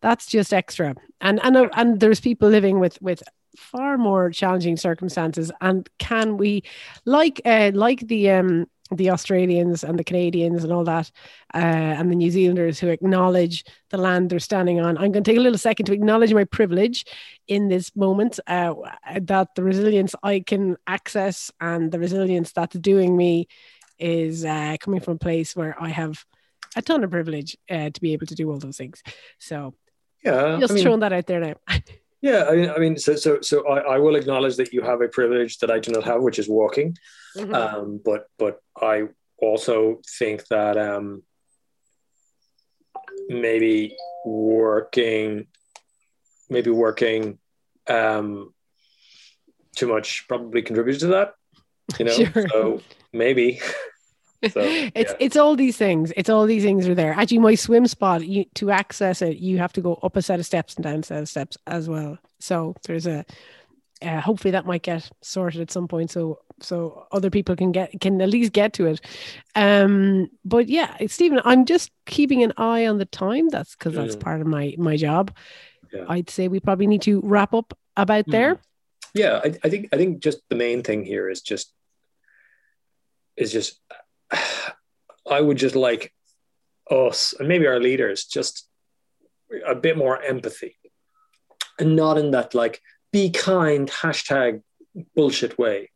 that's 0.00 0.26
just 0.26 0.52
extra. 0.52 0.96
And 1.20 1.38
and 1.44 1.56
uh, 1.56 1.68
and 1.74 2.00
there's 2.00 2.18
people 2.18 2.48
living 2.48 2.80
with 2.80 3.00
with 3.00 3.22
far 3.56 3.98
more 3.98 4.30
challenging 4.30 4.76
circumstances. 4.76 5.52
And 5.60 5.88
can 5.98 6.36
we, 6.38 6.64
like 7.04 7.40
uh, 7.44 7.70
like 7.72 8.00
the 8.08 8.30
um 8.32 8.66
the 8.90 9.10
Australians 9.10 9.84
and 9.84 9.98
the 9.98 10.04
Canadians 10.04 10.64
and 10.64 10.72
all 10.72 10.84
that, 10.84 11.10
uh, 11.54 11.58
and 11.58 12.10
the 12.10 12.16
New 12.16 12.30
Zealanders 12.30 12.78
who 12.78 12.88
acknowledge 12.88 13.64
the 13.90 13.98
land 13.98 14.30
they're 14.30 14.38
standing 14.38 14.80
on. 14.80 14.96
I'm 14.96 15.12
going 15.12 15.24
to 15.24 15.30
take 15.30 15.38
a 15.38 15.42
little 15.42 15.58
second 15.58 15.86
to 15.86 15.92
acknowledge 15.92 16.32
my 16.32 16.44
privilege 16.44 17.04
in 17.46 17.68
this 17.68 17.94
moment 17.94 18.40
uh, 18.46 18.74
that 19.20 19.54
the 19.54 19.62
resilience 19.62 20.14
I 20.22 20.40
can 20.40 20.76
access 20.86 21.50
and 21.60 21.90
the 21.92 21.98
resilience 21.98 22.52
that's 22.52 22.76
doing 22.78 23.16
me 23.16 23.48
is 23.98 24.44
uh, 24.44 24.76
coming 24.80 25.00
from 25.00 25.14
a 25.14 25.18
place 25.18 25.56
where 25.56 25.80
I 25.82 25.88
have 25.88 26.24
a 26.76 26.82
ton 26.82 27.04
of 27.04 27.10
privilege 27.10 27.56
uh, 27.70 27.90
to 27.90 28.00
be 28.00 28.12
able 28.12 28.26
to 28.26 28.34
do 28.34 28.50
all 28.50 28.58
those 28.58 28.76
things. 28.76 29.02
So 29.38 29.74
Yeah, 30.24 30.58
just 30.60 30.72
I 30.72 30.74
mean, 30.74 30.82
throwing 30.82 31.00
that 31.00 31.12
out 31.12 31.26
there 31.26 31.40
now. 31.40 31.54
yeah. 32.20 32.44
I 32.48 32.54
mean, 32.56 32.70
I 32.70 32.78
mean, 32.78 32.96
so 32.96 33.14
so 33.16 33.40
so 33.40 33.66
I, 33.68 33.94
I 33.94 33.98
will 33.98 34.16
acknowledge 34.16 34.56
that 34.56 34.72
you 34.72 34.82
have 34.82 35.00
a 35.00 35.08
privilege 35.08 35.58
that 35.58 35.70
I 35.70 35.78
do 35.78 35.92
not 35.92 36.04
have, 36.04 36.22
which 36.22 36.38
is 36.38 36.48
walking. 36.48 36.96
Mhm. 37.36 37.54
Um, 37.54 38.00
but 38.04 38.26
but 38.38 38.60
I 38.80 39.08
also 39.40 40.00
think 40.18 40.46
that 40.48 40.76
um, 40.76 41.22
maybe 43.28 43.96
working, 44.24 45.46
maybe 46.50 46.70
working 46.70 47.38
um, 47.88 48.52
too 49.76 49.86
much 49.88 50.26
probably 50.28 50.62
contributes 50.62 51.00
to 51.00 51.08
that. 51.08 51.34
You 51.98 52.04
know, 52.06 52.12
Sure. 52.32 52.48
so 52.48 52.82
maybe. 53.12 53.60
So, 54.44 54.60
it's 54.94 55.10
yeah. 55.12 55.16
it's 55.18 55.36
all 55.36 55.56
these 55.56 55.76
things. 55.76 56.12
It's 56.16 56.30
all 56.30 56.46
these 56.46 56.62
things 56.62 56.88
are 56.88 56.94
there. 56.94 57.12
Actually, 57.12 57.38
my 57.38 57.54
swim 57.54 57.86
spot, 57.86 58.26
you 58.26 58.44
to 58.54 58.70
access 58.70 59.22
it, 59.22 59.38
you 59.38 59.58
have 59.58 59.72
to 59.74 59.80
go 59.80 59.94
up 60.02 60.16
a 60.16 60.22
set 60.22 60.38
of 60.40 60.46
steps 60.46 60.74
and 60.76 60.84
down 60.84 61.00
a 61.00 61.02
set 61.02 61.22
of 61.22 61.28
steps 61.28 61.56
as 61.66 61.88
well. 61.88 62.18
So 62.40 62.74
there's 62.86 63.06
a 63.06 63.24
uh, 64.00 64.20
hopefully 64.20 64.52
that 64.52 64.64
might 64.64 64.82
get 64.82 65.10
sorted 65.22 65.60
at 65.60 65.72
some 65.72 65.88
point, 65.88 66.10
so 66.10 66.38
so 66.60 67.06
other 67.10 67.30
people 67.30 67.56
can 67.56 67.72
get 67.72 68.00
can 68.00 68.20
at 68.20 68.28
least 68.28 68.52
get 68.52 68.72
to 68.74 68.86
it. 68.86 69.00
Um, 69.56 70.28
but 70.44 70.68
yeah, 70.68 70.96
Stephen, 71.08 71.40
I'm 71.44 71.64
just 71.64 71.90
keeping 72.06 72.42
an 72.44 72.52
eye 72.56 72.86
on 72.86 72.98
the 72.98 73.06
time. 73.06 73.48
That's 73.48 73.74
because 73.74 73.94
that's 73.94 74.14
Mm. 74.16 74.20
part 74.20 74.40
of 74.40 74.46
my 74.46 74.74
my 74.78 74.96
job. 74.96 75.34
Yeah. 75.92 76.04
I'd 76.08 76.30
say 76.30 76.46
we 76.48 76.60
probably 76.60 76.86
need 76.86 77.02
to 77.02 77.20
wrap 77.24 77.54
up 77.54 77.76
about 77.96 78.26
there. 78.28 78.60
yeah 79.14 79.40
I, 79.42 79.48
I 79.64 79.68
think 79.70 79.88
i 79.90 79.96
think 79.96 80.20
just 80.22 80.38
the 80.50 80.54
main 80.54 80.82
thing 80.82 81.02
here 81.04 81.28
is 81.30 81.40
just 81.40 81.72
is 83.36 83.50
just 83.50 83.80
i 85.30 85.40
would 85.40 85.56
just 85.56 85.76
like 85.76 86.12
us 86.90 87.34
and 87.38 87.48
maybe 87.48 87.66
our 87.66 87.80
leaders 87.80 88.24
just 88.24 88.68
a 89.66 89.74
bit 89.74 89.96
more 89.96 90.22
empathy. 90.22 90.76
And 91.78 91.96
not 91.96 92.18
in 92.18 92.32
that 92.32 92.54
like 92.54 92.80
be 93.12 93.30
kind 93.30 93.88
hashtag 93.88 94.62
bullshit 95.14 95.58
way. 95.58 95.90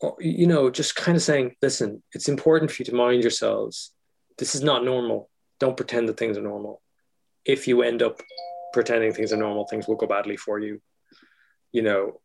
Or 0.00 0.16
you 0.18 0.46
know 0.46 0.68
just 0.70 0.96
kind 0.96 1.16
of 1.16 1.22
saying 1.22 1.54
listen 1.62 2.02
it's 2.12 2.28
important 2.28 2.70
for 2.70 2.82
you 2.82 2.86
to 2.86 2.94
mind 2.94 3.22
yourselves. 3.22 3.92
This 4.38 4.54
is 4.54 4.62
not 4.62 4.84
normal. 4.84 5.30
Don't 5.60 5.76
pretend 5.76 6.08
that 6.08 6.16
things 6.16 6.36
are 6.36 6.42
normal. 6.42 6.82
If 7.44 7.68
you 7.68 7.82
end 7.82 8.02
up 8.02 8.20
pretending 8.72 9.12
things 9.12 9.32
are 9.32 9.36
normal 9.36 9.66
things 9.66 9.86
will 9.86 9.96
go 9.96 10.06
badly 10.06 10.36
for 10.36 10.58
you. 10.58 10.80
You 11.70 11.82
know 11.82 12.20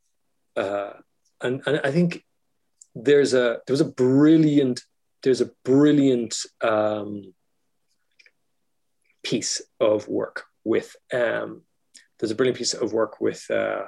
uh, 0.56 0.94
and, 1.42 1.62
and 1.68 1.82
I 1.84 1.92
think 1.92 2.24
there's 2.96 3.36
a 3.36 3.62
there 3.68 3.74
was 3.74 3.82
a 3.82 3.86
brilliant 3.86 4.82
there's 5.24 5.42
a 5.42 5.52
brilliant 5.64 6.36
um, 6.62 7.34
piece 9.24 9.62
of 9.80 10.08
work 10.08 10.44
with 10.64 10.96
um, 11.14 11.62
there's 12.20 12.32
a 12.32 12.36
brilliant 12.36 12.58
piece 12.58 12.74
of 12.74 12.94
work 12.94 13.20
with 13.22 13.46
uh, 13.52 13.84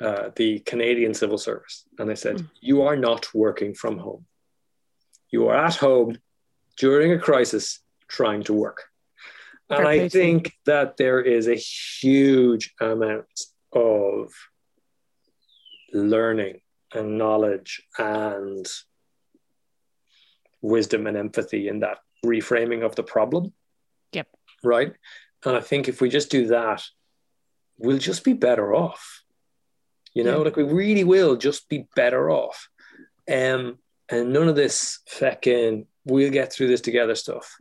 uh, 0.00 0.30
the 0.36 0.58
Canadian 0.60 1.14
Civil 1.14 1.38
Service, 1.38 1.84
and 1.98 2.08
they 2.10 2.14
said 2.16 2.36
Mm. 2.38 2.50
you 2.60 2.82
are 2.82 2.96
not 2.96 3.26
working 3.34 3.74
from 3.74 3.98
home. 3.98 4.26
You 5.30 5.48
are 5.48 5.56
at 5.56 5.76
home 5.76 6.18
during 6.78 7.12
a 7.12 7.18
crisis 7.18 7.80
trying 8.08 8.42
to 8.44 8.52
work. 8.52 8.84
And 9.70 9.78
Fair 9.78 9.86
I 9.86 9.98
play 9.98 10.08
to 10.08 10.18
them. 10.18 10.24
think 10.26 10.52
that 10.66 10.96
there 10.96 11.20
is 11.20 11.48
a 11.48 11.54
huge 11.54 12.74
amount 12.80 13.40
of 13.72 14.32
learning 15.92 16.60
and 16.92 17.18
knowledge 17.18 17.82
and 17.98 18.66
wisdom 20.64 21.06
and 21.06 21.16
empathy 21.16 21.68
in 21.68 21.80
that 21.80 21.98
reframing 22.24 22.84
of 22.84 22.94
the 22.96 23.02
problem. 23.02 23.52
Yep. 24.12 24.28
Right. 24.62 24.94
And 25.44 25.56
I 25.56 25.60
think 25.60 25.88
if 25.88 26.00
we 26.00 26.08
just 26.08 26.30
do 26.30 26.46
that, 26.48 26.82
we'll 27.78 27.98
just 27.98 28.24
be 28.24 28.32
better 28.32 28.74
off. 28.74 29.22
You 30.14 30.24
know, 30.24 30.38
Yeah. 30.38 30.44
like 30.44 30.56
we 30.56 30.62
really 30.64 31.04
will 31.04 31.36
just 31.36 31.68
be 31.68 31.86
better 31.94 32.30
off. 32.30 32.68
Um, 33.28 33.78
and 34.08 34.32
none 34.32 34.48
of 34.48 34.56
this 34.56 35.00
feckin' 35.08 35.86
we'll 36.06 36.30
get 36.32 36.52
through 36.52 36.68
this 36.68 36.80
together 36.80 37.14
stuff. 37.14 37.56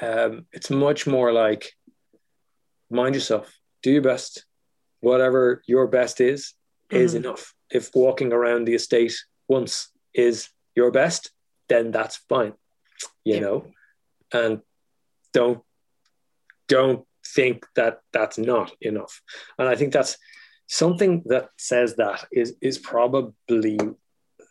Um, 0.00 0.46
it's 0.52 0.70
much 0.70 1.06
more 1.06 1.32
like 1.32 1.72
mind 2.90 3.14
yourself, 3.14 3.58
do 3.82 3.90
your 3.92 4.02
best. 4.02 4.44
Whatever 5.00 5.62
your 5.66 5.86
best 5.88 6.20
is, 6.20 6.54
is 6.90 7.12
Mhm. 7.14 7.16
enough. 7.18 7.54
If 7.70 7.94
walking 7.94 8.32
around 8.32 8.64
the 8.64 8.74
estate 8.74 9.14
once 9.48 9.90
is 10.14 10.48
your 10.76 10.90
best, 10.90 11.30
then 11.68 11.90
that's 11.90 12.16
fine. 12.16 12.54
You 13.24 13.34
Yeah. 13.34 13.40
know, 13.40 13.66
and 14.32 14.62
don't 15.32 15.62
don't 16.68 17.06
think 17.26 17.66
that 17.74 18.00
that's 18.12 18.38
not 18.38 18.74
enough. 18.80 19.20
And 19.58 19.68
I 19.68 19.76
think 19.76 19.92
that's 19.92 20.16
something 20.66 21.22
that 21.26 21.50
says 21.56 21.96
that 21.96 22.26
is 22.32 22.56
is 22.60 22.78
probably 22.78 23.78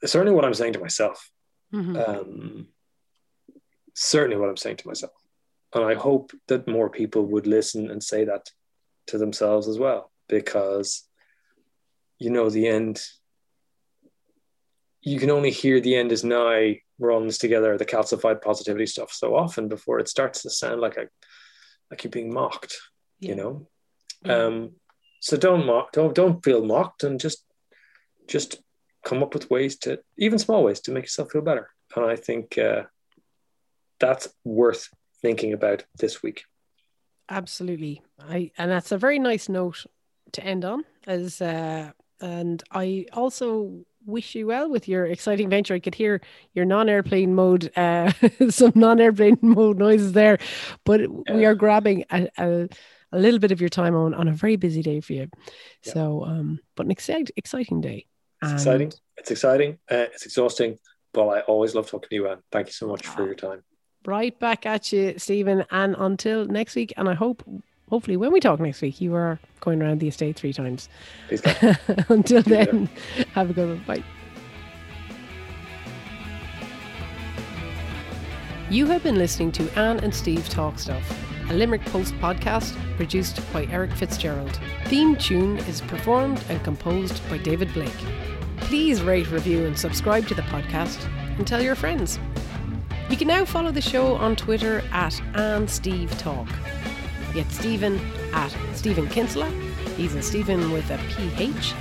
certainly 0.05 0.33
what 0.33 0.45
I'm 0.45 0.53
saying 0.53 0.73
to 0.73 0.79
myself. 0.79 1.31
Mhm. 1.73 1.95
Um, 2.07 2.67
certainly 3.93 4.37
what 4.37 4.49
I'm 4.49 4.57
saying 4.57 4.77
to 4.77 4.87
myself. 4.87 5.13
And 5.73 5.83
I 5.83 5.93
hope 5.93 6.31
that 6.47 6.67
more 6.67 6.89
people 6.89 7.25
would 7.27 7.47
listen 7.47 7.89
and 7.91 8.03
say 8.03 8.25
that 8.25 8.49
to 9.07 9.17
themselves 9.17 9.67
as 9.67 9.77
well, 9.79 10.11
because 10.27 11.07
you 12.19 12.29
know, 12.29 12.49
the 12.51 12.67
end, 12.67 13.03
you 15.01 15.19
can 15.19 15.31
only 15.31 15.49
hear 15.49 15.79
the 15.79 15.95
end 15.95 16.11
is 16.11 16.23
nigh 16.23 16.81
runs 17.01 17.37
together, 17.37 17.77
the 17.77 17.85
calcified 17.85 18.41
positivity 18.41 18.85
stuff 18.85 19.11
so 19.11 19.35
often 19.35 19.67
before 19.67 19.99
it 19.99 20.07
starts 20.07 20.43
to 20.43 20.49
sound 20.49 20.79
like 20.81 20.97
a 20.97 21.07
like 21.89 22.03
you're 22.03 22.11
being 22.11 22.33
mocked, 22.33 22.77
Yeah. 23.19 23.29
you 23.29 23.35
know. 23.35 23.67
Yeah. 24.23 24.45
Um, 24.45 24.71
so 25.19 25.35
don't 25.37 25.65
mock, 25.65 25.91
don't 25.91 26.15
don't 26.15 26.43
feel 26.43 26.63
mocked, 26.63 27.03
and 27.03 27.19
just 27.19 27.43
just 28.27 28.61
come 29.03 29.21
up 29.23 29.33
with 29.33 29.49
ways 29.49 29.77
to 29.79 29.99
even 30.17 30.39
small 30.39 30.63
ways 30.63 30.79
to 30.81 30.91
make 30.91 31.03
yourself 31.03 31.31
feel 31.31 31.41
better. 31.41 31.69
And 31.95 32.05
I 32.05 32.15
think 32.15 32.57
uh, 32.57 32.83
that's 33.99 34.29
worth 34.45 34.87
thinking 35.21 35.53
about 35.53 35.83
this 35.97 36.23
week. 36.23 36.43
Absolutely. 37.29 38.01
I 38.19 38.51
and 38.57 38.69
that's 38.71 38.91
a 38.91 38.97
very 38.97 39.19
nice 39.19 39.49
note 39.49 39.85
to 40.33 40.43
end 40.43 40.65
on 40.65 40.85
as 41.07 41.41
uh 41.41 41.91
and 42.21 42.63
I 42.71 43.05
also 43.13 43.85
wish 44.05 44.35
you 44.35 44.47
well 44.47 44.69
with 44.69 44.87
your 44.87 45.05
exciting 45.05 45.49
venture. 45.49 45.73
I 45.73 45.79
could 45.79 45.95
hear 45.95 46.21
your 46.53 46.65
non-airplane 46.65 47.35
mode, 47.35 47.71
uh, 47.77 48.11
some 48.49 48.73
non-airplane 48.75 49.37
mode 49.41 49.77
noises 49.77 50.13
there, 50.13 50.37
but 50.85 51.01
yeah. 51.01 51.35
we 51.35 51.45
are 51.45 51.55
grabbing 51.55 52.05
a, 52.11 52.27
a, 52.37 52.69
a, 53.11 53.19
little 53.19 53.39
bit 53.39 53.51
of 53.51 53.59
your 53.59 53.69
time 53.69 53.95
on 53.95 54.13
on 54.13 54.27
a 54.27 54.31
very 54.31 54.55
busy 54.55 54.81
day 54.81 54.99
for 54.99 55.13
you. 55.13 55.29
Yeah. 55.83 55.93
So, 55.93 56.25
um, 56.25 56.59
but 56.75 56.85
an 56.85 56.91
exciting, 56.91 57.33
exciting 57.35 57.81
day. 57.81 58.05
It's 58.41 58.51
and 58.51 58.59
exciting. 58.59 58.93
It's 59.17 59.31
exciting. 59.31 59.79
Uh, 59.89 60.07
it's 60.13 60.25
exhausting, 60.25 60.77
but 61.13 61.27
I 61.27 61.41
always 61.41 61.75
love 61.75 61.89
talking 61.89 62.09
to 62.09 62.15
you, 62.15 62.27
Ann. 62.27 62.39
Thank 62.51 62.67
you 62.67 62.73
so 62.73 62.87
much 62.87 63.05
for 63.05 63.25
your 63.25 63.35
time. 63.35 63.63
Right 64.05 64.37
back 64.39 64.65
at 64.65 64.91
you, 64.91 65.19
Stephen. 65.19 65.63
And 65.69 65.95
until 65.97 66.45
next 66.45 66.75
week, 66.75 66.91
and 66.97 67.07
I 67.07 67.13
hope 67.13 67.43
hopefully 67.91 68.17
when 68.17 68.31
we 68.31 68.39
talk 68.39 68.59
next 68.59 68.81
week, 68.81 68.99
you 68.99 69.13
are 69.13 69.37
going 69.59 69.81
around 69.81 69.99
the 69.99 70.07
estate 70.07 70.37
three 70.37 70.53
times. 70.53 70.89
Until 72.09 72.41
then, 72.41 72.89
have 73.33 73.51
a 73.51 73.53
good 73.53 73.67
one. 73.69 73.83
Bye. 73.85 74.03
You 78.69 78.85
have 78.85 79.03
been 79.03 79.17
listening 79.17 79.51
to 79.51 79.69
Ann 79.77 79.99
and 79.99 80.15
Steve 80.15 80.47
Talk 80.47 80.79
Stuff, 80.79 81.03
a 81.49 81.53
Limerick 81.53 81.83
Post 81.85 82.13
podcast 82.15 82.73
produced 82.95 83.41
by 83.51 83.65
Eric 83.65 83.91
Fitzgerald. 83.91 84.57
Theme 84.85 85.17
tune 85.17 85.57
is 85.59 85.81
performed 85.81 86.41
and 86.47 86.63
composed 86.63 87.21
by 87.29 87.37
David 87.37 87.73
Blake. 87.73 87.91
Please 88.57 89.01
rate, 89.01 89.29
review, 89.29 89.65
and 89.65 89.77
subscribe 89.77 90.25
to 90.29 90.33
the 90.33 90.43
podcast 90.43 91.05
and 91.37 91.45
tell 91.45 91.61
your 91.61 91.75
friends. 91.75 92.17
You 93.09 93.17
can 93.17 93.27
now 93.27 93.43
follow 93.43 93.71
the 93.71 93.81
show 93.81 94.15
on 94.15 94.37
Twitter 94.37 94.81
at 94.93 95.21
Ann 95.35 95.67
Steve 95.67 96.17
Talk. 96.17 96.47
Get 97.33 97.49
Stephen 97.51 97.99
at 98.33 98.53
Stephen 98.73 99.07
Kinsella. 99.07 99.49
He's 99.95 100.15
a 100.15 100.21
Stephen 100.21 100.71
with 100.71 100.89
a 100.89 100.97
PH. 101.09 101.73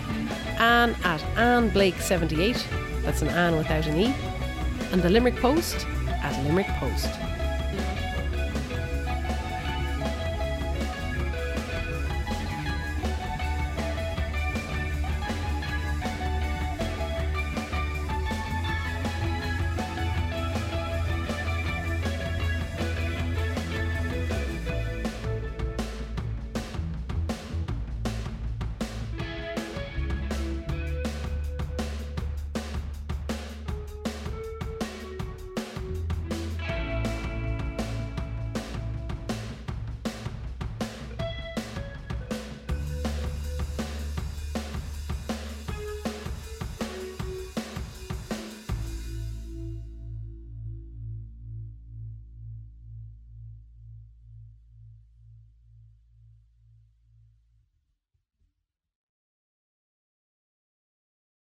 Ann 0.60 0.94
at 1.02 1.22
Ann 1.36 1.70
Blake78. 1.70 3.02
That's 3.02 3.22
an 3.22 3.28
Ann 3.28 3.56
without 3.56 3.86
an 3.86 3.98
E. 3.98 4.14
And 4.92 5.02
the 5.02 5.10
Limerick 5.10 5.36
Post 5.36 5.86
at 6.06 6.44
Limerick 6.44 6.68
Post. 6.78 7.10